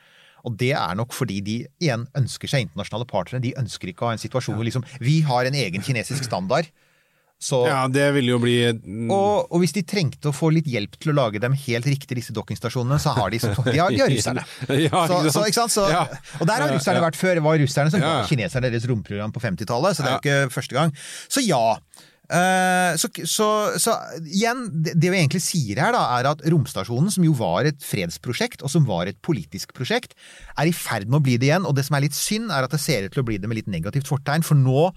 Og 0.47 0.55
det 0.59 0.73
er 0.79 0.99
nok 0.99 1.15
fordi 1.15 1.41
de 1.43 1.57
igjen 1.83 2.07
ønsker 2.19 2.51
seg 2.51 2.67
internasjonale 2.67 3.09
partnere. 3.11 3.43
De 3.43 3.55
ønsker 3.59 3.91
ikke 3.91 4.07
å 4.07 4.11
ha 4.11 4.17
en 4.17 4.23
situasjon 4.23 4.59
hvor 4.59 4.67
liksom 4.67 4.87
vi 5.03 5.21
har 5.27 5.49
en 5.49 5.59
egen 5.59 5.83
kinesisk 5.83 6.29
standard. 6.29 6.71
Så 7.37 7.59
Ja, 7.69 7.83
det 7.93 8.07
ville 8.17 8.33
jo 8.33 8.39
bli 8.41 8.55
mm, 8.73 9.11
og, 9.13 9.51
og 9.53 9.61
hvis 9.61 9.75
de 9.77 9.83
trengte 9.85 10.31
å 10.31 10.35
få 10.35 10.49
litt 10.55 10.69
hjelp 10.73 10.97
til 10.97 11.13
å 11.13 11.17
lage 11.19 11.41
dem 11.43 11.53
helt 11.67 11.85
riktig, 11.85 12.17
disse 12.17 12.33
dockingstasjonene, 12.37 12.97
så 13.03 13.13
har 13.19 13.29
de, 13.35 13.41
de, 13.43 13.77
har, 13.77 13.93
de 13.93 14.01
har 14.01 14.11
russerne. 14.13 14.45
Ja, 14.87 15.03
så, 15.11 15.21
så, 15.29 15.45
ikke 15.45 15.61
sant? 15.61 15.75
Så, 15.77 15.85
Ja. 15.93 16.07
Og 16.41 16.49
der 16.49 16.65
har 16.65 16.73
russerne 16.73 17.05
vært 17.05 17.21
før. 17.21 17.37
Det 17.37 17.45
var 17.45 17.61
russerne 17.61 17.93
som 17.93 18.01
Ja. 18.01 18.15
ga 18.23 18.27
kineserne 18.31 18.73
deres 18.73 18.89
romprogram 18.89 19.37
på 19.37 19.45
50-tallet, 19.45 19.99
så 19.99 20.07
det 20.07 20.11
er 20.11 20.17
jo 20.17 20.23
ikke 20.25 20.55
første 20.57 20.79
gang. 20.79 20.97
Så 21.29 21.45
ja. 21.45 21.63
Eh, 22.27 22.97
så, 22.99 23.13
så, 23.29 23.47
så 23.79 23.93
igjen, 24.25 24.65
det, 24.83 24.97
det 24.99 25.13
vi 25.13 25.21
egentlig 25.21 25.45
sier 25.45 25.79
her, 25.85 25.93
da, 25.95 26.03
er 26.17 26.33
at 26.33 26.41
romstasjonen, 26.51 27.13
som 27.15 27.23
jo 27.29 27.37
var 27.39 27.69
et 27.69 27.79
fredsprosjekt, 27.87 28.65
og 28.67 28.73
som 28.73 28.89
var 28.89 29.13
et 29.13 29.21
politisk 29.23 29.77
prosjekt, 29.77 30.17
er 30.57 30.73
i 30.73 30.75
ferd 30.75 31.07
med 31.07 31.21
å 31.21 31.25
bli 31.29 31.37
det 31.39 31.53
igjen. 31.53 31.69
Og 31.69 31.77
det 31.79 31.85
som 31.87 32.01
er 32.01 32.09
litt 32.09 32.17
synd, 32.19 32.49
er 32.51 32.67
at 32.67 32.73
det 32.75 32.83
ser 32.83 33.07
ut 33.07 33.15
til 33.15 33.23
å 33.23 33.29
bli 33.29 33.39
det 33.39 33.53
med 33.53 33.61
litt 33.61 33.71
negativt 33.71 34.09
fortegn, 34.11 34.43
for 34.47 34.59
nå 34.59 34.89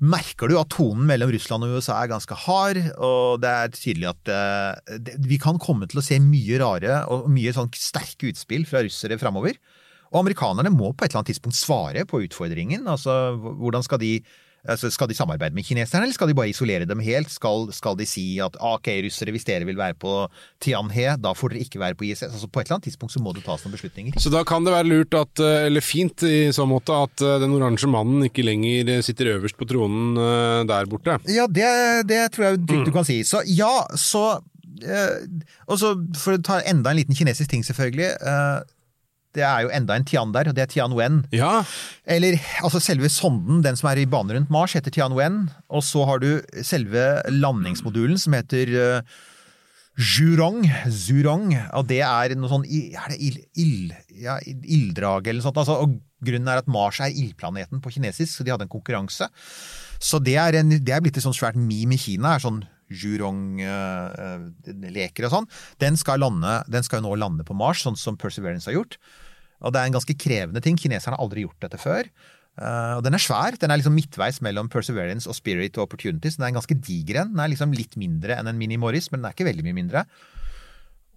merker 0.00 0.50
du 0.50 0.56
at 0.60 0.70
tonen 0.72 1.04
mellom 1.08 1.32
Russland 1.34 1.66
og 1.66 1.76
USA 1.76 1.98
er 2.00 2.12
ganske 2.12 2.36
hard, 2.46 2.80
og 2.96 3.42
det 3.42 3.52
er 3.52 3.74
tydelig 3.76 4.10
at 4.12 4.32
uh, 4.32 4.98
vi 5.28 5.38
kan 5.42 5.60
komme 5.62 5.88
til 5.90 6.00
å 6.00 6.04
se 6.06 6.20
mye 6.22 6.60
rare 6.62 7.02
og 7.12 7.28
mye 7.32 7.54
sånn 7.56 7.72
sterke 7.76 8.30
utspill 8.32 8.66
fra 8.68 8.84
russere 8.86 9.18
framover. 9.20 9.58
Og 10.12 10.20
amerikanerne 10.20 10.72
må 10.72 10.92
på 10.92 11.04
et 11.04 11.12
eller 11.12 11.22
annet 11.22 11.32
tidspunkt 11.32 11.56
svare 11.56 12.04
på 12.08 12.20
utfordringen. 12.26 12.84
Altså, 12.90 13.34
hvordan 13.36 13.84
skal 13.86 14.00
de 14.02 14.16
Altså, 14.62 14.92
skal 14.94 15.08
de 15.10 15.16
samarbeide 15.18 15.56
med 15.56 15.66
kineserne, 15.66 16.06
eller 16.06 16.14
skal 16.14 16.30
de 16.30 16.36
bare 16.38 16.52
isolere 16.52 16.86
dem 16.86 17.00
helt? 17.02 17.30
Skal, 17.34 17.64
skal 17.74 17.96
de 17.98 18.06
si 18.06 18.36
at 18.42 18.54
«Ah, 18.60 18.76
ok, 18.76 18.92
russere, 19.08 19.34
hvis 19.34 19.46
dere 19.48 19.66
vil 19.66 19.78
være 19.78 19.96
på 19.98 20.12
Tianhe, 20.62 21.16
da 21.18 21.32
får 21.34 21.54
dere 21.54 21.64
ikke 21.66 21.80
være 21.82 21.98
på 21.98 22.06
ISS? 22.06 22.28
Altså, 22.28 22.46
på 22.46 22.62
et 22.62 22.68
eller 22.68 22.78
annet 22.78 22.86
tidspunkt 22.86 23.14
så 23.16 23.22
må 23.24 23.32
det 23.34 23.42
tas 23.42 23.64
noen 23.64 23.74
beslutninger. 23.74 24.20
Så 24.22 24.30
da 24.30 24.44
kan 24.46 24.62
det 24.62 24.74
være 24.74 24.86
lurt 24.86 25.16
at, 25.18 25.42
eh, 25.42 25.66
eller 25.66 25.82
fint 25.82 26.22
i 26.28 26.52
så 26.54 26.66
måte, 26.70 26.94
at 26.94 27.24
eh, 27.26 27.40
den 27.42 27.56
oransje 27.56 27.90
mannen 27.90 28.28
ikke 28.28 28.44
lenger 28.46 28.92
eh, 28.94 29.02
sitter 29.02 29.32
øverst 29.34 29.58
på 29.58 29.66
tronen 29.66 30.14
der 30.68 30.86
borte. 30.90 31.18
Ja, 31.30 31.48
det, 31.50 31.66
det 32.06 32.20
tror 32.34 32.52
jeg 32.52 32.62
trygt 32.68 32.86
du 32.86 32.94
kan 32.94 33.06
si. 33.08 33.18
Så 33.26 33.42
ja, 33.48 33.72
så 33.98 34.38
Og 35.70 35.76
så 35.78 35.92
for 36.18 36.34
å 36.34 36.42
ta 36.42 36.60
enda 36.66 36.90
en 36.90 36.98
liten 36.98 37.14
kinesisk 37.14 37.50
ting, 37.50 37.62
selvfølgelig. 37.66 38.14
Eh, 39.32 39.40
det 39.40 39.44
er 39.48 39.62
jo 39.64 39.70
enda 39.72 39.96
en 39.96 40.04
Tian 40.04 40.32
der, 40.32 40.48
og 40.48 40.54
det 40.54 40.62
er 40.62 40.66
Tianwen. 40.70 41.26
Ja, 41.32 41.64
Eller 42.04 42.38
altså 42.62 42.80
selve 42.80 43.08
sonden, 43.08 43.62
den 43.62 43.76
som 43.76 43.88
er 43.90 43.98
i 43.98 44.06
bane 44.06 44.34
rundt 44.34 44.50
Mars, 44.50 44.72
heter 44.74 44.90
Tianwen. 44.90 45.50
Og 45.70 45.82
så 45.82 46.04
har 46.04 46.18
du 46.18 46.42
selve 46.62 47.22
landingsmodulen 47.30 48.18
som 48.18 48.32
heter 48.32 48.66
uh, 48.76 49.00
Zhurong. 49.98 50.64
Zhurong. 50.88 51.54
Og 51.76 51.86
det 51.88 52.00
er 52.02 52.34
noe 52.36 52.48
sånn 52.48 52.64
er 52.64 53.08
det 53.12 53.20
ild, 53.20 53.38
ild, 53.56 53.92
ja, 54.10 54.38
ilddrag 54.44 55.26
eller 55.26 55.40
noe 55.40 55.48
sånt. 55.48 55.58
Altså, 55.60 55.74
og 55.84 56.00
grunnen 56.22 56.48
er 56.48 56.56
at 56.62 56.70
Mars 56.70 57.00
er 57.00 57.12
ildplaneten 57.12 57.80
på 57.82 57.90
kinesisk, 57.92 58.36
så 58.36 58.44
de 58.44 58.50
hadde 58.54 58.64
en 58.68 58.72
konkurranse. 58.72 59.28
Så 60.02 60.18
det 60.22 60.36
er, 60.40 60.52
en, 60.58 60.68
det 60.82 60.92
er 60.92 61.00
blitt 61.02 61.16
et 61.18 61.24
sånt 61.24 61.38
svært 61.38 61.56
meme 61.58 61.94
i 61.94 61.98
Kina. 62.00 62.28
er 62.34 62.40
sånn 62.42 62.64
Jurong-leker 62.92 65.24
og 65.26 65.32
sånn. 65.32 65.48
Den 65.80 65.96
skal, 66.00 66.20
lande, 66.22 66.52
den 66.68 66.82
skal 66.86 67.02
nå 67.04 67.12
lande 67.16 67.44
på 67.48 67.54
Mars, 67.56 67.82
sånn 67.84 67.98
som 67.98 68.16
Perseverance 68.20 68.68
har 68.68 68.76
gjort. 68.76 68.94
Og 69.62 69.74
det 69.74 69.80
er 69.80 69.90
en 69.90 69.98
ganske 69.98 70.18
krevende 70.18 70.62
ting. 70.64 70.78
Kineserne 70.78 71.16
har 71.16 71.24
aldri 71.24 71.46
gjort 71.46 71.62
dette 71.64 71.80
før. 71.80 72.08
Uh, 72.60 72.98
og 72.98 73.06
den 73.06 73.16
er 73.16 73.22
svær. 73.22 73.56
Den 73.56 73.72
er 73.72 73.80
liksom 73.80 73.96
midtveis 73.96 74.42
mellom 74.44 74.68
Perseverance 74.72 75.30
og 75.30 75.38
Spirit 75.38 75.78
og 75.78 75.86
Opportunities. 75.86 76.36
Den 76.36 76.46
er 76.46 76.52
en 76.52 76.60
ganske 76.60 76.76
diger 76.76 77.22
en. 77.22 77.32
Den 77.32 77.40
er 77.40 77.52
liksom 77.54 77.72
litt 77.76 77.96
mindre 78.00 78.36
enn 78.36 78.50
en 78.50 78.60
Mini 78.60 78.76
Morris, 78.80 79.08
men 79.12 79.22
den 79.22 79.30
er 79.30 79.36
ikke 79.36 79.48
veldig 79.48 79.64
mye 79.68 79.78
mindre. 79.78 80.06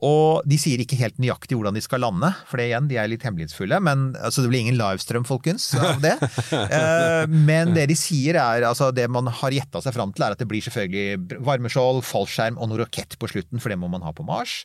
Og 0.06 0.44
de 0.48 0.58
sier 0.60 0.82
ikke 0.84 0.98
helt 1.00 1.20
nøyaktig 1.24 1.56
hvordan 1.56 1.78
de 1.78 1.82
skal 1.84 2.02
lande, 2.04 2.28
for 2.50 2.60
det 2.60 2.68
igjen, 2.68 2.88
de 2.92 2.98
er 3.00 3.08
litt 3.10 3.24
hemmelighetsfulle. 3.26 3.80
Men, 3.84 4.10
altså, 4.20 4.44
det 4.44 4.52
blir 4.52 4.66
ingen 4.66 4.80
livestrøm, 4.80 5.28
folkens, 5.28 5.70
av 5.80 6.02
det. 6.04 6.16
uh, 6.52 7.24
men 7.50 7.76
det 7.76 7.88
de 7.92 8.00
sier 8.00 8.40
er, 8.40 8.68
altså 8.68 8.92
det 8.96 9.08
man 9.12 9.32
har 9.42 9.56
gjetta 9.56 9.84
seg 9.84 9.96
fram 9.96 10.16
til, 10.16 10.28
er 10.28 10.36
at 10.36 10.44
det 10.44 10.50
blir 10.52 10.64
selvfølgelig 10.64 11.40
varmeskjold, 11.48 12.04
fallskjerm 12.08 12.60
og 12.60 12.72
noe 12.72 12.84
rakett 12.84 13.18
på 13.20 13.32
slutten, 13.32 13.64
for 13.64 13.72
det 13.72 13.80
må 13.82 13.92
man 13.92 14.04
ha 14.08 14.16
på 14.16 14.28
Mars. 14.28 14.62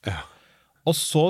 Og 0.87 0.97
så 0.99 1.25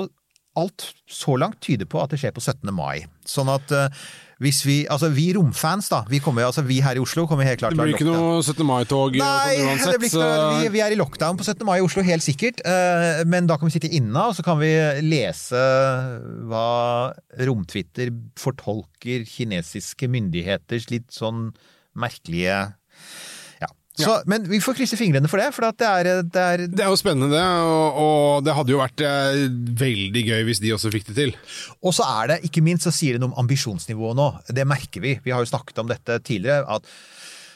Alt 0.59 0.89
så 1.07 1.37
langt 1.39 1.61
tyder 1.63 1.87
på 1.87 2.01
at 2.03 2.11
det 2.11 2.19
skjer 2.19 2.33
på 2.35 2.41
17. 2.43 2.73
mai. 2.75 3.05
Sånn 3.27 3.47
at 3.53 3.71
eh, 3.71 4.01
hvis 4.41 4.63
vi 4.65 4.75
Altså 4.89 5.11
vi 5.13 5.27
romfans, 5.37 5.87
da. 5.91 5.99
Vi, 6.09 6.17
kommer, 6.19 6.47
altså, 6.47 6.63
vi 6.65 6.79
her 6.81 6.97
i 6.97 7.01
Oslo 7.03 7.27
kommer 7.29 7.45
helt 7.45 7.61
klart 7.61 7.75
det 7.77 7.79
blir 7.85 7.93
ikke 7.93 8.07
til 8.07 8.09
å 8.09 8.15
ha 8.17 8.21
lockdown. 8.41 8.41
noe 8.41 8.57
17. 8.57 8.67
mai-tog 8.67 9.17
sånn 9.21 9.69
uansett. 9.69 10.01
Nei, 10.01 10.09
noe, 10.17 10.59
vi, 10.63 10.71
vi 10.73 10.81
er 10.83 10.95
i 10.95 10.97
lockdown 10.99 11.37
på 11.39 11.45
17. 11.45 11.63
mai 11.69 11.75
i 11.77 11.85
Oslo, 11.85 12.03
helt 12.03 12.25
sikkert. 12.25 12.63
eh, 12.65 13.21
Men 13.29 13.47
da 13.47 13.59
kan 13.61 13.69
vi 13.69 13.75
sitte 13.77 13.91
inne, 13.93 14.25
og 14.31 14.35
så 14.35 14.43
kan 14.43 14.59
vi 14.59 14.71
lese 15.05 15.61
hva 16.49 16.65
Romtwitter 17.47 18.11
fortolker 18.41 19.23
kinesiske 19.29 20.09
myndigheters 20.11 20.89
litt 20.91 21.11
sånn 21.15 21.51
merkelige 21.95 22.59
ja. 23.99 24.21
Men 24.29 24.45
vi 24.47 24.61
får 24.63 24.77
krysse 24.77 24.97
fingrene 24.99 25.27
for 25.27 25.41
det, 25.41 25.49
for 25.55 25.67
at 25.67 25.77
det 25.81 25.87
er, 25.87 26.09
det 26.23 26.41
er 26.41 26.65
Det 26.71 26.85
er 26.85 26.91
jo 26.91 26.99
spennende, 26.99 27.31
det, 27.33 27.43
og, 27.43 27.99
og 28.03 28.45
det 28.45 28.55
hadde 28.55 28.73
jo 28.73 28.79
vært 28.79 29.03
eh, 29.05 29.41
veldig 29.81 30.23
gøy 30.29 30.45
hvis 30.47 30.61
de 30.63 30.73
også 30.75 30.93
fikk 30.93 31.09
det 31.11 31.17
til. 31.17 31.33
Og 31.83 31.95
så 31.97 32.07
er 32.21 32.33
det, 32.33 32.39
ikke 32.47 32.63
minst, 32.65 32.87
så 32.87 32.95
sier 32.95 33.17
det 33.17 33.23
noe 33.23 33.33
om 33.33 33.41
ambisjonsnivået 33.43 34.19
nå. 34.19 34.29
Det 34.47 34.67
merker 34.67 35.03
vi. 35.03 35.17
Vi 35.25 35.35
har 35.35 35.43
jo 35.43 35.51
snakket 35.51 35.83
om 35.83 35.91
dette 35.91 36.21
tidligere. 36.23 36.63
at 36.71 36.87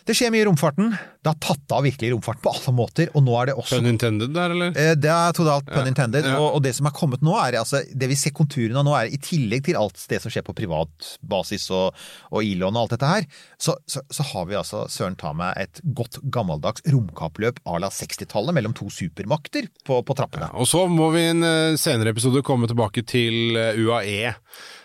det 0.05 0.13
skjer 0.17 0.29
mye 0.33 0.43
i 0.43 0.45
romfarten. 0.45 0.91
Det 1.25 1.31
har 1.31 1.37
tatt 1.41 1.73
av 1.73 1.81
virkelig 1.85 2.11
romfarten 2.13 2.43
på 2.45 2.51
alle 2.53 2.73
måter. 2.77 3.07
Og 3.17 3.23
nå 3.25 3.33
er 3.41 3.49
det 3.49 3.55
også 3.57 3.79
Pun 3.79 3.89
intended 3.89 4.35
der, 4.35 4.53
eller? 4.53 4.75
Eh, 4.77 4.93
Det 5.01 5.09
er 5.09 5.33
totalt 5.33 5.65
pun 5.65 5.87
intended. 5.89 6.27
ja. 6.29 6.35
Og, 6.37 6.59
og 6.59 6.61
det 6.61 6.75
som 6.77 6.85
er 6.85 6.93
kommet 6.93 7.23
nå, 7.25 7.33
er 7.41 7.57
altså 7.57 7.81
Det 7.89 8.09
vi 8.11 8.17
ser 8.19 8.35
konturene 8.37 8.77
av 8.83 8.85
nå, 8.85 8.93
er 8.99 9.09
i 9.09 9.17
tillegg 9.17 9.63
til 9.65 9.79
alt 9.79 9.97
det 10.11 10.19
som 10.21 10.29
skjer 10.33 10.45
på 10.45 10.53
privat 10.57 11.09
basis 11.25 11.65
og, 11.73 11.97
og 12.29 12.43
Elon 12.45 12.77
og 12.77 12.83
alt 12.85 12.93
dette 12.93 13.09
her, 13.09 13.25
så, 13.57 13.73
så, 13.89 14.03
så 14.13 14.27
har 14.29 14.45
vi 14.51 14.59
altså 14.61 14.83
søren 14.93 15.17
ta 15.17 15.33
meg 15.33 15.57
et 15.57 15.81
godt 15.97 16.19
gammeldags 16.29 16.85
romkappløp 16.85 17.63
à 17.65 17.79
la 17.81 17.89
60-tallet 17.89 18.53
mellom 18.53 18.77
to 18.77 18.91
supermakter 18.93 19.71
på, 19.87 20.03
på 20.05 20.17
trappene. 20.21 20.51
Og 20.53 20.69
så 20.69 20.85
må 20.91 21.09
vi 21.15 21.25
i 21.25 21.31
en 21.33 21.41
eh, 21.49 21.79
senere 21.81 22.13
episode 22.13 22.45
komme 22.45 22.69
tilbake 22.69 23.01
til 23.09 23.57
eh, 23.57 23.81
UAE 23.81 24.35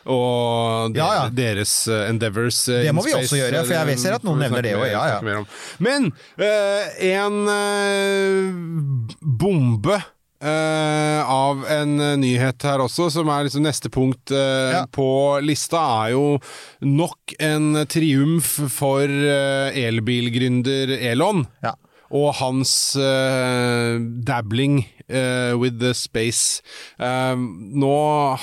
og 0.06 0.94
de, 0.94 0.98
Ja, 1.00 1.08
ja. 1.14 1.24
deres 1.30 1.74
eh, 1.88 2.06
endeavors. 2.10 2.68
eh, 2.68 2.84
Det 2.86 2.94
må 2.94 3.02
vi 3.04 3.10
space. 3.10 3.26
også 3.28 3.40
gjøre, 3.42 3.64
for 3.66 3.74
jeg 3.90 3.98
ser 3.98 4.14
at 4.14 4.24
noen 4.24 4.38
nevner 4.38 4.62
det 4.62 4.76
òg. 4.78 4.86
ja, 4.90 5.18
ja. 5.20 5.44
Men 5.78 6.12
eh, 6.38 7.12
en 7.16 7.42
eh, 7.48 9.20
bombe 9.20 10.00
Uh, 10.40 11.20
av 11.28 11.66
en 11.68 11.90
eh, 12.00 12.14
nyhet 12.16 12.64
her 12.64 12.80
også, 12.80 13.10
som 13.12 13.28
er 13.28 13.44
liksom 13.44 13.60
neste 13.60 13.90
punkt 13.92 14.32
uh, 14.32 14.70
Ja. 14.72 14.86
på 14.88 15.36
lista, 15.44 15.82
er 16.06 16.14
jo 16.14 16.38
nok 16.80 17.34
en 17.44 17.82
triumf 17.84 18.54
for 18.72 19.04
uh, 19.04 19.68
elbilgründer 19.76 20.94
Elon. 21.10 21.44
Ja. 21.62 21.74
Og 22.16 22.32
hans 22.40 22.96
uh, 22.96 24.00
dabbling 24.24 24.80
eh, 25.10 25.52
with 25.58 25.78
the 25.82 25.92
space. 25.94 26.62
Uh, 27.00 27.34
nå 27.36 27.94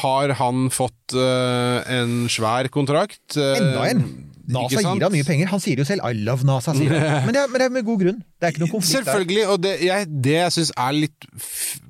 har 0.04 0.36
han 0.40 0.68
fått 0.74 1.16
uh, 1.18 1.82
en 1.88 2.28
svær 2.32 2.70
kontrakt. 2.74 3.38
eh, 3.40 3.58
Enda 3.62 3.88
en! 3.90 4.04
NASA 4.48 4.80
gir 4.80 5.04
ham 5.04 5.12
mye 5.12 5.26
penger. 5.28 5.50
Han 5.52 5.60
sier 5.60 5.82
jo 5.82 5.84
selv 5.84 6.06
'I 6.08 6.14
love 6.24 6.46
NASA', 6.48 6.72
sier 6.78 6.94
han. 6.94 7.26
Men 7.28 7.34
det, 7.36 7.42
er, 7.42 7.50
men 7.52 7.60
det 7.60 7.66
er 7.66 7.74
med 7.76 7.84
god 7.84 8.00
grunn. 8.00 8.22
Det 8.40 8.48
er 8.48 8.54
ikke 8.54 8.64
noe 8.64 8.72
konflikt 8.78 8.94
der. 8.96 9.04
Selvfølgelig, 9.10 9.48
og 9.52 9.58
det 9.66 9.74
jeg, 9.84 10.08
det 10.24 10.38
jeg 10.38 10.54
syns 10.56 10.72
er 10.78 10.96
litt 10.96 11.28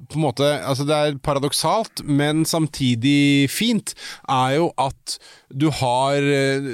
på 0.07 0.19
en 0.19 0.25
måte, 0.25 0.47
altså 0.63 0.85
Det 0.87 0.95
er 0.97 1.19
paradoksalt, 1.23 2.03
men 2.03 2.45
samtidig 2.47 3.49
fint, 3.51 3.93
er 4.29 4.57
jo 4.57 4.69
at 4.79 5.17
du 5.53 5.69
har 5.71 6.17
eh, 6.21 6.67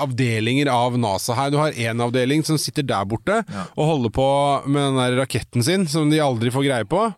avdelinger 0.00 0.70
av 0.72 0.98
NASA 1.00 1.36
her. 1.38 1.52
Du 1.52 1.58
har 1.60 1.76
én 1.76 2.02
avdeling 2.02 2.44
som 2.46 2.58
sitter 2.60 2.86
der 2.86 3.08
borte 3.08 3.42
og 3.74 3.84
holder 3.84 4.14
på 4.14 4.30
med 4.66 4.82
den 4.82 5.00
der 5.02 5.20
raketten 5.22 5.64
sin, 5.64 5.86
som 5.90 6.10
de 6.12 6.22
aldri 6.24 6.52
får 6.54 6.68
greie 6.68 6.88
på. 6.88 7.08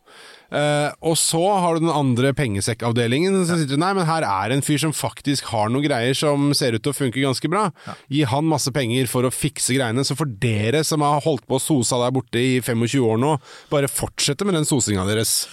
Eh, 0.51 0.91
og 1.07 1.15
så 1.19 1.41
har 1.63 1.77
du 1.77 1.85
den 1.85 1.95
andre 1.95 2.33
pengesekkavdelingen 2.35 3.37
som 3.47 3.61
sitter 3.61 3.79
Nei, 3.79 3.93
men 3.95 4.09
her 4.09 4.27
er 4.27 4.55
en 4.55 4.65
fyr 4.67 4.81
som 4.83 4.95
faktisk 4.97 5.47
har 5.53 5.71
noen 5.71 5.87
greier 5.87 6.17
som 6.19 6.51
ser 6.59 6.75
ut 6.75 6.83
til 6.83 6.91
å 6.91 6.97
funke 6.97 7.23
ganske 7.23 7.51
bra. 7.51 7.69
Gi 8.11 8.25
han 8.27 8.49
masse 8.51 8.73
penger 8.75 9.07
for 9.11 9.27
å 9.27 9.35
fikse 9.35 9.77
greiene. 9.77 10.05
Så 10.07 10.19
for 10.19 10.31
dere 10.43 10.83
som 10.87 11.05
har 11.07 11.23
holdt 11.25 11.47
på 11.47 11.59
å 11.59 11.63
sosa 11.63 12.01
der 12.03 12.15
borte 12.15 12.43
i 12.43 12.59
25 12.59 12.99
år 13.07 13.21
nå, 13.23 13.37
bare 13.71 13.91
fortsette 13.91 14.47
med 14.49 14.59
den 14.59 14.67
sosinga 14.69 15.07
deres. 15.09 15.45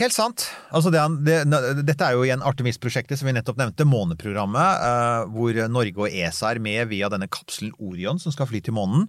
Helt 0.00 0.14
sant. 0.14 0.46
Altså 0.74 0.90
det, 0.94 1.02
det, 1.26 1.40
dette 1.84 2.06
er 2.06 2.16
jo 2.16 2.24
igjen 2.26 2.44
Artemis-prosjektet 2.46 3.20
som 3.20 3.28
vi 3.28 3.34
nettopp 3.36 3.58
nevnte, 3.60 3.86
måneprogrammet, 3.88 4.82
uh, 4.82 5.30
hvor 5.34 5.56
Norge 5.70 6.06
og 6.06 6.10
ESA 6.10 6.54
er 6.54 6.62
med 6.62 6.90
via 6.90 7.10
denne 7.12 7.28
kapselen 7.30 7.74
Orion 7.78 8.20
som 8.22 8.34
skal 8.34 8.48
fly 8.50 8.62
til 8.64 8.76
månen. 8.76 9.08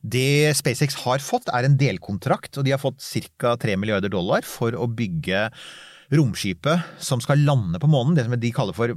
Det 0.00 0.56
SpaceX 0.56 0.96
har 1.04 1.20
fått, 1.20 1.50
er 1.52 1.66
en 1.66 1.76
delkontrakt, 1.80 2.56
og 2.56 2.64
de 2.64 2.72
har 2.72 2.80
fått 2.80 3.04
ca. 3.38 3.56
3 3.60 3.76
milliarder 3.76 4.12
dollar 4.12 4.46
for 4.48 4.72
å 4.72 4.88
bygge 4.88 5.48
romskipet 6.10 6.96
som 6.98 7.20
skal 7.22 7.44
lande 7.46 7.78
på 7.78 7.90
månen, 7.90 8.16
det 8.16 8.24
som 8.26 8.34
de 8.40 8.50
kaller 8.54 8.74
for, 8.74 8.94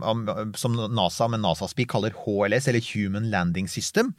som 0.58 0.80
NASA 0.96 1.28
med 1.30 1.44
NASA-speak 1.44 1.92
kaller 1.92 2.16
HLS, 2.24 2.70
eller 2.72 2.88
Human 2.94 3.30
Landing 3.34 3.68
System. 3.70 4.14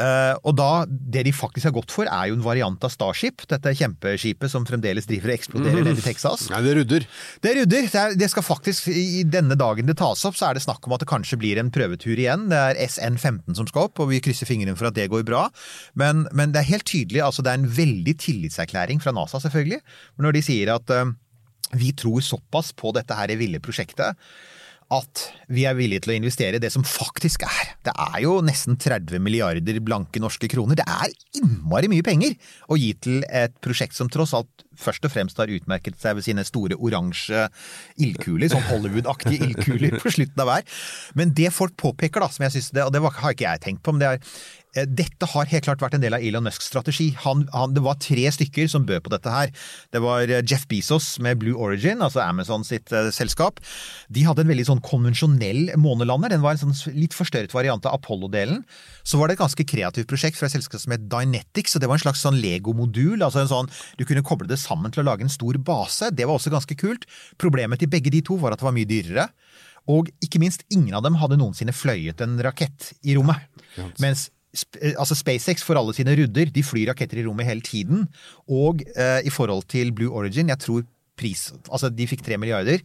Eh, 0.00 0.34
og 0.48 0.54
da, 0.56 0.84
det 0.88 1.26
de 1.26 1.32
faktisk 1.36 1.68
har 1.68 1.74
gått 1.76 1.92
for, 1.92 2.08
er 2.08 2.30
jo 2.30 2.36
en 2.38 2.44
variant 2.44 2.84
av 2.86 2.92
Starship, 2.92 3.44
dette 3.50 3.74
kjempeskipet 3.76 4.52
som 4.52 4.64
fremdeles 4.68 5.08
driver 5.08 5.32
og 5.32 5.36
eksploderer 5.36 5.84
nede 5.84 6.00
i 6.00 6.04
Texas. 6.04 6.46
Nei, 6.52 6.62
det 6.64 6.76
rudder. 6.78 7.06
Det 7.44 7.54
rydder. 7.58 7.88
Det, 7.92 8.00
er, 8.00 8.16
det 8.18 8.30
skal 8.32 8.46
faktisk, 8.46 8.88
I 8.88 9.24
denne 9.28 9.58
dagen 9.58 9.90
det 9.90 9.98
tas 10.00 10.24
opp, 10.28 10.38
så 10.38 10.48
er 10.48 10.56
det 10.56 10.64
snakk 10.64 10.88
om 10.88 10.96
at 10.96 11.04
det 11.04 11.10
kanskje 11.12 11.40
blir 11.42 11.60
en 11.60 11.72
prøvetur 11.74 12.14
igjen. 12.14 12.48
Det 12.52 12.60
er 12.70 12.80
SN15 12.86 13.58
som 13.58 13.68
skal 13.68 13.90
opp, 13.90 14.00
og 14.00 14.12
vi 14.12 14.22
krysser 14.24 14.48
fingrene 14.48 14.78
for 14.78 14.88
at 14.88 14.96
det 14.96 15.10
går 15.12 15.26
bra. 15.28 15.44
Men, 15.98 16.24
men 16.32 16.54
det 16.54 16.62
er 16.62 16.72
helt 16.72 16.88
tydelig, 16.88 17.20
altså 17.26 17.44
det 17.44 17.52
er 17.52 17.60
en 17.60 17.74
veldig 17.82 18.16
tillitserklæring 18.22 19.02
fra 19.04 19.12
NASA, 19.16 19.42
selvfølgelig. 19.44 19.82
Når 20.22 20.38
de 20.38 20.44
sier 20.46 20.72
at 20.72 20.96
uh, 20.96 21.12
vi 21.76 21.92
tror 21.96 22.24
såpass 22.24 22.72
på 22.76 22.92
dette 22.96 23.16
her 23.16 23.32
ville 23.40 23.60
prosjektet 23.62 24.16
at 24.92 25.22
vi 25.52 25.64
er 25.68 25.76
villige 25.76 26.04
til 26.04 26.12
å 26.12 26.16
investere 26.18 26.58
i 26.58 26.62
det 26.62 26.72
som 26.74 26.84
faktisk 26.86 27.46
er. 27.46 27.74
Det 27.86 27.94
er 27.94 28.18
jo 28.24 28.38
nesten 28.44 28.76
30 28.80 29.22
milliarder 29.24 29.80
blanke 29.84 30.20
norske 30.22 30.50
kroner. 30.52 30.78
Det 30.78 30.86
er 30.86 31.12
innmari 31.40 31.90
mye 31.92 32.04
penger 32.06 32.36
å 32.68 32.78
gi 32.80 32.92
til 33.00 33.24
et 33.28 33.54
prosjekt 33.64 33.96
som 33.96 34.10
tross 34.12 34.34
alt 34.36 34.66
først 34.78 35.04
og 35.06 35.12
fremst 35.14 35.40
har 35.40 35.52
utmerket 35.52 35.98
seg 36.00 36.18
ved 36.18 36.26
sine 36.26 36.44
store 36.46 36.78
oransje 36.78 37.46
ildkuler, 38.02 38.50
sånn 38.52 38.66
Hollywood-aktige 38.70 39.48
ildkuler 39.48 39.98
på 40.02 40.14
slutten 40.16 40.42
av 40.44 40.50
hver. 40.50 40.80
Men 41.18 41.36
det 41.36 41.52
folk 41.54 41.76
påpeker, 41.80 42.22
da, 42.22 42.30
som 42.32 42.46
jeg 42.46 42.58
synes 42.58 42.72
det, 42.76 42.86
og 42.86 42.94
det 42.94 43.04
har 43.04 43.36
ikke 43.36 43.48
jeg 43.48 43.64
tenkt 43.66 43.84
på, 43.84 43.94
men 43.94 44.02
det 44.02 44.10
er 44.10 44.20
eh, 44.76 44.88
dette 44.88 45.28
har 45.28 45.50
helt 45.50 45.66
klart 45.66 45.82
vært 45.84 45.98
en 45.98 46.04
del 46.04 46.16
av 46.16 46.24
Elon 46.24 46.46
Musks 46.46 46.70
strategi. 46.70 47.10
Han, 47.24 47.44
han, 47.52 47.74
det 47.76 47.84
var 47.84 48.00
tre 48.02 48.24
stykker 48.34 48.70
som 48.72 48.86
bød 48.88 49.04
på 49.04 49.12
dette 49.14 49.32
her. 49.32 49.52
Det 49.92 50.02
var 50.04 50.24
eh, 50.28 50.44
Jeff 50.48 50.64
Bezos 50.70 51.14
med 51.22 51.42
Blue 51.42 51.58
Origin, 51.60 52.02
altså 52.04 52.22
Amazon 52.24 52.64
sitt 52.66 52.92
uh, 52.94 53.10
selskap. 53.14 53.60
De 54.12 54.24
hadde 54.26 54.44
en 54.44 54.52
veldig 54.52 54.68
sånn 54.70 54.84
konvensjonell 54.84 55.74
månelander. 55.80 56.32
Den 56.32 56.44
var 56.44 56.56
en 56.56 56.72
sånn 56.72 56.96
litt 56.96 57.16
forstørret 57.16 57.52
variant 57.54 57.84
av 57.88 57.98
Apollo-delen. 58.00 58.62
Så 59.04 59.18
var 59.18 59.28
det 59.28 59.36
et 59.36 59.42
ganske 59.42 59.66
kreativt 59.68 60.08
prosjekt 60.10 60.38
fra 60.38 60.48
et 60.48 60.54
selskap 60.54 60.80
som 60.82 60.94
het 60.94 61.04
Dynetics, 61.10 61.76
og 61.76 61.82
det 61.82 61.90
var 61.90 61.98
en 61.98 62.06
slags 62.06 62.22
sånn 62.24 62.40
Lego-modul. 62.40 63.20
altså 63.20 63.42
en 63.42 63.50
sånn, 63.50 63.70
Du 63.98 64.06
kunne 64.08 64.24
koble 64.24 64.48
det 64.48 64.61
sammen 64.62 64.94
til 64.94 65.02
å 65.02 65.08
lage 65.10 65.26
en 65.26 65.32
stor 65.32 65.58
base. 65.62 66.12
Det 66.14 66.28
var 66.28 66.38
også 66.38 66.52
ganske 66.54 66.76
kult. 66.78 67.08
Problemet 67.40 67.82
til 67.82 67.90
begge 67.92 68.12
de 68.14 68.22
to 68.24 68.38
var 68.40 68.54
at 68.54 68.62
det 68.62 68.68
var 68.68 68.76
mye 68.76 68.88
dyrere. 68.88 69.26
Og 69.90 70.12
ikke 70.22 70.40
minst, 70.42 70.62
ingen 70.70 70.94
av 70.94 71.02
dem 71.06 71.18
hadde 71.18 71.40
noensinne 71.40 71.74
fløyet 71.74 72.22
en 72.22 72.38
rakett 72.44 72.92
i 73.02 73.16
rommet. 73.18 73.42
Mens 74.02 74.28
eh, 74.78 74.94
altså 74.94 75.16
SpaceX 75.18 75.64
for 75.66 75.78
alle 75.80 75.94
sine 75.96 76.14
rudder, 76.18 76.52
de 76.54 76.64
flyr 76.66 76.92
raketter 76.92 77.18
i 77.18 77.26
rommet 77.26 77.48
hele 77.48 77.64
tiden. 77.66 78.06
Og 78.46 78.84
eh, 78.94 79.20
i 79.26 79.32
forhold 79.34 79.66
til 79.72 79.90
Blue 79.96 80.14
Origin, 80.14 80.52
jeg 80.54 80.62
tror 80.62 80.86
pris 81.18 81.50
Altså, 81.68 81.90
de 81.92 82.06
fikk 82.08 82.22
tre 82.24 82.38
milliarder. 82.40 82.80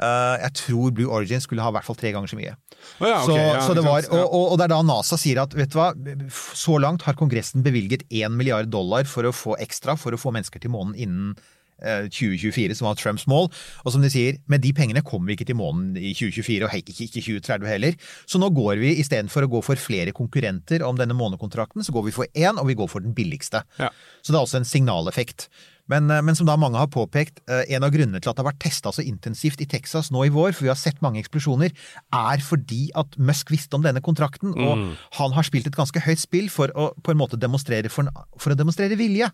Eh, 0.00 0.36
jeg 0.46 0.56
tror 0.62 0.94
Blue 0.96 1.12
Origin 1.12 1.42
skulle 1.42 1.64
ha 1.64 1.72
i 1.72 1.76
hvert 1.76 1.88
fall 1.88 1.98
tre 1.98 2.12
ganger 2.14 2.32
så 2.32 2.38
mye. 2.38 2.56
Oh, 2.98 3.06
ja, 3.06 3.20
okay, 3.22 3.26
så, 3.26 3.38
ja, 3.38 3.62
så 3.66 3.78
det 3.78 3.86
var, 3.86 4.06
og, 4.10 4.22
og, 4.24 4.44
og 4.52 4.58
det 4.58 4.66
er 4.66 4.74
da 4.74 4.82
NASA 4.86 5.18
sier 5.20 5.42
at 5.44 5.56
vet 5.56 5.72
du 5.72 5.78
hva, 5.78 5.92
så 6.32 6.78
langt 6.82 7.06
har 7.06 7.18
Kongressen 7.18 7.64
bevilget 7.64 8.06
1 8.10 8.32
milliard 8.34 8.70
dollar 8.72 9.06
for 9.08 9.28
å 9.28 9.34
få 9.34 9.58
ekstra 9.62 9.98
for 10.00 10.14
å 10.14 10.20
få 10.20 10.34
mennesker 10.34 10.62
til 10.62 10.72
månen 10.74 10.96
innen 10.98 11.34
eh, 11.82 12.08
2024, 12.08 12.78
som 12.78 12.88
var 12.88 12.98
Trumps 12.98 13.28
mål. 13.30 13.50
Og 13.84 13.94
som 13.94 14.02
de 14.02 14.10
sier, 14.12 14.40
med 14.50 14.64
de 14.64 14.72
pengene 14.76 15.04
kommer 15.06 15.30
vi 15.30 15.38
ikke 15.38 15.50
til 15.52 15.58
månen 15.60 15.94
i 15.98 16.14
2024, 16.16 16.66
og 16.66 16.78
ikke, 16.80 16.96
ikke 17.06 17.24
2030 17.28 17.70
heller. 17.70 17.98
Så 18.26 18.40
nå 18.42 18.50
går 18.56 18.80
vi 18.82 18.96
istedenfor 19.02 19.46
å 19.46 19.52
gå 19.52 19.62
for 19.66 19.80
flere 19.80 20.14
konkurrenter 20.16 20.84
om 20.86 20.98
denne 20.98 21.16
månekontrakten, 21.18 21.84
så 21.86 21.94
går 21.94 22.08
vi 22.08 22.16
for 22.16 22.30
én, 22.34 22.58
og 22.58 22.70
vi 22.70 22.78
går 22.78 22.90
for 22.90 23.04
den 23.04 23.14
billigste. 23.16 23.64
Ja. 23.78 23.92
Så 24.22 24.32
det 24.32 24.40
er 24.40 24.46
også 24.46 24.62
en 24.62 24.68
signaleffekt. 24.68 25.50
Men, 25.90 26.10
eh, 26.10 26.22
men 26.22 26.36
som 26.38 26.46
da 26.46 26.54
mange 26.60 26.78
har 26.78 26.90
påpekt, 26.92 27.40
eh, 27.48 27.64
en 27.74 27.82
av 27.82 27.90
grunnene 27.90 28.20
til 28.22 28.30
at 28.30 28.36
det 28.36 28.44
har 28.44 28.52
vært 28.52 28.62
testa 28.62 28.92
så 28.94 29.02
intensivt 29.02 29.60
i 29.60 29.66
Texas 29.66 30.10
nå 30.14 30.26
i 30.26 30.30
vår, 30.30 30.54
for 30.54 30.66
vi 30.66 30.70
har 30.70 30.78
sett 30.78 31.02
mange 31.02 31.20
eksplosjoner, 31.22 31.72
er 32.12 32.44
fordi 32.44 32.90
at 32.98 33.18
Musk 33.18 33.50
visste 33.50 33.74
om 33.74 33.82
denne 33.82 34.00
kontrakten, 34.00 34.54
og 34.54 34.96
han 35.18 35.32
har 35.32 35.42
spilt 35.42 35.66
et 35.66 35.76
ganske 35.76 36.00
høyt 36.00 36.22
spill 36.22 36.48
for 36.48 36.68
å 36.78 36.92
på 37.02 37.10
en 37.10 37.18
måte 37.18 37.40
demonstrere, 37.40 37.90
for, 37.90 38.06
for 38.38 38.54
å 38.54 38.58
demonstrere 38.58 38.98
vilje. 38.98 39.30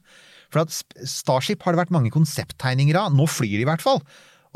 For 0.48 0.64
at 0.64 0.72
Starship 1.04 1.62
har 1.62 1.74
det 1.74 1.82
vært 1.84 1.94
mange 1.94 2.10
konsepttegninger 2.14 2.96
av, 2.96 3.12
nå 3.12 3.28
flyr 3.28 3.58
de 3.58 3.66
i 3.66 3.68
hvert 3.68 3.84
fall. 3.84 4.00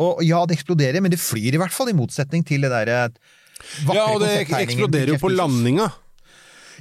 Og 0.01 0.23
ja, 0.25 0.41
det 0.49 0.57
eksploderer, 0.57 1.03
men 1.05 1.13
det 1.13 1.21
flyr 1.21 1.53
i 1.53 1.61
hvert 1.61 1.75
fall, 1.75 1.93
i 1.93 1.97
motsetning 1.97 2.47
til 2.49 2.65
det 2.65 2.73
derre 2.73 3.11
vakre 3.85 3.99
Ja, 3.99 4.07
og 4.15 4.23
det 4.25 4.33
eksploderer 4.49 5.15
jo 5.15 5.21
på 5.21 5.31
landinga. 5.33 5.91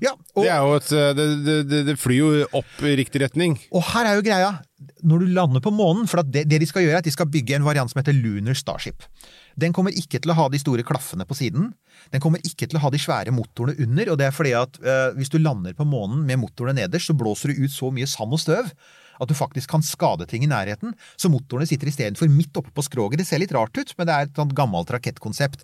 Ja, 0.01 0.15
og, 0.33 0.41
Det, 0.41 0.49
er 0.49 0.63
jo 0.65 0.77
et, 0.79 0.91
eh, 0.97 1.11
det, 1.17 1.25
det, 1.69 1.81
det, 1.91 1.95
flyr 2.01 2.17
jo 2.17 2.29
opp 2.57 2.79
i 2.87 2.95
riktig 2.97 3.21
retning. 3.21 3.57
Og 3.69 3.83
her 3.91 4.09
er 4.09 4.17
jo 4.17 4.25
greia, 4.25 4.49
når 5.05 5.21
du 5.21 5.33
lander 5.35 5.61
på 5.61 5.73
månen, 5.75 6.07
for 6.09 6.23
at 6.23 6.31
det, 6.33 6.47
det 6.49 6.61
de 6.63 6.69
skal 6.69 6.87
gjøre 6.87 6.97
er 6.97 7.03
at 7.03 7.09
de 7.09 7.13
skal 7.13 7.29
bygge 7.29 7.59
en 7.59 7.67
variant 7.67 7.91
som 7.91 8.01
heter 8.01 8.17
Lunar 8.17 8.57
Starship. 8.57 9.05
Den 9.61 9.75
kommer 9.75 9.93
ikke 9.93 10.21
til 10.23 10.33
å 10.33 10.37
ha 10.39 10.47
de 10.49 10.61
store 10.61 10.85
klaffene 10.87 11.27
på 11.27 11.37
siden. 11.37 11.69
Den 12.13 12.23
kommer 12.23 12.41
ikke 12.47 12.65
til 12.65 12.79
å 12.79 12.83
ha 12.85 12.89
de 12.93 13.01
svære 13.01 13.35
motorene 13.35 13.77
under, 13.83 14.13
og 14.13 14.17
det 14.17 14.29
er 14.29 14.35
fordi 14.35 14.55
at 14.57 14.81
eh, 14.81 15.11
hvis 15.19 15.29
du 15.29 15.37
lander 15.41 15.77
på 15.77 15.85
månen 15.85 16.25
med 16.25 16.41
motorene 16.41 16.81
nederst, 16.81 17.11
så 17.11 17.17
blåser 17.17 17.53
du 17.53 17.61
ut 17.67 17.75
så 17.75 17.93
mye 17.93 18.09
sand 18.09 18.33
og 18.33 18.41
støv 18.41 18.73
at 19.21 19.29
du 19.29 19.37
faktisk 19.37 19.69
kan 19.69 19.83
skade 19.85 20.25
ting 20.29 20.45
i 20.45 20.49
nærheten. 20.49 20.95
Så 21.19 21.29
motorene 21.29 21.69
sitter 21.69 21.91
istedenfor 21.91 22.31
midt 22.31 22.57
oppe 22.57 22.73
på 22.73 22.85
skroget. 22.85 23.21
Det 23.21 23.27
ser 23.29 23.43
litt 23.43 23.53
rart 23.53 23.75
ut, 23.77 23.93
men 23.99 24.09
det 24.09 24.15
er 24.15 24.25
et 24.25 24.39
sånt 24.39 24.55
gammelt 24.57 24.89
rakettkonsept. 24.89 25.61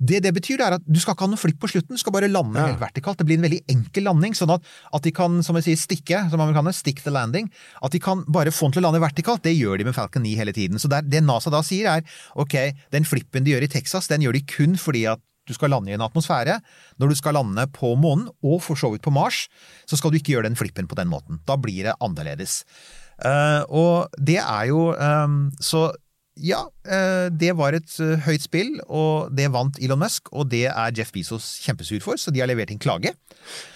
Det 0.00 0.20
det 0.22 0.30
betyr, 0.34 0.60
er 0.62 0.76
at 0.76 0.82
du 0.86 0.98
skal 1.02 1.14
ikke 1.16 1.26
ha 1.26 1.30
noe 1.32 1.40
flipp 1.40 1.58
på 1.58 1.68
slutten, 1.72 1.96
du 1.96 1.98
skal 1.98 2.12
bare 2.14 2.28
lande 2.30 2.54
Ja. 2.60 2.66
helt 2.70 2.78
vertikalt. 2.80 3.18
Det 3.18 3.26
blir 3.26 3.36
en 3.40 3.42
veldig 3.48 3.64
enkel 3.68 4.04
landing, 4.06 4.32
sånn 4.38 4.52
at, 4.54 4.62
at 4.94 5.02
de 5.02 5.10
kan, 5.10 5.42
som 5.42 5.56
jeg 5.58 5.64
sier, 5.64 5.76
stikke, 5.80 6.20
som 6.30 6.40
amerikanerne, 6.40 6.74
stick 6.74 7.02
the 7.02 7.10
landing. 7.10 7.50
At 7.82 7.90
de 7.92 7.98
kan 7.98 8.22
bare 8.28 8.52
få 8.54 8.68
den 8.68 8.72
til 8.78 8.82
å 8.84 8.86
lande 8.92 9.00
vertikalt, 9.02 9.42
det 9.42 9.56
gjør 9.58 9.78
de 9.78 9.84
med 9.84 9.94
Falcon 9.96 10.22
9 10.22 10.36
hele 10.38 10.52
tiden. 10.52 10.78
Så 10.78 10.88
det, 10.88 10.98
er- 11.02 11.08
det 11.10 11.24
NASA 11.26 11.50
da 11.50 11.60
sier 11.66 11.88
er, 11.96 12.02
ok, 12.36 12.54
den 12.94 13.04
flippen 13.04 13.42
de 13.44 13.52
gjør 13.56 13.66
i 13.66 13.72
Texas, 13.74 14.06
den 14.06 14.22
gjør 14.22 14.32
de 14.38 14.44
kun 14.46 14.76
fordi 14.78 15.06
at 15.10 15.18
du 15.48 15.54
skal 15.54 15.70
lande 15.72 15.88
i 15.88 15.94
en 15.96 16.02
atmosfære. 16.04 16.60
Når 17.00 17.08
du 17.08 17.14
skal 17.16 17.32
lande 17.34 17.64
på 17.72 17.94
månen, 17.96 18.28
og 18.44 18.60
for 18.62 18.76
så 18.76 18.90
vidt 18.92 19.00
på 19.02 19.10
Mars, 19.10 19.48
så 19.88 19.96
skal 19.96 20.10
du 20.12 20.18
ikke 20.18 20.34
gjøre 20.36 20.44
den 20.50 20.54
flippen 20.60 20.86
på 20.86 20.94
den 20.94 21.08
måten. 21.08 21.40
Da 21.48 21.56
blir 21.56 21.84
det 21.88 21.94
annerledes. 22.04 22.62
Uh, 23.24 23.64
og 23.72 24.12
det 24.20 24.36
er 24.38 24.68
jo 24.68 24.92
um, 24.94 25.50
Så 25.58 25.88
ja, 26.38 26.60
eh, 26.86 27.28
det 27.34 27.52
var 27.58 27.74
et 27.76 27.94
eh, 28.02 28.18
høyt 28.26 28.44
spill, 28.44 28.76
og 28.86 29.32
det 29.34 29.48
vant 29.54 29.78
Elon 29.82 30.00
Musk, 30.00 30.30
og 30.32 30.48
det 30.52 30.66
er 30.70 30.94
Jeff 30.96 31.10
Bezos 31.14 31.56
kjempesur 31.64 32.00
for, 32.04 32.20
så 32.20 32.32
de 32.34 32.42
har 32.42 32.50
levert 32.50 32.70
inn 32.72 32.80
klage. 32.82 33.14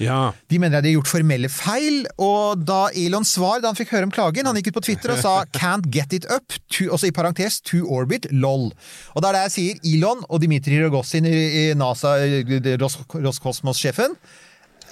Ja. 0.03 0.33
De 0.53 0.61
mener 0.61 0.79
at 0.79 0.85
de 0.85 0.93
har 0.93 1.01
gjort 1.01 1.13
formelle 1.13 1.51
feil, 1.53 2.05
og 2.23 2.63
da 2.67 2.85
Elons 2.99 3.35
svar 3.37 3.63
da 3.63 3.73
han 3.73 3.79
fikk 3.79 3.95
høre 3.97 4.09
om 4.09 4.15
klagen, 4.15 4.47
han 4.49 4.59
gikk 4.61 4.73
ut 4.73 4.79
på 4.81 4.87
Twitter 4.91 5.15
og 5.15 5.23
sa 5.23 5.35
'can't 5.57 5.91
get 5.91 6.13
it 6.13 6.29
up', 6.31 6.59
to, 6.71 6.91
også 6.93 7.11
i 7.11 7.17
parentes 7.17 7.61
'to 7.61 7.83
orbit', 7.87 8.31
lol. 8.31 8.71
Og 9.15 9.23
det 9.23 9.29
er 9.29 9.33
det 9.39 9.45
jeg 9.49 9.57
sier, 9.57 9.83
Elon 9.97 10.25
og 10.29 10.43
Dmitrij 10.43 10.85
Rogozin 10.85 11.27
i, 11.27 11.75
NASA, 11.75 12.17
eh, 12.23 12.79
Roskosmos-sjefen, 12.79 14.17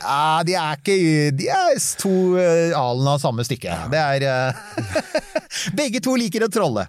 ja, 0.01 0.43
de 0.47 0.55
er 0.57 0.79
ikke 0.79 0.97
De 1.37 1.49
er 1.53 1.77
to 2.01 2.13
uh, 2.39 2.73
alene 2.77 3.17
av 3.17 3.21
samme 3.21 3.45
stykke. 3.45 3.75
Det 3.93 4.01
er 4.01 4.25
uh, 4.25 4.55
Begge 5.79 6.01
to 6.05 6.17
liker 6.17 6.47
å 6.47 6.53
trolle. 6.53 6.87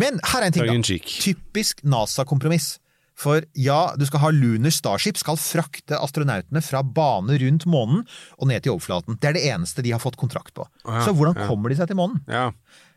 Men 0.00 0.20
her 0.32 0.42
er 0.44 0.50
en 0.50 0.56
ting, 0.56 0.82
da. 0.84 0.98
Typisk 1.24 1.82
NASA-kompromiss. 1.84 2.76
For 3.16 3.46
ja, 3.56 3.94
du 3.96 4.04
skal 4.04 4.20
ha 4.26 4.30
Lunar 4.34 4.74
Starship, 4.74 5.16
skal 5.16 5.38
frakte 5.40 5.96
astronautene 5.96 6.60
fra 6.64 6.82
bane 6.84 7.38
rundt 7.40 7.64
månen 7.64 8.02
og 8.36 8.50
ned 8.50 8.66
til 8.66 8.74
overflaten. 8.74 9.16
Det 9.22 9.30
er 9.30 9.38
det 9.38 9.46
eneste 9.54 9.84
de 9.84 9.94
har 9.94 10.02
fått 10.02 10.18
kontrakt 10.20 10.52
på. 10.56 10.66
ja, 10.84 11.00
Så 11.06 11.16
hvordan 11.16 11.38
ja. 11.40 11.46
kommer 11.48 11.72
de 11.72 11.78
seg 11.80 11.88
til 11.88 11.96
månen? 12.02 12.20
ja. 12.28 12.50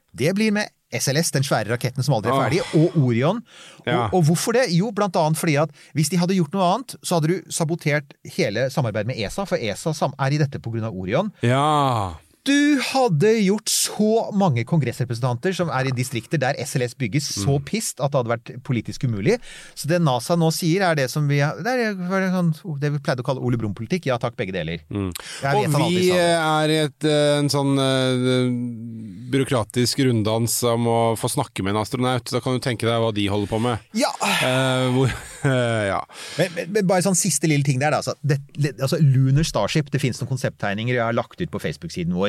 Det 0.10 0.32
blir 0.34 0.50
med 0.50 0.66
SLS, 0.90 1.30
den 1.36 1.44
svære 1.46 1.70
raketten 1.70 2.02
som 2.02 2.16
aldri 2.16 2.32
er 2.34 2.40
ferdig, 2.42 2.62
og 2.74 2.96
Orion. 2.98 3.44
Ja. 3.86 4.08
Og, 4.08 4.16
og 4.18 4.24
hvorfor 4.32 4.56
det? 4.58 4.64
Jo, 4.74 4.90
blant 4.90 5.14
annet 5.22 5.38
fordi 5.38 5.54
at 5.62 5.70
hvis 5.94 6.10
de 6.10 6.18
hadde 6.18 6.34
gjort 6.34 6.56
noe 6.58 6.66
annet, 6.66 6.96
så 7.06 7.20
hadde 7.20 7.30
du 7.30 7.52
sabotert 7.54 8.16
hele 8.34 8.64
samarbeidet 8.74 9.12
med 9.12 9.22
ESA, 9.22 9.46
for 9.46 9.62
ESA 9.62 9.94
er 10.10 10.34
i 10.34 10.40
dette 10.42 10.58
pga. 10.66 10.90
Orion. 10.90 11.30
Ja. 11.46 12.16
Du 12.48 12.80
hadde 12.82 13.34
gjort 13.44 13.70
så 13.70 14.30
mange 14.34 14.64
kongressrepresentanter 14.68 15.54
som 15.54 15.70
er 15.76 15.90
i 15.90 15.94
distrikter 15.96 16.40
der 16.42 16.56
SLS 16.64 16.96
bygges, 16.98 17.28
så 17.36 17.58
Mm. 17.60 17.66
pissed 17.66 18.00
at 18.00 18.12
det 18.12 18.20
hadde 18.20 18.32
vært 18.32 18.64
politisk 18.64 19.04
umulig. 19.04 19.40
Så 19.76 19.88
det 19.88 20.02
NASA 20.02 20.36
nå 20.40 20.52
sier, 20.54 20.82
er 20.82 20.96
det 20.96 21.10
som 21.12 21.28
vi 21.28 21.40
Det 21.40 21.68
er 21.68 21.96
det 21.96 22.32
sånn, 22.32 22.80
det 22.80 22.92
vi 22.94 23.00
pleide 23.00 23.22
å 23.22 23.26
kalle 23.26 23.42
Ole 23.44 23.58
Brumm-politikk. 23.58 24.06
Ja 24.06 24.18
takk, 24.18 24.36
begge 24.38 24.54
deler. 24.54 24.80
Mm. 24.90 25.12
Og 25.12 25.90
vi 25.90 26.12
er 26.12 26.70
i 26.70 26.80
et, 26.86 27.04
eh, 27.04 27.40
en 27.40 27.50
sånn 27.50 27.78
uh, 27.78 29.30
byråkratisk 29.32 30.00
runddans 30.08 30.64
om 30.64 30.88
å 30.90 31.00
få 31.20 31.30
snakke 31.30 31.64
med 31.64 31.76
en 31.76 31.82
astronaut. 31.84 32.24
Da 32.32 32.40
kan 32.40 32.58
du 32.58 32.64
tenke 32.64 32.88
deg 32.88 33.00
hva 33.02 33.14
de 33.14 33.28
holder 33.28 33.48
på 33.52 33.60
med. 33.62 33.80
Ja! 33.94 34.12
Uh, 34.22 34.90
hvor 34.96 35.14
Ja. 35.44 36.02
Men, 36.38 36.52
men, 36.56 36.72
men 36.76 36.88
bare 36.90 37.04
sånn 37.06 37.16
siste 37.18 37.48
lille 37.48 37.64
ting 37.64 37.80
der, 37.80 37.94
da. 37.94 38.02
Altså, 38.02 38.16
det, 38.24 38.40
altså 38.80 39.00
Lunar 39.00 39.46
Starship, 39.48 39.92
det 39.94 40.02
finnes 40.02 40.20
noen 40.22 40.34
konsepttegninger 40.34 40.96
jeg 40.98 41.04
har 41.04 41.16
lagt 41.16 41.40
ut 41.40 41.52
på 41.52 41.62
Facebook-siden 41.64 42.16
vår. 42.16 42.29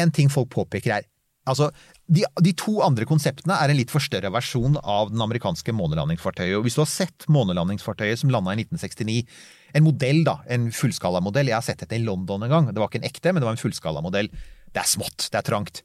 En 0.00 0.14
ting 0.14 0.32
folk 0.32 0.50
påpeker 0.54 0.98
er 1.00 1.10
Altså, 1.46 1.68
de, 2.10 2.24
de 2.42 2.52
to 2.58 2.80
andre 2.82 3.06
konseptene 3.06 3.54
er 3.54 3.70
en 3.70 3.78
litt 3.78 3.92
forstørra 3.94 4.32
versjon 4.34 4.80
av 4.82 5.12
den 5.12 5.22
amerikanske 5.22 5.70
månelandingsfartøyet. 5.78 6.58
Hvis 6.64 6.74
du 6.74 6.82
har 6.82 6.90
sett 6.90 7.26
månelandingsfartøyet 7.30 8.18
som 8.18 8.32
landa 8.34 8.54
i 8.56 8.64
1969, 8.64 9.20
en 9.78 9.86
modell, 9.86 10.24
da, 10.26 10.40
en 10.50 10.70
fullskalamodell 10.74 11.50
Jeg 11.52 11.58
har 11.58 11.66
sett 11.66 11.84
dette 11.84 11.98
i 11.98 12.02
London 12.02 12.42
en 12.42 12.50
gang. 12.50 12.72
Det 12.72 12.82
var 12.82 12.90
ikke 12.90 13.02
en 13.04 13.06
ekte, 13.06 13.30
men 13.30 13.42
det 13.42 13.46
var 13.46 13.54
en 13.54 13.62
fullskalamodell. 13.62 14.32
Det 14.74 14.82
er 14.82 14.90
smått, 14.90 15.28
det 15.30 15.38
er 15.38 15.46
trangt. 15.46 15.84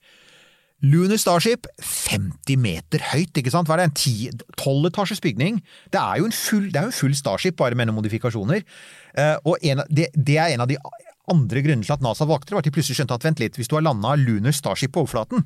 Lunar 0.82 1.20
Starship, 1.22 1.68
50 1.86 2.58
meter 2.58 3.04
høyt, 3.12 3.38
ikke 3.38 3.54
sant? 3.54 3.70
Hva 3.70 3.78
er 3.78 3.84
det, 3.84 3.92
en 3.92 4.42
12 4.58 4.90
etasjes 4.90 5.22
bygning? 5.22 5.60
Det 5.94 6.02
er 6.02 6.24
jo 6.24 6.26
en 6.26 6.34
full, 6.34 6.72
det 6.74 6.82
er 6.82 6.90
en 6.90 6.96
full 7.04 7.14
Starship, 7.18 7.60
bare 7.62 7.78
med 7.78 7.86
noen 7.86 8.00
modifikasjoner. 8.00 8.66
Uh, 9.14 9.38
og 9.46 9.62
en, 9.62 9.84
det, 9.94 10.10
det 10.18 10.40
er 10.42 10.56
en 10.56 10.66
av 10.66 10.72
de 10.72 10.80
andre 11.30 11.62
grunner 11.62 11.86
til 11.86 11.94
at 11.94 12.02
NASA 12.02 12.26
valgte 12.26 12.50
det, 12.50 12.58
var 12.58 12.64
at 12.66 12.70
de 12.72 12.76
plutselig 12.76 12.98
skjønte 13.02 13.14
at 13.20 13.24
vent 13.30 13.40
litt, 13.44 13.56
hvis 13.60 13.68
du 13.70 13.76
har 13.78 13.84
landa 13.86 14.16
Lunar 14.18 14.52
Starship 14.56 14.94
på 14.96 15.04
overflaten, 15.06 15.46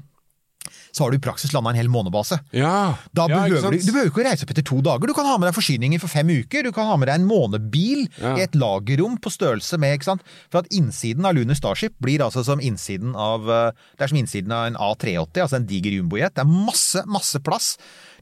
så 0.96 1.04
har 1.04 1.12
du 1.14 1.18
i 1.20 1.22
praksis 1.22 1.52
landa 1.54 1.70
en 1.70 1.78
hel 1.78 1.90
månebase. 1.94 2.40
ja. 2.56 2.96
Da 3.14 3.28
ja, 3.30 3.36
behøver 3.44 3.76
du, 3.76 3.78
du 3.86 3.92
behøver 3.92 4.10
ikke 4.10 4.22
å 4.24 4.26
reise 4.26 4.46
opp 4.48 4.54
etter 4.56 4.66
to 4.66 4.80
dager. 4.82 5.06
Du 5.06 5.14
kan 5.14 5.28
ha 5.30 5.36
med 5.38 5.46
deg 5.52 5.54
forsyninger 5.60 6.02
for 6.02 6.10
fem 6.10 6.32
uker. 6.32 6.64
Du 6.66 6.72
kan 6.74 6.88
ha 6.90 6.96
med 6.98 7.06
deg 7.12 7.20
en 7.20 7.28
månebil 7.30 8.08
Ja. 8.18 8.32
i 8.40 8.42
et 8.48 8.56
lagerrom 8.58 9.20
på 9.22 9.30
størrelse 9.30 9.78
med 9.78 9.94
ikke 10.00 10.08
sant? 10.10 10.24
For 10.50 10.64
at 10.64 10.72
innsiden 10.74 11.28
av 11.28 11.36
Lunar 11.38 11.60
Starship 11.60 11.94
blir 12.02 12.24
altså 12.26 12.42
som 12.48 12.64
innsiden 12.64 13.14
av 13.14 13.46
eh, 13.52 13.72
Det 13.94 14.08
er 14.08 14.14
som 14.16 14.18
innsiden 14.24 14.52
av 14.56 14.66
en 14.72 14.80
A380, 14.88 15.44
altså 15.44 15.60
en 15.60 15.68
diger 15.70 16.00
jumbojet. 16.00 16.34
Det 16.34 16.42
er 16.48 16.50
masse, 16.50 17.04
masse 17.06 17.44
plass. 17.46 17.76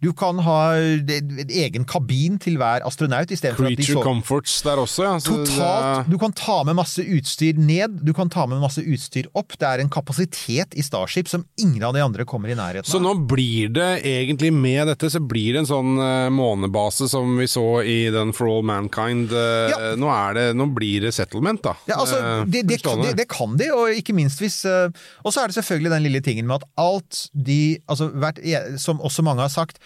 Du 0.03 0.11
kan 0.17 0.39
ha 0.43 0.59
en 0.75 1.47
egen 1.47 1.85
kabin 1.87 2.35
til 2.41 2.57
hver 2.59 2.83
astronaut 2.87 3.29
Creature 3.31 3.71
at 3.71 3.79
de 3.79 3.95
comforts 4.03 4.57
der 4.65 4.81
også, 4.81 5.05
ja. 5.07 5.13
Så 5.23 5.37
Totalt. 5.43 6.09
Du 6.11 6.17
kan 6.19 6.33
ta 6.35 6.59
med 6.67 6.75
masse 6.77 7.03
utstyr 7.03 7.59
ned, 7.59 8.01
du 8.03 8.11
kan 8.15 8.31
ta 8.31 8.45
med 8.49 8.59
masse 8.63 8.83
utstyr 8.83 9.29
opp. 9.37 9.55
Det 9.59 9.67
er 9.69 9.83
en 9.83 9.91
kapasitet 9.93 10.75
i 10.75 10.83
Starship 10.83 11.29
som 11.31 11.45
ingen 11.61 11.83
av 11.87 11.95
de 11.95 12.03
andre 12.03 12.25
kommer 12.27 12.51
i 12.51 12.57
nærheten 12.57 12.89
Så 12.89 12.99
nå 13.03 13.13
blir 13.29 13.71
det 13.73 14.03
egentlig 14.03 14.51
med 14.53 14.87
dette, 14.91 15.09
så 15.13 15.21
blir 15.23 15.55
det 15.55 15.63
en 15.63 15.71
sånn 15.71 15.95
eh, 16.03 16.29
månebase 16.33 17.07
som 17.11 17.37
vi 17.39 17.47
så 17.51 17.65
i 17.87 18.09
den 18.13 18.33
For 18.35 18.49
All 18.51 18.67
Mankind. 18.67 19.31
eh, 19.31 19.71
Ja. 19.73 19.95
nå, 19.99 20.09
det, 20.35 20.49
nå 20.57 20.67
blir 20.75 21.07
det 21.07 21.13
settlement, 21.15 21.61
da. 21.63 21.75
Ja, 21.87 22.01
altså, 22.03 22.19
Eh, 22.23 22.45
det, 22.45 22.61
det, 22.69 22.77
kan, 22.83 23.01
det, 23.01 23.25
kan 23.31 23.55
de, 23.57 23.67
og 23.73 23.89
ikke 23.91 24.13
minst 24.15 24.39
hvis 24.39 24.61
Og 24.65 25.33
så 25.33 25.41
er 25.41 25.49
det 25.49 25.57
selvfølgelig 25.57 25.91
den 25.91 26.03
lille 26.05 26.21
tingen 26.23 26.47
med 26.47 26.61
at 26.61 26.67
alt 26.79 27.27
de 27.33 27.77
altså, 27.89 28.09
hvert, 28.13 28.39
Som 28.79 29.01
også 29.01 29.25
mange 29.25 29.41
har 29.41 29.51
sagt 29.51 29.79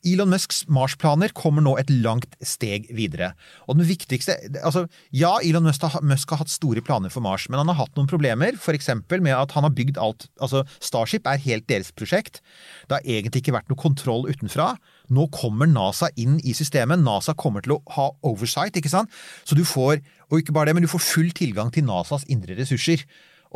Elon 0.00 0.30
Musks 0.32 0.62
Mars-planer 0.72 1.32
kommer 1.36 1.60
nå 1.64 1.74
et 1.80 1.90
langt 1.92 2.32
steg 2.46 2.86
videre. 2.96 3.34
Og 3.68 3.76
den 3.76 3.88
viktigste 3.88 4.36
altså, 4.64 4.86
Ja, 5.12 5.34
Elon 5.44 5.66
Musk 5.66 5.84
har, 5.84 6.00
Musk 6.06 6.32
har 6.32 6.40
hatt 6.40 6.52
store 6.52 6.80
planer 6.84 7.12
for 7.12 7.24
Mars, 7.24 7.46
men 7.50 7.60
han 7.60 7.68
har 7.68 7.82
hatt 7.82 7.98
noen 7.98 8.08
problemer. 8.08 8.56
F.eks. 8.56 8.88
med 9.10 9.34
at 9.36 9.52
han 9.56 9.66
har 9.66 9.74
bygd 9.76 10.00
alt 10.00 10.28
altså 10.40 10.64
Starship 10.80 11.28
er 11.28 11.42
helt 11.44 11.68
deres 11.68 11.92
prosjekt. 11.92 12.40
Det 12.88 12.96
har 12.96 13.04
egentlig 13.18 13.44
ikke 13.44 13.56
vært 13.58 13.68
noe 13.72 13.80
kontroll 13.80 14.24
utenfra. 14.30 14.72
Nå 15.12 15.28
kommer 15.36 15.68
NASA 15.68 16.08
inn 16.16 16.38
i 16.40 16.56
systemet. 16.56 17.02
NASA 17.04 17.36
kommer 17.36 17.64
til 17.66 17.76
å 17.76 17.82
ha 17.98 18.08
oversight, 18.24 18.78
ikke 18.80 18.92
sant? 18.92 19.12
Så 19.44 19.58
du 19.58 19.66
får, 19.68 20.00
og 20.30 20.40
ikke 20.40 20.56
bare 20.56 20.70
det, 20.70 20.78
men 20.78 20.88
du 20.88 20.92
får 20.92 21.04
full 21.04 21.34
tilgang 21.36 21.72
til 21.74 21.84
NASAs 21.84 22.24
indre 22.32 22.56
ressurser. 22.56 23.04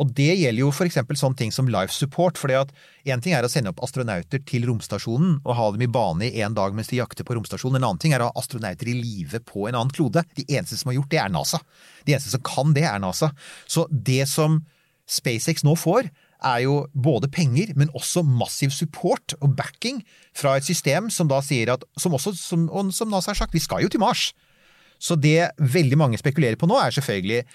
Og 0.01 0.11
det 0.11 0.33
gjelder 0.35 0.59
jo 0.59 0.71
f.eks. 0.73 0.97
sånne 1.15 1.39
ting 1.39 1.53
som 1.55 1.69
life 1.71 1.93
support. 1.95 2.39
For 2.39 2.51
Én 2.51 3.21
ting 3.23 3.35
er 3.35 3.45
å 3.45 3.51
sende 3.51 3.71
opp 3.71 3.81
astronauter 3.85 4.41
til 4.47 4.67
romstasjonen 4.67 5.39
og 5.43 5.55
ha 5.55 5.69
dem 5.71 5.85
i 5.85 5.91
bane 5.91 6.27
i 6.27 6.43
en 6.43 6.57
dag 6.57 6.75
mens 6.75 6.91
de 6.91 6.99
jakter 6.99 7.27
på 7.27 7.37
romstasjonen. 7.37 7.79
En 7.79 7.89
annen 7.91 8.01
ting 8.03 8.15
er 8.15 8.23
å 8.23 8.29
ha 8.29 8.39
astronauter 8.41 8.91
i 8.91 8.97
live 8.99 9.39
på 9.47 9.69
en 9.69 9.77
annen 9.77 9.93
klode. 9.95 10.25
De 10.35 10.43
eneste 10.49 10.79
som 10.79 10.91
har 10.91 10.99
gjort 10.99 11.13
det, 11.13 11.21
er 11.23 11.31
NASA. 11.31 11.61
De 12.03 12.15
eneste 12.15 12.33
som 12.33 12.43
kan 12.45 12.75
det, 12.75 12.83
er 12.89 13.01
NASA. 13.03 13.31
Så 13.71 13.87
det 13.91 14.25
som 14.31 14.63
SpaceX 15.07 15.63
nå 15.63 15.77
får, 15.79 16.09
er 16.45 16.65
jo 16.65 16.81
både 16.93 17.29
penger, 17.31 17.71
men 17.79 17.93
også 17.95 18.21
massiv 18.27 18.73
support 18.75 19.37
og 19.39 19.55
backing 19.57 20.01
fra 20.35 20.57
et 20.59 20.67
system 20.67 21.07
som 21.13 21.29
da 21.31 21.39
sier 21.41 21.71
at 21.73 21.85
Som 21.97 22.13
også, 22.17 22.35
som, 22.35 22.67
som 22.91 23.09
NASA 23.09 23.31
har 23.31 23.39
sagt, 23.39 23.55
vi 23.55 23.63
skal 23.63 23.85
jo 23.85 23.89
til 23.89 24.03
Mars. 24.03 24.33
Så 24.99 25.15
det 25.15 25.51
veldig 25.59 25.97
mange 25.97 26.19
spekulerer 26.19 26.59
på 26.59 26.67
nå, 26.67 26.77
er 26.79 26.93
selvfølgelig 26.95 27.45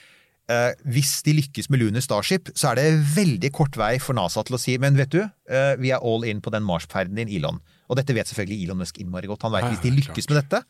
eh, 0.51 0.71
hvis 0.91 1.21
de 1.27 1.37
lykkes 1.39 1.71
med 1.71 1.83
Lunar 1.83 2.05
Starship, 2.05 2.51
så 2.59 2.73
er 2.73 2.81
det 2.81 2.87
veldig 3.15 3.53
kort 3.57 3.79
vei 3.79 3.95
for 4.03 4.19
NASA 4.19 4.45
til 4.47 4.59
å 4.59 4.61
si 4.61 4.77
men 4.83 4.99
vet 4.99 5.13
du, 5.15 5.21
eh, 5.23 5.75
vi 5.81 5.93
er 5.95 6.03
all 6.03 6.27
in 6.29 6.43
på 6.43 6.53
den 6.55 6.67
Mars-ferden 6.67 7.19
din, 7.19 7.31
Elon. 7.39 7.61
Og 7.91 7.99
dette 7.99 8.15
vet 8.15 8.29
selvfølgelig 8.31 8.65
Elon 8.65 8.81
Musk 8.83 9.01
innmari 9.03 9.31
godt. 9.31 9.43
Han 9.47 9.55
vet 9.57 9.67
Ja, 9.67 9.71
hvis 9.75 9.83
de 9.83 9.95
lykkes 9.97 10.31
med 10.31 10.43
dette, 10.43 10.63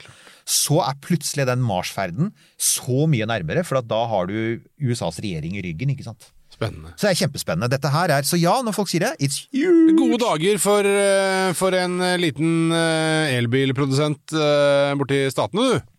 så 0.49 0.81
er 0.87 1.01
plutselig 1.05 1.47
den 1.51 1.65
Mars-ferden 1.65 2.33
så 2.57 3.07
mye 3.11 3.29
nærmere, 3.29 3.65
for 3.65 3.81
at 3.81 3.89
da 3.89 4.07
har 4.09 4.31
du 4.31 4.61
USAs 4.81 5.21
regjering 5.21 5.59
i 5.59 5.65
ryggen, 5.65 5.93
ikke 5.93 6.09
sant. 6.09 6.31
Spennende. 6.51 6.91
Så 6.99 7.07
det 7.07 7.13
er 7.13 7.21
kjempespennende. 7.23 7.71
Dette 7.71 7.91
her 7.93 8.11
er 8.11 8.27
Så 8.27 8.37
ja, 8.41 8.57
når 8.65 8.75
folk 8.75 8.91
sier 8.91 9.05
det, 9.07 9.13
it's 9.23 9.47
huge! 9.55 9.95
Gode 9.97 10.19
dager 10.19 10.59
for, 10.59 10.83
eh, 10.83 11.53
for 11.55 11.77
en 11.79 12.01
eh, 12.03 12.19
liten 12.19 12.73
eh, 12.75 13.37
elbilprodusent 13.39 14.35
borti 14.99 15.23
statene, 15.31 15.69
du. 15.71 15.91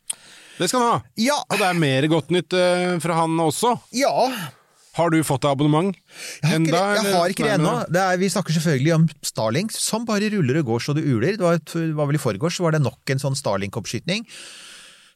Det 0.58 0.70
skal 0.70 0.82
han 0.84 0.90
ha. 0.90 1.04
Ja, 1.20 1.38
Og 1.50 1.62
det 1.62 1.68
er 1.68 1.78
mer 1.80 2.08
godt 2.12 2.34
nytt 2.34 2.56
uh, 2.58 2.98
fra 3.04 3.22
han 3.24 3.38
også. 3.50 3.78
ja. 3.96 4.12
Har 4.98 5.08
du 5.08 5.22
fått 5.24 5.46
deg 5.46 5.54
abonnement? 5.56 5.96
Jeg 6.42 6.50
har 6.50 6.58
Enda, 6.58 6.80
jeg 6.98 7.14
har 7.16 7.32
ikke 7.32 7.46
det 7.48 7.54
ennå. 7.56 7.76
Vi 8.20 8.28
snakker 8.34 8.56
selvfølgelig 8.58 8.92
om 8.98 9.06
Starlink, 9.24 9.72
som 9.72 10.04
bare 10.08 10.28
ruller 10.34 10.60
og 10.60 10.74
går 10.74 10.84
så 10.84 10.96
det 10.98 11.06
uler. 11.08 11.38
Det 11.40 11.46
var, 11.46 11.62
var 11.96 12.10
vel 12.10 12.20
i 12.20 12.22
forgårs 12.22 12.58
så 12.60 12.66
var 12.66 12.76
det 12.76 12.82
nok 12.84 13.14
en 13.14 13.22
sånn 13.24 13.38
Starlink-oppskyting. 13.40 14.26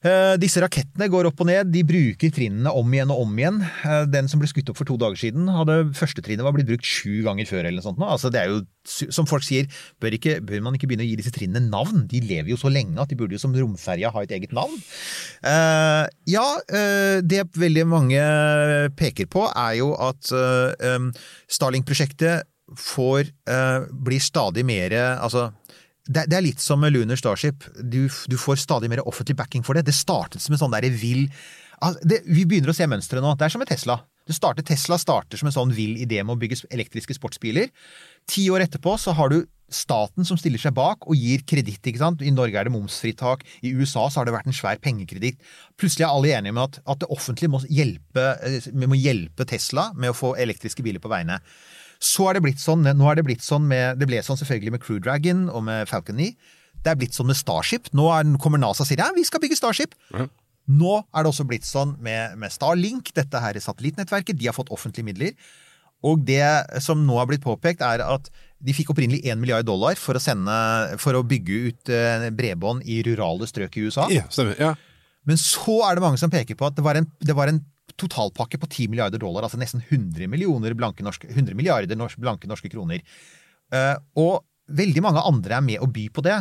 Eh, 0.06 0.36
disse 0.38 0.62
rakettene 0.62 1.08
går 1.10 1.32
opp 1.32 1.40
og 1.42 1.48
ned, 1.50 1.72
de 1.74 1.82
bruker 1.88 2.34
trinnene 2.34 2.70
om 2.78 2.92
igjen 2.94 3.12
og 3.14 3.24
om 3.24 3.40
igjen. 3.40 3.58
Eh, 3.64 4.04
den 4.14 4.30
som 4.30 4.42
ble 4.42 4.50
skutt 4.52 4.70
opp 4.70 4.78
for 4.78 4.86
to 4.86 4.98
dager 5.02 5.18
siden, 5.18 5.48
hadde 5.50 5.80
første 5.98 6.22
trinnet 6.26 6.46
var 6.46 6.54
blitt 6.54 6.70
brukt 6.70 6.86
sju 6.86 7.24
ganger 7.26 7.50
før. 7.50 7.64
eller 7.66 7.82
noe 7.82 7.88
sånt. 7.88 8.04
Altså, 8.06 8.30
det 8.30 8.42
er 8.44 8.52
jo, 8.52 8.62
som 8.86 9.26
folk 9.30 9.46
sier, 9.48 9.66
bør, 10.04 10.18
ikke, 10.20 10.38
bør 10.46 10.62
man 10.68 10.78
ikke 10.78 10.92
begynne 10.92 11.08
å 11.08 11.10
gi 11.10 11.18
disse 11.18 11.34
trinnene 11.34 11.72
navn? 11.72 12.06
De 12.12 12.22
lever 12.22 12.54
jo 12.54 12.60
så 12.62 12.70
lenge 12.70 13.02
at 13.02 13.10
de 13.10 13.18
burde 13.18 13.34
jo 13.34 13.42
som 13.42 13.56
romferja 13.56 14.14
ha 14.14 14.26
et 14.26 14.36
eget 14.38 14.54
navn. 14.54 14.78
Uh, 15.42 16.06
ja, 16.30 16.46
uh, 16.70 17.18
det 17.26 17.48
veldig 17.58 17.88
mange 17.90 18.22
peker 19.00 19.30
på 19.32 19.48
er 19.50 19.80
jo 19.82 19.94
at 19.98 20.30
uh, 20.36 20.76
um, 20.96 21.10
Starlink-prosjektet 21.50 22.46
får 22.82 23.28
blir 23.94 24.22
stadig 24.26 24.64
mer 24.66 24.96
altså 25.22 25.52
det, 26.06 26.26
det 26.30 26.38
er 26.38 26.46
litt 26.46 26.62
som 26.62 26.84
Lunar 26.86 27.20
Starship. 27.20 27.66
Du, 27.82 28.06
du 28.10 28.38
får 28.38 28.62
stadig 28.62 28.92
mer 28.92 29.04
offentlig 29.08 29.38
backing 29.40 29.66
for 29.66 29.78
det. 29.78 29.88
Det 29.88 29.96
startet 29.98 30.44
som 30.44 30.56
en 30.56 30.62
sånn 30.62 30.76
derre 30.76 30.92
vill 30.94 31.26
altså, 31.80 32.02
det, 32.06 32.22
Vi 32.30 32.46
begynner 32.46 32.74
å 32.74 32.78
se 32.78 32.88
mønsteret 32.90 33.26
nå. 33.26 33.34
Det 33.40 33.48
er 33.48 33.56
som 33.56 33.64
med 33.64 33.72
Tesla. 33.72 34.00
Starter, 34.26 34.66
Tesla 34.66 34.98
starter 34.98 35.38
som 35.38 35.50
en 35.50 35.54
sånn 35.54 35.74
vill 35.76 36.00
idé 36.02 36.24
med 36.24 36.34
å 36.34 36.40
bygge 36.42 36.64
elektriske 36.74 37.18
sportsbiler. 37.18 37.70
Ti 38.30 38.48
år 38.54 38.66
etterpå 38.66 38.96
så 39.02 39.14
har 39.18 39.34
du 39.34 39.44
staten 39.72 40.26
som 40.26 40.38
stiller 40.38 40.62
seg 40.62 40.76
bak 40.78 41.06
og 41.10 41.18
gir 41.18 41.42
kreditt. 41.46 41.90
I 41.90 42.34
Norge 42.34 42.58
er 42.58 42.68
det 42.68 42.74
momsfritak. 42.74 43.46
I 43.66 43.74
USA 43.78 44.08
så 44.10 44.22
har 44.22 44.30
det 44.30 44.36
vært 44.36 44.50
en 44.50 44.58
svær 44.58 44.82
pengekreditt. 44.82 45.42
Plutselig 45.78 46.06
er 46.06 46.14
alle 46.14 46.34
enige 46.38 46.54
om 46.56 46.62
at, 46.66 46.80
at 46.86 47.02
det 47.02 47.10
offentlige 47.14 47.54
må 47.54 47.62
hjelpe, 47.66 48.28
eh, 48.46 48.70
må 48.86 48.98
hjelpe 48.98 49.46
Tesla 49.50 49.92
med 49.98 50.14
å 50.14 50.18
få 50.18 50.36
elektriske 50.42 50.86
biler 50.86 51.02
på 51.02 51.12
veiene. 51.12 51.40
Så 52.04 52.30
er 52.30 52.38
det 52.38 52.46
blitt 52.46 52.62
sånn, 52.62 52.86
nå 52.86 53.10
er 53.10 53.20
det 53.20 53.26
blitt 53.28 53.46
sånn 53.46 53.66
med, 53.70 54.00
det 54.00 54.08
ble 54.10 54.22
sånn 54.26 54.40
selvfølgelig 54.40 54.76
med 54.76 54.84
Crew 54.84 55.02
Dragon 55.04 55.46
og 55.50 55.66
med 55.68 55.90
Falcon 55.90 56.20
9. 56.20 56.32
Det 56.86 56.92
er 56.92 56.98
blitt 57.00 57.18
sånn 57.18 57.30
med 57.30 57.40
Starship. 57.40 57.90
Nå 57.98 58.10
er, 58.14 58.28
kommer 58.42 58.62
NASA 58.62 58.84
og 58.84 58.90
sier 58.90 59.02
ja, 59.02 59.12
vi 59.16 59.26
skal 59.28 59.42
bygge 59.44 59.58
Starship. 59.60 59.96
Nå 60.66 60.96
er 61.14 61.26
det 61.26 61.30
også 61.30 61.46
blitt 61.48 61.68
sånn 61.68 61.94
med, 62.04 62.38
med 62.42 62.54
Starlink, 62.54 63.14
dette 63.16 63.42
her 63.42 63.58
satellittnettverket. 63.62 64.38
De 64.38 64.50
har 64.50 64.58
fått 64.58 64.74
offentlige 64.74 65.08
midler. 65.08 65.38
Og 66.06 66.22
det 66.26 66.44
som 66.84 67.02
nå 67.06 67.18
har 67.18 67.30
blitt 67.30 67.46
påpekt, 67.46 67.82
er 67.86 68.04
at 68.06 68.28
de 68.66 68.74
fikk 68.74 68.92
opprinnelig 68.94 69.24
1 69.26 69.40
milliard 69.42 69.66
dollar 69.68 69.98
for 70.00 70.18
å, 70.18 70.22
sende, 70.22 70.56
for 71.02 71.18
å 71.18 71.24
bygge 71.26 71.62
ut 71.70 71.94
eh, 71.94 72.28
bredbånd 72.34 72.86
i 72.90 73.00
rurale 73.06 73.48
strøk 73.50 73.78
i 73.78 73.88
USA. 73.88 74.08
Ja, 74.14 74.26
stemmer. 74.34 74.58
Ja. 74.62 74.74
Men 75.26 75.40
så 75.42 75.80
er 75.88 75.98
det 75.98 76.06
mange 76.06 76.22
som 76.22 76.34
peker 76.34 76.58
på 76.58 76.68
at 76.68 76.78
det 76.78 76.86
var 76.86 77.00
en, 77.00 77.08
det 77.22 77.36
var 77.38 77.50
en 77.50 77.62
totalpakke 78.00 78.60
på 78.62 78.70
10 78.70 78.92
milliarder 78.92 79.22
dollar, 79.22 79.46
altså 79.46 79.60
nesten 79.62 79.84
100, 79.86 80.28
millioner 80.32 80.76
blanke 80.78 81.06
norske, 81.06 81.30
100 81.32 81.56
milliarder 81.58 82.00
norske, 82.00 82.22
blanke 82.24 82.50
norske 82.50 82.72
kroner. 82.72 83.04
Uh, 83.74 83.96
og 84.20 84.44
veldig 84.66 85.02
mange 85.06 85.22
andre 85.26 85.58
er 85.58 85.66
med 85.66 85.84
å 85.84 85.90
by 85.92 86.08
på 86.14 86.24
det. 86.26 86.38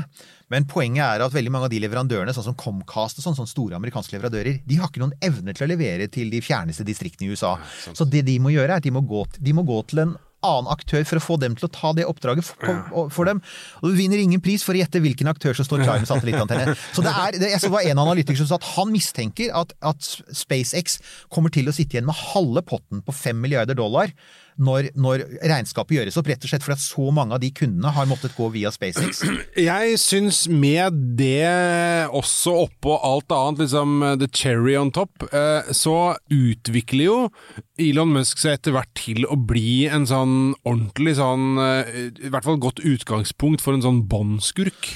Men 0.53 0.69
poenget 0.69 1.05
er 1.05 1.25
at 1.25 1.35
veldig 1.35 1.53
mange 1.53 1.69
av 1.69 1.75
de 1.75 1.81
leverandørene, 1.85 2.35
sånn 2.37 2.49
som 2.49 2.59
Comcast 2.59 3.21
og 3.21 3.27
sånn, 3.27 3.37
sånne 3.39 3.53
store 3.53 3.79
amerikanske 3.79 4.17
leverandører, 4.17 4.61
de 4.65 4.79
har 4.81 4.91
ikke 4.91 5.03
noen 5.03 5.17
evne 5.25 5.55
til 5.57 5.67
å 5.67 5.71
levere 5.75 6.09
til 6.13 6.33
de 6.33 6.41
fjerneste 6.45 6.87
distriktene 6.89 7.29
i 7.29 7.35
USA. 7.35 7.55
Så 7.93 8.09
det 8.09 8.25
de 8.29 8.39
må 8.43 8.55
gjøre, 8.55 8.71
er 8.73 8.81
at 8.81 8.87
de 8.87 8.95
må 8.95 9.05
gå, 9.09 9.27
de 9.39 9.57
må 9.57 9.67
gå 9.69 9.81
til 9.91 10.07
en 10.07 10.17
annen 10.45 10.71
aktør 10.75 11.03
for 11.09 11.21
å 11.21 11.25
få 11.25 11.39
dem 11.43 11.57
til 11.59 11.67
å 11.69 11.73
ta 11.75 11.91
det 11.97 12.05
oppdraget 12.09 12.45
for, 12.47 12.79
på- 12.93 13.07
for 13.17 13.31
dem. 13.31 13.41
Og 13.83 13.91
du 13.91 13.97
vinner 13.99 14.21
ingen 14.23 14.43
pris 14.45 14.63
for 14.67 14.77
å 14.77 14.81
gjette 14.83 15.01
hvilken 15.05 15.31
aktør 15.33 15.57
som 15.59 15.67
står 15.69 15.83
klar 15.87 15.99
med 16.05 16.11
satellittantenne. 16.11 16.77
Så 16.95 17.03
det 17.07 17.17
er, 17.25 17.41
det, 17.41 17.51
jeg 17.57 17.65
så 17.65 17.73
var 17.75 17.89
en 17.89 18.03
analytiker 18.05 18.39
som 18.45 18.53
sa 18.53 18.61
at 18.61 18.71
han 18.77 18.93
mistenker 18.95 19.51
at, 19.57 19.73
at 19.83 20.11
SpaceX 20.37 21.01
kommer 21.33 21.51
til 21.55 21.69
å 21.71 21.75
sitte 21.77 21.97
igjen 21.99 22.07
med 22.09 22.21
halve 22.35 22.63
potten 22.69 23.03
på 23.07 23.17
5 23.25 23.41
milliarder 23.45 23.79
dollar 23.79 24.13
når, 24.61 24.91
når 24.95 25.25
regnskapet 25.43 25.99
gjøres 25.99 26.19
opp, 26.21 26.29
rett 26.31 26.45
og 26.45 26.51
slett 26.51 26.65
fordi 26.65 26.77
at 26.77 26.85
så 26.85 27.09
mange 27.15 27.37
av 27.37 27.43
de 27.43 27.51
kundene 27.55 27.93
har 27.95 28.09
måttet 28.11 28.37
gå 28.37 28.49
via 28.55 28.73
SpaceX. 28.75 29.25
Jeg 29.69 29.99
syns 30.03 30.45
med 30.51 31.01
det 31.19 31.49
også 32.15 32.57
oppå 32.67 32.99
alt 33.05 33.35
annet, 33.35 33.65
liksom 33.65 34.05
the 34.21 34.29
cherry 34.31 34.77
on 34.79 34.93
top, 34.95 35.27
eh, 35.31 35.73
så 35.75 36.15
utvikler 36.33 37.09
jo 37.09 37.19
Elon 37.81 38.13
Musk 38.15 38.39
seg 38.43 38.59
etter 38.59 38.75
hvert 38.77 38.93
til 38.99 39.27
å 39.27 39.39
bli 39.39 39.87
en 39.91 40.07
sånn 40.09 40.55
ordentlig 40.63 41.17
sånn 41.19 41.59
eh, 41.59 41.91
I 42.27 42.31
hvert 42.31 42.47
fall 42.47 42.61
godt 42.63 42.85
utgangspunkt 42.85 43.65
for 43.65 43.75
en 43.75 43.85
sånn 43.85 44.05
båndskurk. 44.11 44.93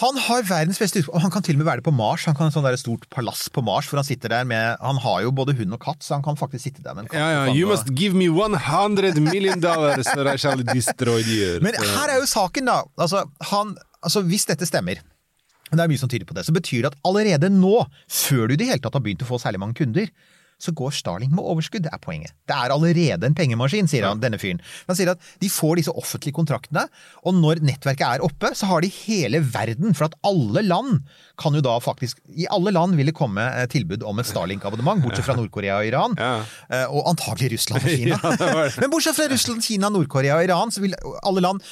Han 0.00 0.16
har 0.16 0.44
verdens 0.48 0.78
beste 0.80 1.02
og 1.10 1.20
han 1.20 1.32
kan 1.32 1.44
til 1.44 1.58
og 1.58 1.60
med 1.60 1.68
være 1.68 1.82
det 1.82 1.86
på 1.90 1.92
Mars. 1.92 2.24
Han 2.28 2.36
kan 2.36 2.48
ha 2.48 2.72
et 2.72 2.80
stort 2.80 3.04
palass 3.12 3.48
på 3.52 3.60
Mars, 3.64 3.88
for 3.90 4.00
han 4.00 4.06
sitter 4.06 4.32
der 4.32 4.46
med 4.48 4.80
Han 4.80 4.96
har 5.04 5.20
jo 5.26 5.32
både 5.36 5.52
hund 5.58 5.76
og 5.76 5.80
katt, 5.82 6.00
så 6.04 6.16
han 6.16 6.24
kan 6.24 6.38
faktisk 6.40 6.64
sitte 6.70 6.84
der 6.84 6.94
med 6.96 7.04
en 7.04 7.10
katt. 7.10 7.20
Ja, 7.20 7.28
ja, 7.46 7.54
you 7.54 7.68
og- 7.68 7.74
must 7.74 7.92
give 7.94 8.16
me 8.16 8.30
100 8.30 9.20
million 9.20 9.60
dollars 9.60 10.08
or 10.16 10.26
I 10.32 10.36
shall 10.38 10.62
destroy 10.64 11.22
the 11.22 11.38
earth. 11.44 11.62
Men 11.62 11.74
her 11.74 12.08
er 12.08 12.20
jo 12.20 12.26
saken, 12.26 12.64
da. 12.66 12.82
Altså, 12.98 13.26
han, 13.52 13.76
altså, 14.02 14.22
hvis 14.22 14.46
dette 14.46 14.66
stemmer, 14.66 15.02
og 15.70 15.76
det 15.76 15.84
er 15.84 15.88
mye 15.92 15.98
som 15.98 16.08
tyder 16.08 16.24
på 16.26 16.34
det, 16.34 16.46
så 16.46 16.52
betyr 16.52 16.82
det 16.82 16.92
at 16.94 16.98
allerede 17.04 17.50
nå, 17.52 17.84
før 18.08 18.48
du 18.48 18.54
i 18.54 18.56
det 18.56 18.66
hele 18.66 18.80
tatt 18.82 18.96
har 18.96 19.04
begynt 19.04 19.22
å 19.22 19.28
få 19.28 19.38
særlig 19.38 19.60
mange 19.60 19.74
kunder, 19.74 20.08
så 20.60 20.74
går 20.76 20.92
Starlink 20.94 21.32
med 21.34 21.42
overskudd. 21.44 21.82
Det 21.86 21.92
er 21.94 22.00
poenget. 22.02 22.34
Det 22.48 22.54
er 22.56 22.74
allerede 22.74 23.26
en 23.26 23.34
pengemaskin, 23.38 23.88
sier 23.90 24.06
han, 24.06 24.20
denne 24.22 24.38
fyren. 24.40 24.60
Han 24.88 24.98
sier 24.98 25.12
at 25.14 25.20
de 25.40 25.48
får 25.52 25.80
disse 25.80 25.94
offentlige 25.96 26.36
kontraktene, 26.36 26.86
og 27.24 27.34
når 27.38 27.62
nettverket 27.64 28.06
er 28.06 28.24
oppe, 28.26 28.52
så 28.58 28.68
har 28.70 28.84
de 28.84 28.92
hele 29.02 29.40
verden. 29.54 29.94
For 29.96 30.08
at 30.10 30.16
alle 30.26 30.62
land 30.66 31.00
kan 31.40 31.56
jo 31.56 31.62
da 31.64 31.78
faktisk 31.80 32.18
I 32.36 32.44
alle 32.52 32.72
land 32.76 32.94
vil 33.00 33.08
det 33.08 33.16
komme 33.16 33.40
eh, 33.56 33.66
tilbud 33.72 34.02
om 34.04 34.20
et 34.20 34.28
Starlink-abonnement, 34.28 35.00
bortsett 35.04 35.24
fra 35.26 35.36
Nord-Korea 35.38 35.78
og 35.80 35.88
Iran. 35.88 36.16
Ja. 36.20 36.32
Eh, 36.68 36.86
Og 36.90 37.08
antagelig 37.10 37.54
Russland 37.56 37.84
og 37.84 37.94
Kina. 37.98 38.18
Men 38.80 38.90
bortsett 38.92 39.16
fra 39.16 39.28
Russland, 39.32 39.64
Kina, 39.64 39.88
Nord-Korea 39.92 40.36
og 40.36 40.44
Iran, 40.48 40.70
så 40.74 40.84
vil 40.84 40.94
alle 41.24 41.40
land 41.44 41.64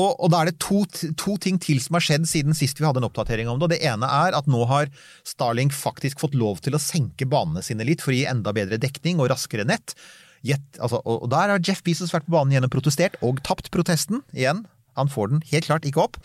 og, 0.00 0.12
og 0.24 0.30
da 0.32 0.40
er 0.40 0.48
det 0.48 0.60
to, 0.62 0.82
to 1.20 1.34
ting 1.42 1.58
til 1.60 1.80
som 1.82 1.98
har 1.98 2.04
skjedd 2.06 2.24
siden 2.28 2.56
sist 2.56 2.80
vi 2.80 2.86
hadde 2.86 3.02
en 3.02 3.08
oppdatering 3.10 3.50
om 3.50 3.58
det. 3.60 3.66
og 3.66 3.72
Det 3.74 3.82
ene 3.90 4.08
er 4.08 4.36
at 4.38 4.48
nå 4.50 4.64
har 4.70 4.88
Starlink 5.28 5.74
faktisk 5.76 6.22
fått 6.22 6.36
lov 6.38 6.62
til 6.64 6.76
å 6.76 6.80
senke 6.80 7.28
banene 7.28 7.64
sine 7.64 7.84
litt 7.88 8.04
for 8.04 8.14
å 8.14 8.16
gi 8.16 8.24
enda 8.30 8.54
bedre 8.56 8.80
dekning 8.80 9.20
og 9.20 9.28
raskere 9.34 9.68
nett. 9.68 9.92
Gjett, 10.42 10.64
altså, 10.80 11.02
og, 11.04 11.26
og 11.26 11.32
der 11.34 11.52
har 11.52 11.62
Jeff 11.62 11.84
Bezos 11.84 12.14
vært 12.14 12.24
på 12.26 12.34
banen 12.34 12.54
igjen 12.54 12.66
og 12.66 12.72
protestert, 12.72 13.18
og 13.22 13.42
tapt 13.46 13.68
protesten 13.74 14.24
igjen. 14.32 14.64
Han 14.98 15.10
får 15.12 15.32
den 15.32 15.42
helt 15.52 15.68
klart 15.68 15.86
ikke 15.88 16.02
opp. 16.04 16.18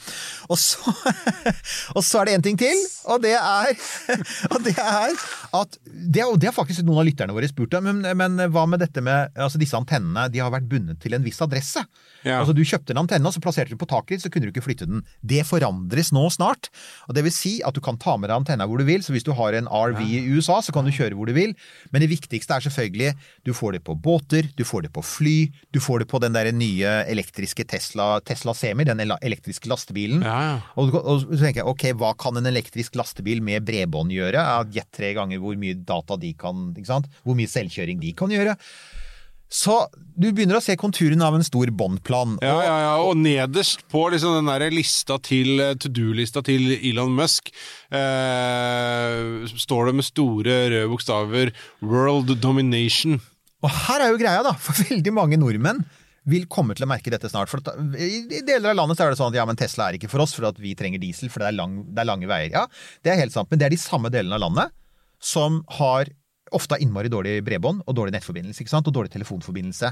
Og 0.51 0.59
så, 0.59 0.93
og 1.97 2.03
så 2.05 2.21
er 2.21 2.29
det 2.29 2.37
en 2.37 2.45
ting 2.49 2.59
til, 2.59 2.83
og 3.07 3.23
det 3.23 3.35
er, 3.37 3.73
og 4.53 4.59
det 4.65 4.75
er 4.75 5.15
at 5.57 5.79
det, 5.85 6.25
og 6.25 6.37
det 6.41 6.51
har 6.51 6.55
faktisk 6.55 6.83
noen 6.85 7.01
av 7.01 7.07
lytterne 7.07 7.35
våre 7.35 7.49
spurt 7.49 7.77
om, 7.79 7.87
men, 7.87 8.03
men 8.19 8.49
hva 8.53 8.65
med 8.69 8.81
dette 8.83 9.03
med 9.03 9.33
altså 9.35 9.59
disse 9.61 9.77
antennene? 9.77 10.27
De 10.33 10.41
har 10.43 10.53
vært 10.53 10.67
bundet 10.69 10.99
til 11.03 11.15
en 11.17 11.25
viss 11.25 11.39
adresse. 11.43 11.83
Ja. 12.23 12.39
Altså 12.41 12.55
Du 12.55 12.63
kjøpte 12.65 12.93
en 12.93 13.01
antenne, 13.03 13.27
og 13.27 13.35
så 13.35 13.43
plasserte 13.43 13.73
du 13.73 13.79
på 13.79 13.89
taket 13.89 14.17
ditt, 14.17 14.25
så 14.25 14.31
kunne 14.33 14.47
du 14.47 14.53
ikke 14.53 14.65
flytte 14.65 14.87
den. 14.89 15.03
Det 15.21 15.45
forandres 15.47 16.11
nå 16.15 16.25
snart. 16.33 16.71
Og 17.07 17.15
Det 17.17 17.23
vil 17.27 17.35
si 17.35 17.53
at 17.65 17.75
du 17.75 17.81
kan 17.83 17.99
ta 18.01 18.17
med 18.17 18.31
deg 18.31 18.37
antenna 18.41 18.67
hvor 18.67 18.81
du 18.81 18.87
vil. 18.87 19.03
Så 19.05 19.15
hvis 19.15 19.25
du 19.27 19.33
har 19.37 19.57
en 19.57 19.69
RV 19.69 20.01
i 20.03 20.23
USA, 20.33 20.59
så 20.63 20.75
kan 20.75 20.87
du 20.87 20.93
kjøre 20.93 21.17
hvor 21.17 21.29
du 21.29 21.35
vil. 21.37 21.55
Men 21.91 22.03
det 22.03 22.11
viktigste 22.11 22.57
er 22.57 22.67
selvfølgelig 22.67 23.13
du 23.47 23.53
får 23.55 23.77
det 23.77 23.83
på 23.87 23.95
båter, 23.95 24.49
du 24.57 24.65
får 24.67 24.87
det 24.87 24.93
på 24.95 25.03
fly, 25.05 25.37
du 25.73 25.79
får 25.83 26.03
det 26.03 26.09
på 26.11 26.21
den 26.23 26.35
der 26.35 26.51
nye 26.55 26.97
elektriske 27.07 27.67
Tesla, 27.69 28.17
Tesla 28.25 28.55
Semi, 28.57 28.85
den 28.87 29.01
elektriske 29.05 29.69
lastebilen. 29.71 30.25
Ja, 30.25 30.37
ja. 30.43 30.59
Og, 30.79 30.93
og 30.97 31.25
så 31.25 31.41
tenker 31.45 31.63
jeg, 31.63 31.69
ok, 31.71 31.87
hva 32.01 32.13
kan 32.19 32.39
en 32.39 32.49
elektrisk 32.49 32.97
lastebil 32.99 33.43
med 33.45 33.65
bredbånd 33.67 34.13
gjøre? 34.15 34.43
Gjett 34.73 34.91
tre 34.99 35.13
ganger 35.17 35.41
hvor 35.43 35.57
mye 35.59 35.77
data 35.87 36.19
de 36.19 36.33
kan, 36.37 36.71
ikke 36.75 36.91
sant? 36.91 37.11
Hvor 37.23 37.37
mye 37.37 37.51
selvkjøring 37.51 38.01
de 38.03 38.15
kan 38.17 38.33
gjøre. 38.33 38.57
Så 39.47 39.77
du 39.95 40.27
begynner 40.35 40.57
å 40.59 40.63
se 40.63 40.75
konturen 40.79 41.21
av 41.23 41.37
en 41.37 41.45
stor 41.45 41.69
båndplan. 41.79 42.35
Ja, 42.43 42.57
ja, 42.65 42.73
ja, 42.83 42.95
og 42.99 43.15
nederst 43.21 43.85
på 43.91 44.01
liksom 44.11 44.35
den 44.41 44.49
der 44.51 44.65
lista 44.73 45.15
til 45.23 45.61
eh, 45.63 45.75
to 45.79 45.91
do-lista 45.93 46.43
til 46.43 46.73
Elon 46.75 47.15
Musk 47.15 47.53
eh, 47.95 49.47
står 49.47 49.87
det 49.87 49.95
med 50.01 50.07
store 50.07 50.57
røde 50.73 50.91
bokstaver 50.91 51.53
'World 51.79 52.35
Domination'. 52.43 53.21
Og 53.63 53.71
her 53.87 54.03
er 54.03 54.11
jo 54.11 54.19
greia, 54.19 54.43
da, 54.43 54.51
for 54.59 54.75
veldig 54.89 55.15
mange 55.15 55.39
nordmenn 55.39 55.85
vil 56.27 56.47
komme 56.51 56.75
til 56.75 56.85
å 56.85 56.89
merke 56.91 57.11
dette 57.13 57.29
snart. 57.31 57.51
For 57.51 57.63
I 57.95 58.41
deler 58.45 58.73
av 58.73 58.79
landet 58.81 59.01
er 59.03 59.13
det 59.13 59.19
sånn 59.19 59.31
at 59.31 59.39
ja, 59.39 59.47
men 59.47 59.59
Tesla 59.59 59.87
er 59.87 59.97
ikke 59.97 60.11
for 60.11 60.23
oss, 60.25 60.35
for 60.35 60.49
at 60.49 60.59
vi 60.61 60.75
trenger 60.77 61.01
diesel, 61.01 61.31
for 61.31 61.43
det 61.43 61.53
er, 61.53 61.75
det 61.87 62.03
er 62.03 62.09
lange 62.09 62.29
veier. 62.29 62.51
Ja, 62.53 62.65
det 63.05 63.13
er 63.13 63.21
helt 63.21 63.35
sant, 63.35 63.49
men 63.51 63.61
det 63.61 63.69
er 63.69 63.75
de 63.75 63.81
samme 63.81 64.11
delene 64.13 64.39
av 64.39 64.43
landet 64.43 64.75
som 65.23 65.63
har 65.79 66.11
ofte 66.55 66.75
har 66.75 66.83
innmari 66.83 67.09
dårlig 67.11 67.41
bredbånd 67.43 67.83
og 67.83 67.95
dårlig 67.97 68.13
nettforbindelse, 68.15 68.63
ikke 68.63 68.71
sant, 68.71 68.87
og 68.87 68.95
dårlig 68.95 69.11
telefonforbindelse. 69.11 69.91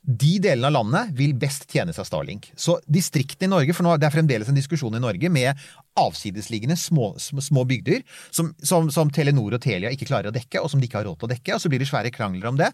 De 0.00 0.38
delene 0.40 0.68
av 0.70 0.72
landet 0.72 1.10
vil 1.16 1.34
best 1.36 1.66
tjene 1.68 1.92
seg 1.92 2.06
Starlink. 2.08 2.48
Så 2.56 2.78
distriktene 2.88 3.50
i 3.50 3.52
Norge, 3.52 3.74
for 3.76 3.84
nå, 3.84 3.92
det 4.00 4.08
er 4.08 4.14
fremdeles 4.14 4.48
en 4.48 4.56
diskusjon 4.56 4.96
i 4.96 5.02
Norge 5.02 5.28
med 5.32 5.60
avsidesliggende 6.00 6.76
små, 6.80 7.12
små 7.20 7.66
bygder 7.68 8.00
som, 8.32 8.48
som, 8.64 8.88
som 8.92 9.12
Telenor 9.12 9.58
og 9.58 9.62
Telia 9.62 9.92
ikke 9.92 10.08
klarer 10.08 10.30
å 10.30 10.34
dekke, 10.34 10.62
og 10.62 10.72
som 10.72 10.80
de 10.80 10.88
ikke 10.88 11.02
har 11.02 11.08
råd 11.10 11.20
til 11.20 11.28
å 11.28 11.32
dekke, 11.34 11.54
og 11.54 11.62
så 11.62 11.72
blir 11.72 11.84
det 11.84 11.90
svære 11.90 12.14
krangler 12.14 12.48
om 12.48 12.60
det. 12.60 12.70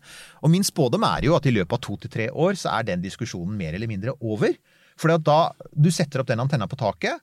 Og 0.47 0.53
min 0.55 0.67
spådom 0.67 1.07
er 1.09 1.27
jo 1.27 1.35
at 1.39 1.51
i 1.51 1.55
løpet 1.57 1.79
av 1.79 1.83
to 1.89 1.99
til 2.05 2.15
tre 2.15 2.31
år 2.31 2.59
så 2.61 2.77
er 2.77 2.91
den 2.93 3.03
diskusjonen 3.03 3.59
mer 3.59 3.75
eller 3.75 3.91
mindre 3.91 4.15
over. 4.21 4.55
For 4.97 5.13
da 5.19 5.41
du 5.75 5.91
setter 5.93 6.23
opp 6.23 6.31
den 6.31 6.41
antenna 6.41 6.71
på 6.71 6.79
taket, 6.79 7.19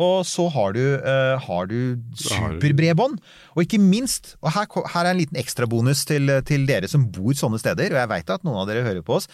og 0.00 0.22
så 0.24 0.46
har 0.48 0.72
du, 0.72 0.80
uh, 1.04 1.36
har 1.42 1.66
du 1.68 1.98
superbredbånd. 2.16 3.18
Og 3.52 3.66
ikke 3.66 3.80
minst, 3.82 4.36
og 4.40 4.54
her, 4.54 4.68
her 4.94 5.04
er 5.04 5.12
en 5.12 5.20
liten 5.20 5.40
ekstrabonus 5.40 6.06
til, 6.08 6.32
til 6.48 6.64
dere 6.68 6.88
som 6.88 7.10
bor 7.12 7.36
sånne 7.36 7.60
steder, 7.60 7.92
og 7.92 8.00
jeg 8.00 8.12
veit 8.14 8.32
at 8.32 8.46
noen 8.46 8.62
av 8.62 8.70
dere 8.70 8.86
hører 8.86 9.04
på 9.04 9.18
oss. 9.20 9.28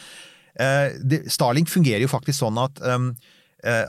Uh, 0.58 0.90
det, 0.98 1.24
Starlink 1.30 1.70
fungerer 1.70 2.02
jo 2.02 2.10
faktisk 2.10 2.40
sånn 2.42 2.58
at 2.58 2.82
um, 2.82 3.12
eh, 3.12 3.34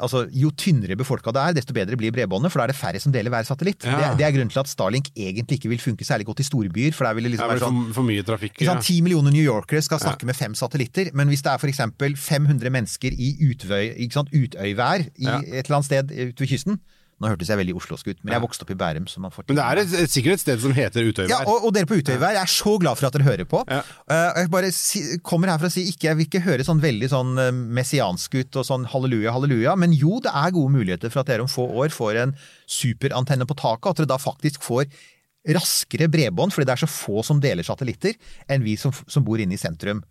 altså, 0.01 0.24
jo 0.34 0.49
tynnere 0.57 0.95
befolka 0.97 1.32
det 1.36 1.41
er, 1.41 1.53
desto 1.59 1.74
bedre 1.78 1.97
blir 1.99 2.11
bredbåndet, 2.15 2.49
for 2.51 2.59
da 2.61 2.65
er 2.67 2.74
det 2.74 2.78
færre 2.80 2.99
som 3.03 3.13
deler 3.13 3.30
hver 3.30 3.45
satellitt. 3.45 3.86
Ja. 3.86 3.97
Det, 3.99 4.17
det 4.20 4.26
er 4.26 4.34
grunnen 4.34 4.49
til 4.53 4.61
at 4.63 4.72
Starlink 4.72 5.11
egentlig 5.15 5.59
ikke 5.59 5.70
vil 5.70 5.80
funke 5.84 6.07
særlig 6.07 6.26
godt 6.26 6.41
i 6.41 6.47
storbyer. 6.47 6.91
for 6.97 7.05
der 7.05 7.13
vil 7.20 7.28
det 7.30 7.32
liksom 7.36 7.45
er 7.45 7.53
være 7.53 7.65
sånn 7.67 7.82
for, 7.89 7.99
for 7.99 8.09
mye 8.09 8.26
trafikk. 8.26 8.61
Ja. 8.65 8.78
Ti 8.82 8.95
10 8.99 9.01
millioner 9.05 9.32
New 9.36 9.45
Yorkere 9.45 9.82
skal 9.86 10.01
snakke 10.01 10.26
med 10.26 10.36
fem 10.36 10.55
satellitter, 10.57 11.11
men 11.13 11.30
hvis 11.30 11.45
det 11.45 11.51
er 11.53 11.61
f.eks. 11.61 11.82
500 12.17 12.70
mennesker 12.74 13.13
i 13.13 13.36
utvøy, 13.51 13.93
ikke 14.05 14.17
sant? 14.17 14.34
utøyvær 14.34 15.05
i 15.05 15.26
Ja. 15.30 15.38
et 15.45 15.65
eller 15.67 15.80
annet 15.80 15.86
sted 15.91 16.09
ute 16.11 16.41
ved 16.41 16.47
kysten 16.49 16.80
Nå 17.20 17.28
hørtes 17.34 17.49
jeg 17.51 17.59
veldig 17.59 17.76
oslosk 17.76 18.07
ut, 18.07 18.20
men 18.24 18.32
jeg 18.36 18.43
vokste 18.45 18.63
opp 18.63 18.72
i 18.72 18.78
Bærum. 18.80 19.07
Så 19.11 19.20
man 19.20 19.34
får 19.36 19.49
Men 19.49 19.59
det 19.59 19.65
er 19.65 19.82
et, 19.82 19.95
et, 20.05 20.11
sikkert 20.11 20.38
et 20.38 20.43
sted 20.45 20.61
som 20.63 20.76
heter 20.76 21.03
Utøyvær. 21.09 21.32
ja, 21.34 21.39
og, 21.43 21.67
og 21.67 21.74
dere 21.76 21.89
på 21.89 21.97
Utøyvær, 21.99 22.38
jeg 22.38 22.41
er 22.45 22.53
så 22.53 22.76
glad 22.80 22.99
for 22.99 23.09
at 23.09 23.17
dere 23.17 23.28
hører 23.28 23.49
på. 23.49 23.61
Ja. 23.67 23.82
Uh, 24.07 24.39
jeg 24.39 24.51
bare 24.53 24.72
si, 24.76 25.03
kommer 25.26 25.51
her 25.51 25.59
for 25.59 25.67
å 25.67 25.74
si 25.74 25.84
ikke, 25.91 26.07
jeg 26.07 26.20
vil 26.20 26.30
ikke 26.30 26.43
høre 26.47 26.67
sånn 26.67 26.80
veldig 26.84 27.11
sånn 27.11 27.43
eh, 27.43 27.51
messiansk 27.80 28.39
ut 28.39 28.59
og 28.61 28.67
sånn 28.67 28.88
halleluja, 28.89 29.34
halleluja, 29.36 29.76
men 29.80 29.95
jo, 29.97 30.22
det 30.24 30.32
er 30.32 30.55
gode 30.55 30.74
muligheter 30.78 31.11
for 31.11 31.24
at 31.24 31.32
dere 31.32 31.43
om 31.43 31.51
få 31.51 31.67
år 31.84 31.91
får 31.93 32.22
en 32.24 32.36
superantenne 32.70 33.47
på 33.49 33.57
taket, 33.59 33.84
og 33.84 33.91
at 33.91 34.01
dere 34.01 34.13
da 34.13 34.20
faktisk 34.22 34.63
får 34.65 34.88
raskere 35.55 36.09
bredbånd, 36.11 36.53
fordi 36.55 36.67
det 36.70 36.76
er 36.76 36.84
så 36.84 36.91
få 36.91 37.24
som 37.26 37.43
deler 37.43 37.67
satellitter, 37.67 38.15
enn 38.51 38.63
vi 38.63 38.78
som, 38.80 38.95
som 39.07 39.26
bor 39.28 39.41
inne 39.41 39.55
i 39.55 39.61
sentrum. 39.61 40.03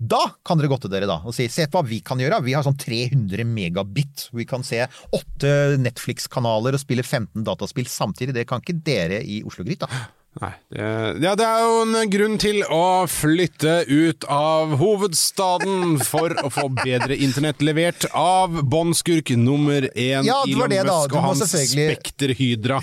Da 0.00 0.20
kan 0.46 0.56
dere 0.56 0.70
gå 0.72 0.78
til 0.80 0.92
dere 0.92 1.08
da 1.08 1.18
og 1.28 1.34
si 1.36 1.44
se 1.52 1.66
på 1.68 1.76
hva 1.76 1.84
vi 1.84 2.00
kan 2.04 2.20
gjøre. 2.20 2.40
Vi 2.46 2.54
har 2.56 2.64
sånn 2.64 2.78
300 2.80 3.44
megabit. 3.44 4.30
Vi 4.32 4.46
kan 4.48 4.64
se 4.64 4.86
åtte 5.12 5.52
Netflix-kanaler 5.80 6.78
og 6.78 6.80
spille 6.80 7.04
15 7.04 7.44
dataspill 7.44 7.90
samtidig. 7.90 8.38
Det 8.38 8.46
kan 8.48 8.64
ikke 8.64 8.80
dere 8.86 9.20
i 9.20 9.42
Oslo-Gryt, 9.44 9.84
da. 9.84 10.08
Nei, 10.40 10.52
det, 10.70 10.84
ja, 11.24 11.32
det 11.34 11.42
er 11.42 11.62
jo 11.66 11.78
en 11.82 12.10
grunn 12.12 12.36
til 12.38 12.60
å 12.70 13.02
flytte 13.10 13.80
ut 13.90 14.24
av 14.30 14.76
hovedstaden 14.78 15.98
for 16.06 16.36
å 16.46 16.52
få 16.54 16.68
bedre 16.76 17.18
internett 17.18 17.64
levert 17.66 18.06
av 18.14 18.60
båndskurk 18.62 19.34
nummer 19.34 19.88
én 19.90 20.22
Ja, 20.28 20.38
da. 20.46 20.70
Musk 20.70 21.18
og 21.18 21.26
hans 21.26 21.44
Spekterhydra. 21.50 22.78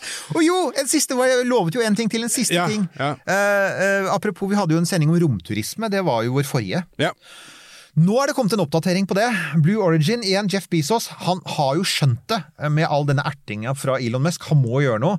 Og 0.36 0.42
jo, 0.44 0.58
en 0.78 0.88
siste, 0.90 1.16
jeg 1.16 1.46
lovet 1.48 1.76
jo 1.78 1.82
en 1.84 1.96
ting 1.98 2.10
til, 2.12 2.24
en 2.26 2.32
siste 2.32 2.54
Ja, 2.56 2.66
ting. 2.70 2.84
ja. 2.98 3.14
Uh, 3.26 4.06
uh, 4.08 4.12
apropos, 4.14 4.50
vi 4.50 4.58
hadde 4.58 4.76
jo 4.76 4.82
en 4.82 4.88
sending 4.88 5.12
om 5.12 5.18
romturisme, 5.22 5.90
det 5.92 6.02
var 6.06 6.24
jo 6.26 6.36
vår 6.38 6.48
forrige. 6.48 6.84
Ja. 7.02 7.12
Nå 8.00 8.16
er 8.22 8.30
det 8.30 8.36
kommet 8.38 8.54
en 8.56 8.62
oppdatering 8.64 9.04
på 9.08 9.16
det. 9.18 9.26
Blue 9.60 9.82
Origin, 9.84 10.22
igjen 10.24 10.48
Jeff 10.48 10.68
Bezos, 10.72 11.10
han 11.26 11.42
har 11.58 11.74
jo 11.76 11.84
skjønt 11.84 12.22
det 12.32 12.40
med 12.72 12.88
all 12.88 13.04
denne 13.08 13.24
ertinga 13.28 13.74
fra 13.76 13.98
Elon 14.00 14.24
Musk. 14.24 14.46
Han 14.48 14.62
må 14.64 14.80
gjøre 14.84 15.02
noe. 15.04 15.18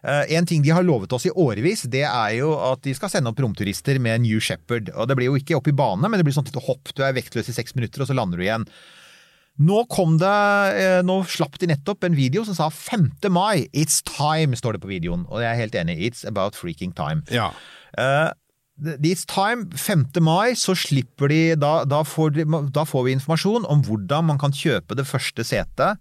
Uh, 0.00 0.24
en 0.32 0.46
ting 0.48 0.62
de 0.64 0.70
har 0.72 0.84
lovet 0.84 1.12
oss 1.12 1.26
i 1.28 1.32
årevis, 1.32 1.82
det 1.92 2.06
er 2.08 2.30
jo 2.38 2.54
at 2.70 2.80
de 2.86 2.94
skal 2.96 3.10
sende 3.12 3.28
opp 3.32 3.40
romturister 3.44 3.98
med 4.00 4.22
New 4.24 4.40
Shepherd. 4.40 4.88
Og 4.96 5.08
det 5.10 5.16
blir 5.18 5.28
jo 5.28 5.36
ikke 5.40 5.58
opp 5.58 5.68
i 5.68 5.76
bane, 5.76 6.08
men 6.08 6.16
det 6.20 6.24
blir 6.28 6.36
sånn 6.36 6.48
et 6.48 6.56
hopp. 6.68 6.92
Du 6.96 7.02
er 7.04 7.16
vektløs 7.16 7.48
i 7.52 7.56
seks 7.56 7.76
minutter, 7.76 8.00
og 8.04 8.08
så 8.08 8.16
lander 8.16 8.40
du 8.40 8.44
igjen. 8.46 8.64
Nå 9.60 9.82
kom 9.92 10.16
det, 10.20 10.32
eh, 10.80 11.00
nå 11.04 11.20
slapp 11.28 11.58
de 11.60 11.68
nettopp 11.68 12.06
en 12.08 12.16
video 12.16 12.44
som 12.48 12.56
sa 12.56 12.70
5. 12.72 13.10
mai, 13.28 13.68
it's 13.76 14.00
time, 14.08 14.56
står 14.56 14.78
det 14.78 14.80
på 14.80 14.88
videoen. 14.88 15.26
Og 15.28 15.42
jeg 15.42 15.50
er 15.50 15.60
helt 15.60 15.74
enig, 15.76 15.98
it's 16.00 16.24
about 16.26 16.56
freaking 16.56 16.94
time. 16.96 17.22
ja. 17.30 17.50
Uh, 17.98 18.30
It's 18.80 19.26
time, 19.26 19.66
5. 19.76 20.06
mai, 20.24 20.54
så 20.56 20.72
slipper 20.72 21.28
de 21.28 21.54
da, 21.60 21.84
da, 21.84 21.98
får 22.00 22.30
de 22.32 22.46
da 22.72 22.86
får 22.88 23.02
vi 23.04 23.12
informasjon 23.12 23.66
om 23.68 23.82
hvordan 23.84 24.24
man 24.24 24.38
kan 24.40 24.54
kjøpe 24.56 24.96
det 24.96 25.04
første 25.04 25.44
setet 25.44 26.00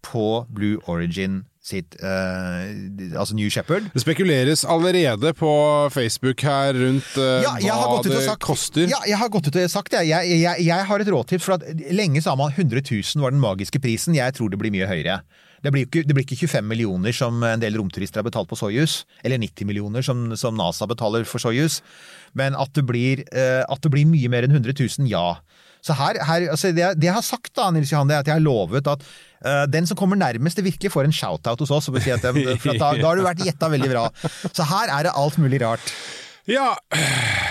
på 0.00 0.46
Blue 0.48 0.78
Origin 0.88 1.42
sitt 1.64 1.96
uh, 2.02 2.68
Altså 3.16 3.36
New 3.36 3.48
Shepherd. 3.52 3.88
Det 3.94 4.02
spekuleres 4.04 4.64
allerede 4.68 5.32
på 5.36 5.52
Facebook 5.94 6.44
her 6.44 6.76
rundt 6.76 7.16
uh, 7.16 7.40
Ja, 7.44 7.78
hva 7.80 8.02
det 8.04 8.20
sagt, 8.26 8.42
koster. 8.44 8.86
Ja, 8.90 9.00
jeg 9.08 9.20
har 9.20 9.32
gått 9.32 9.48
ut 9.48 9.56
og 9.56 9.72
sagt 9.72 9.94
det. 9.94 10.04
Jeg, 10.10 10.36
jeg, 10.42 10.66
jeg 10.66 10.90
har 10.90 11.04
et 11.04 11.10
rådtips, 11.14 11.48
for 11.48 11.64
lenge 11.94 12.22
sa 12.24 12.36
man 12.38 12.52
100 12.52 12.84
000 12.84 13.24
var 13.24 13.34
den 13.34 13.42
magiske 13.42 13.80
prisen. 13.80 14.16
Jeg 14.18 14.36
tror 14.36 14.52
det 14.52 14.60
blir 14.60 14.74
mye 14.74 14.88
høyere. 14.90 15.22
Det 15.64 15.72
blir, 15.72 15.86
ikke, 15.86 16.02
det 16.04 16.12
blir 16.12 16.26
ikke 16.26 16.44
25 16.44 16.66
millioner 16.68 17.14
som 17.16 17.38
en 17.48 17.62
del 17.62 17.78
romturister 17.80 18.20
har 18.20 18.26
betalt 18.26 18.50
på 18.50 18.58
Soyuz, 18.60 19.06
eller 19.24 19.40
90 19.40 19.64
millioner 19.64 20.04
som, 20.04 20.26
som 20.36 20.58
NASA 20.60 20.84
betaler 20.90 21.24
for 21.24 21.40
Soyuz, 21.40 21.78
men 22.36 22.52
at 22.60 22.74
det 22.76 22.84
blir, 22.84 23.22
uh, 23.32 23.64
at 23.64 23.80
det 23.80 23.92
blir 23.94 24.04
mye 24.10 24.28
mer 24.28 24.44
enn 24.44 24.52
100 24.52 24.76
000, 24.76 25.08
ja. 25.08 25.38
Så 25.84 25.92
her, 25.98 26.16
her 26.24 26.46
altså 26.54 26.70
det, 26.72 26.86
det 26.96 27.10
jeg 27.10 27.16
har 27.18 27.24
sagt 27.26 27.52
da, 27.58 27.66
Nils 27.74 27.92
Johan, 27.92 28.08
det 28.08 28.16
er 28.16 28.24
at 28.24 28.30
jeg 28.32 28.38
har 28.38 28.44
lovet 28.44 28.86
at 28.88 29.04
uh, 29.44 29.64
den 29.68 29.84
som 29.90 29.98
kommer 30.00 30.16
nærmest 30.16 30.56
det 30.56 30.64
virkelig 30.64 30.90
får 30.94 31.04
en 31.10 31.12
shout-out 31.12 31.60
hos 31.60 31.70
oss, 31.76 31.90
si 32.00 32.10
at 32.14 32.24
for 32.62 32.72
at 32.72 32.80
da, 32.80 32.92
da 32.96 33.08
har 33.10 33.20
du 33.20 33.26
vært 33.26 33.44
gjetta 33.44 33.68
veldig 33.74 33.90
bra. 33.92 34.06
Så 34.48 34.64
her 34.70 34.88
er 34.96 35.10
det 35.10 35.12
alt 35.20 35.36
mulig 35.42 35.60
rart. 35.60 35.92
Ja, 36.48 36.74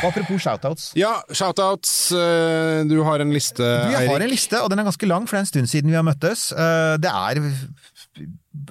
Og 0.03 0.09
apropos 0.11 0.41
shout-outs. 0.43 0.91
ja 0.97 1.15
shoutouts. 1.33 2.11
eh, 2.13 2.83
Du 2.85 2.99
har 3.05 3.23
en 3.23 3.31
liste, 3.33 3.63
Eirik. 3.65 3.95
jeg 3.95 4.09
har 4.11 4.21
en 4.25 4.29
liste, 4.29 4.59
og 4.61 4.69
den 4.69 4.81
er 4.83 4.85
ganske 4.85 5.07
lang, 5.09 5.25
for 5.25 5.33
det 5.33 5.39
er 5.39 5.45
en 5.47 5.49
stund 5.53 5.69
siden 5.71 5.89
vi 5.89 5.97
har 5.97 6.05
møttes. 6.05 6.51
Eh, 6.53 6.97
Det 7.01 7.09
er 7.09 7.41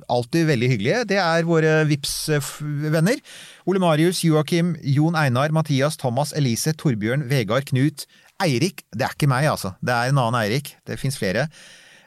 alltid 0.08 0.46
veldig 0.46 0.68
hyggelige. 0.70 1.00
Det 1.10 1.18
er 1.18 1.42
våre 1.48 1.72
vips 1.90 2.12
venner 2.94 3.18
Ole 3.66 3.82
Marius, 3.82 4.22
Joakim, 4.24 4.76
Jon 4.94 5.16
Einar, 5.18 5.50
Mathias, 5.54 5.96
Thomas, 5.98 6.32
Elise, 6.38 6.72
Torbjørn, 6.78 7.26
Vegard, 7.30 7.66
Knut. 7.70 8.06
Eirik. 8.42 8.84
Det 8.92 9.06
er 9.06 9.14
ikke 9.16 9.30
meg, 9.30 9.48
altså. 9.50 9.74
Det 9.82 9.94
er 9.94 10.12
en 10.12 10.20
annen 10.22 10.40
Eirik. 10.42 10.74
Det 10.88 10.98
fins 11.00 11.18
flere. 11.20 11.46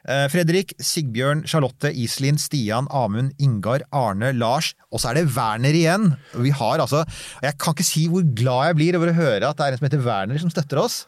Eh, 0.05 0.27
Fredrik, 0.29 0.75
Sigbjørn, 0.77 1.41
Charlotte, 1.49 1.89
Iselin, 1.89 2.38
Stian, 2.38 2.86
Amund, 2.93 3.33
Ingar, 3.41 3.81
Arne, 3.95 4.29
Lars. 4.38 4.73
Og 4.93 5.01
så 5.01 5.09
er 5.11 5.21
det 5.21 5.31
Werner 5.33 5.73
igjen. 5.73 6.11
Vi 6.38 6.53
har 6.53 6.83
altså 6.83 7.01
Jeg 7.41 7.57
kan 7.57 7.73
ikke 7.73 7.88
si 7.88 8.05
hvor 8.11 8.25
glad 8.38 8.69
jeg 8.69 8.79
blir 8.81 8.99
over 8.99 9.11
å 9.11 9.17
høre 9.17 9.49
at 9.49 9.57
det 9.57 9.65
er 9.65 9.73
en 9.73 9.81
som 9.81 9.88
heter 9.89 10.05
Werner 10.05 10.41
som 10.43 10.53
støtter 10.53 10.81
oss. 10.83 11.03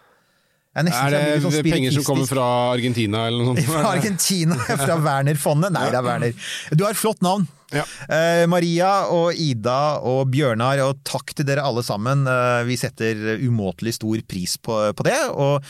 Er, 0.77 0.85
Er 0.93 1.13
det 1.13 1.41
sånn 1.41 1.55
penger 1.65 1.93
som 1.95 2.03
kommer 2.05 2.27
fra 2.29 2.47
Argentina 2.75 3.23
eller 3.29 3.41
noe 3.41 3.55
sånt? 3.55 3.69
Fra 3.73 3.93
Argentina, 3.95 4.57
fra 4.61 4.97
Werner-fondet. 5.01 5.73
Nei, 5.73 5.87
det 5.89 5.97
er 5.97 6.05
Werner. 6.05 6.49
Du 6.69 6.83
har 6.85 6.93
et 6.93 6.99
flott 6.99 7.23
navn. 7.25 7.47
Ja. 7.75 7.83
Eh, 8.07 8.45
Maria 8.47 9.09
og 9.11 9.35
Ida 9.35 9.99
og 10.07 10.29
Bjørnar, 10.31 10.79
og 10.85 11.01
takk 11.07 11.33
til 11.35 11.47
dere 11.49 11.65
alle 11.67 11.83
sammen. 11.83 12.23
Eh, 12.29 12.63
vi 12.69 12.79
setter 12.79 13.37
umåtelig 13.43 13.97
stor 13.99 14.23
pris 14.29 14.55
på, 14.61 14.79
på 14.95 15.07
det. 15.07 15.19
og 15.33 15.65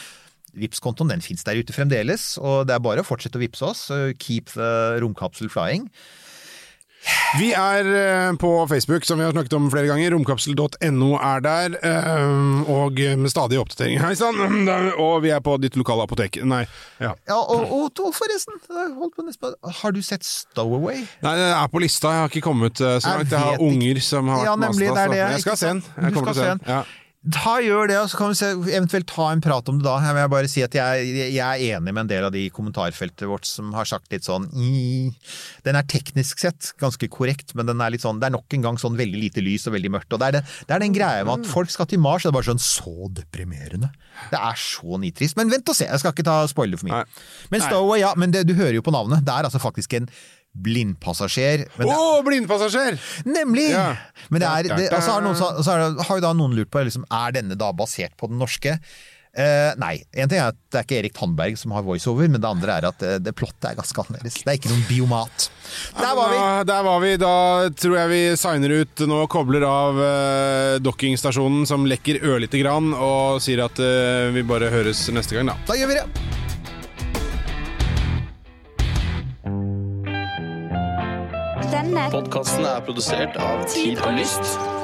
Vipps-kontoen 0.58 1.12
den 1.12 1.22
fins 1.22 1.46
der 1.46 1.60
ute 1.60 1.74
fremdeles, 1.76 2.32
og 2.42 2.66
det 2.70 2.74
er 2.78 2.82
bare 2.82 3.04
å 3.04 3.08
fortsette 3.08 3.38
å 3.38 3.44
vippse 3.44 3.66
oss. 3.66 3.88
Eh, 3.94 4.14
Keep 4.18 4.54
the 4.56 4.72
romkapsel 5.04 5.52
flying. 5.54 5.90
Vi 7.40 7.52
er 7.56 7.88
eh, 7.88 8.32
på 8.40 8.50
Facebook, 8.68 9.06
som 9.06 9.20
vi 9.20 9.26
har 9.26 9.32
snakket 9.36 9.54
om 9.54 9.70
flere 9.72 9.88
ganger. 9.88 10.12
Romkapsel.no 10.16 11.10
er 11.20 11.44
der. 11.46 11.76
eh, 11.84 12.72
Og 12.72 13.00
med 13.20 13.30
stadige 13.32 13.60
oppdateringer. 13.62 14.02
Hei 14.06 14.14
sann! 14.16 14.40
Og 15.06 15.22
vi 15.24 15.32
er 15.36 15.40
på 15.44 15.58
ditt 15.62 15.78
lokale 15.80 16.04
apotek. 16.08 16.40
Nei, 16.48 16.64
ja. 17.04 17.14
Ja, 17.30 17.38
og, 17.38 17.68
og, 17.72 17.92
og 18.04 18.14
forresten, 18.16 18.58
har 19.82 19.92
du 19.96 20.02
sett 20.02 20.26
Stowaway? 20.28 21.04
Nei, 21.24 21.36
det 21.40 21.50
er 21.54 21.68
på 21.72 21.84
lista. 21.84 22.14
Jeg 22.16 22.26
har 22.26 22.32
ikke 22.34 22.46
kommet 22.50 22.82
eh, 22.82 22.98
så 23.04 23.18
langt. 23.18 23.32
Jeg 23.32 23.40
har 23.46 23.62
unger 23.64 24.02
som 24.04 24.32
har 24.34 24.46
vært 24.48 24.48
Ja, 24.48 24.56
så 24.56 25.20
Jeg 25.36 25.46
skal 25.46 25.58
se 25.62 25.68
den. 25.76 25.84
Jeg 25.98 26.14
Du 26.18 26.24
skal 26.24 26.36
se 26.42 26.50
den. 26.54 26.64
Ja. 26.68 26.82
Ta 27.34 27.58
gjør 27.64 27.90
det, 27.90 27.98
og 28.00 28.10
så 28.12 28.20
kan 28.20 28.32
vi 28.32 28.38
se, 28.40 28.50
eventuelt 28.78 29.08
ta 29.10 29.26
en 29.34 29.42
prat 29.44 29.70
om 29.72 29.80
det 29.80 29.88
da. 29.88 29.98
Jeg 30.06 30.16
vil 30.16 30.30
bare 30.32 30.50
si 30.52 30.64
at 30.64 30.76
jeg, 30.78 31.08
jeg 31.34 31.42
er 31.44 31.78
enig 31.78 31.94
med 31.94 32.04
en 32.06 32.12
del 32.12 32.28
av 32.28 32.34
de 32.34 32.46
i 32.46 32.52
kommentarfeltet 32.54 33.28
vårt 33.28 33.48
som 33.50 33.74
har 33.76 33.90
sagt 33.90 34.14
litt 34.14 34.28
sånn. 34.28 34.46
Den 35.66 35.80
er 35.80 35.88
teknisk 35.90 36.40
sett 36.44 36.72
ganske 36.80 37.10
korrekt, 37.12 37.56
men 37.58 37.68
den 37.68 37.84
er 37.84 37.92
litt 37.94 38.06
sånn, 38.06 38.22
det 38.22 38.30
er 38.30 38.36
nok 38.38 38.58
en 38.58 38.68
gang 38.70 38.80
sånn 38.82 38.96
veldig 39.00 39.24
lite 39.26 39.44
lys 39.44 39.68
og 39.68 39.76
veldig 39.76 39.94
mørkt. 39.98 40.14
Og 40.16 40.22
det 40.22 40.30
er, 40.30 40.38
det, 40.40 40.44
det 40.70 40.78
er 40.78 40.86
den 40.86 40.96
greia 40.96 41.26
med 41.28 41.44
at 41.44 41.52
folk 41.52 41.74
skal 41.74 41.90
til 41.92 42.02
Mars, 42.04 42.24
og 42.24 42.30
det 42.30 42.36
er 42.36 42.40
bare 42.40 42.52
sånn 42.54 42.64
så 42.64 43.12
deprimerende. 43.20 43.92
Det 44.32 44.40
er 44.40 44.62
så 44.62 45.02
nitrist. 45.02 45.38
Men 45.40 45.52
vent 45.52 45.74
og 45.74 45.78
se, 45.78 45.90
jeg 45.90 46.04
skal 46.04 46.16
ikke 46.16 46.28
ta 46.28 46.40
spoiler 46.50 46.80
for 46.80 46.90
mye. 46.90 47.04
Nei. 47.04 47.28
Men 47.54 47.66
Stowaway, 47.66 48.02
ja, 48.06 48.14
men 48.18 48.34
det, 48.34 48.48
du 48.50 48.56
hører 48.58 48.80
jo 48.80 48.86
på 48.86 48.94
navnet. 48.96 49.26
Det 49.28 49.34
er 49.36 49.50
altså 49.50 49.62
faktisk 49.62 49.98
en 50.00 50.10
blindpassasjer. 50.64 51.68
Å, 51.84 51.90
oh, 51.90 52.22
blindpassasjer! 52.26 52.98
Nemlig! 53.28 53.70
Ja. 53.74 53.92
Men 54.32 54.44
det 54.44 54.48
er, 54.48 54.72
Da, 54.72 54.74
da, 54.74 54.80
det, 54.82 54.88
altså, 54.96 55.18
har, 55.18 55.28
noen, 55.28 55.38
så, 55.38 55.52
er 55.74 55.84
det, 55.84 56.08
har 56.08 56.20
jo 56.20 56.26
da 56.26 56.34
noen 56.38 56.58
lurt 56.58 56.72
på 56.74 56.84
liksom, 56.88 57.06
er 57.14 57.38
denne 57.38 57.60
da 57.60 57.72
basert 57.76 58.18
på 58.20 58.32
den 58.32 58.42
norske. 58.42 58.78
Uh, 59.38 59.76
nei. 59.78 60.00
En 60.18 60.30
ting 60.32 60.40
er 60.40 60.50
at 60.50 60.58
det 60.74 60.80
er 60.80 60.86
ikke 60.88 60.98
Erik 60.98 61.14
Tandberg 61.14 61.60
som 61.62 61.76
har 61.76 61.84
voiceover, 61.86 62.26
men 62.32 62.42
det 62.42 62.50
andre 62.50 62.78
er 62.80 62.88
at 62.90 62.98
det, 63.04 63.12
det 63.28 63.36
plottet 63.38 63.70
er 63.70 63.78
ganske 63.78 64.02
annerledes. 64.02 64.40
Det 64.42 64.50
er 64.50 64.58
ikke 64.58 64.72
noen 64.72 64.88
biomat. 64.90 65.48
Der 66.00 66.18
var 66.18 66.34
vi! 66.34 66.40
Ja, 66.40 66.66
der 66.72 66.88
var 66.88 67.04
vi. 67.04 67.14
Da 67.22 67.36
tror 67.78 67.96
jeg 68.00 68.14
vi 68.16 68.24
signer 68.42 68.76
ut 68.82 69.06
nå, 69.06 69.22
kobler 69.30 69.68
av 69.70 70.02
uh, 70.02 70.74
dockingstasjonen 70.82 71.70
som 71.70 71.86
lekker 71.90 72.24
ørlite 72.26 72.64
grann, 72.64 72.90
og 72.98 73.38
sier 73.46 73.68
at 73.68 73.78
uh, 73.78 74.34
vi 74.34 74.46
bare 74.48 74.74
høres 74.74 75.06
neste 75.14 75.38
gang, 75.38 75.54
da. 75.54 75.60
Da 75.70 75.78
gjør 75.78 75.94
vi 75.94 76.02
det! 76.02 76.47
Denne 81.88 82.10
Podkasten 82.12 82.66
er 82.68 82.82
produsert 82.84 83.38
av 83.40 83.62
Tid 83.72 84.02
og 84.04 84.18
Lyst. 84.20 84.77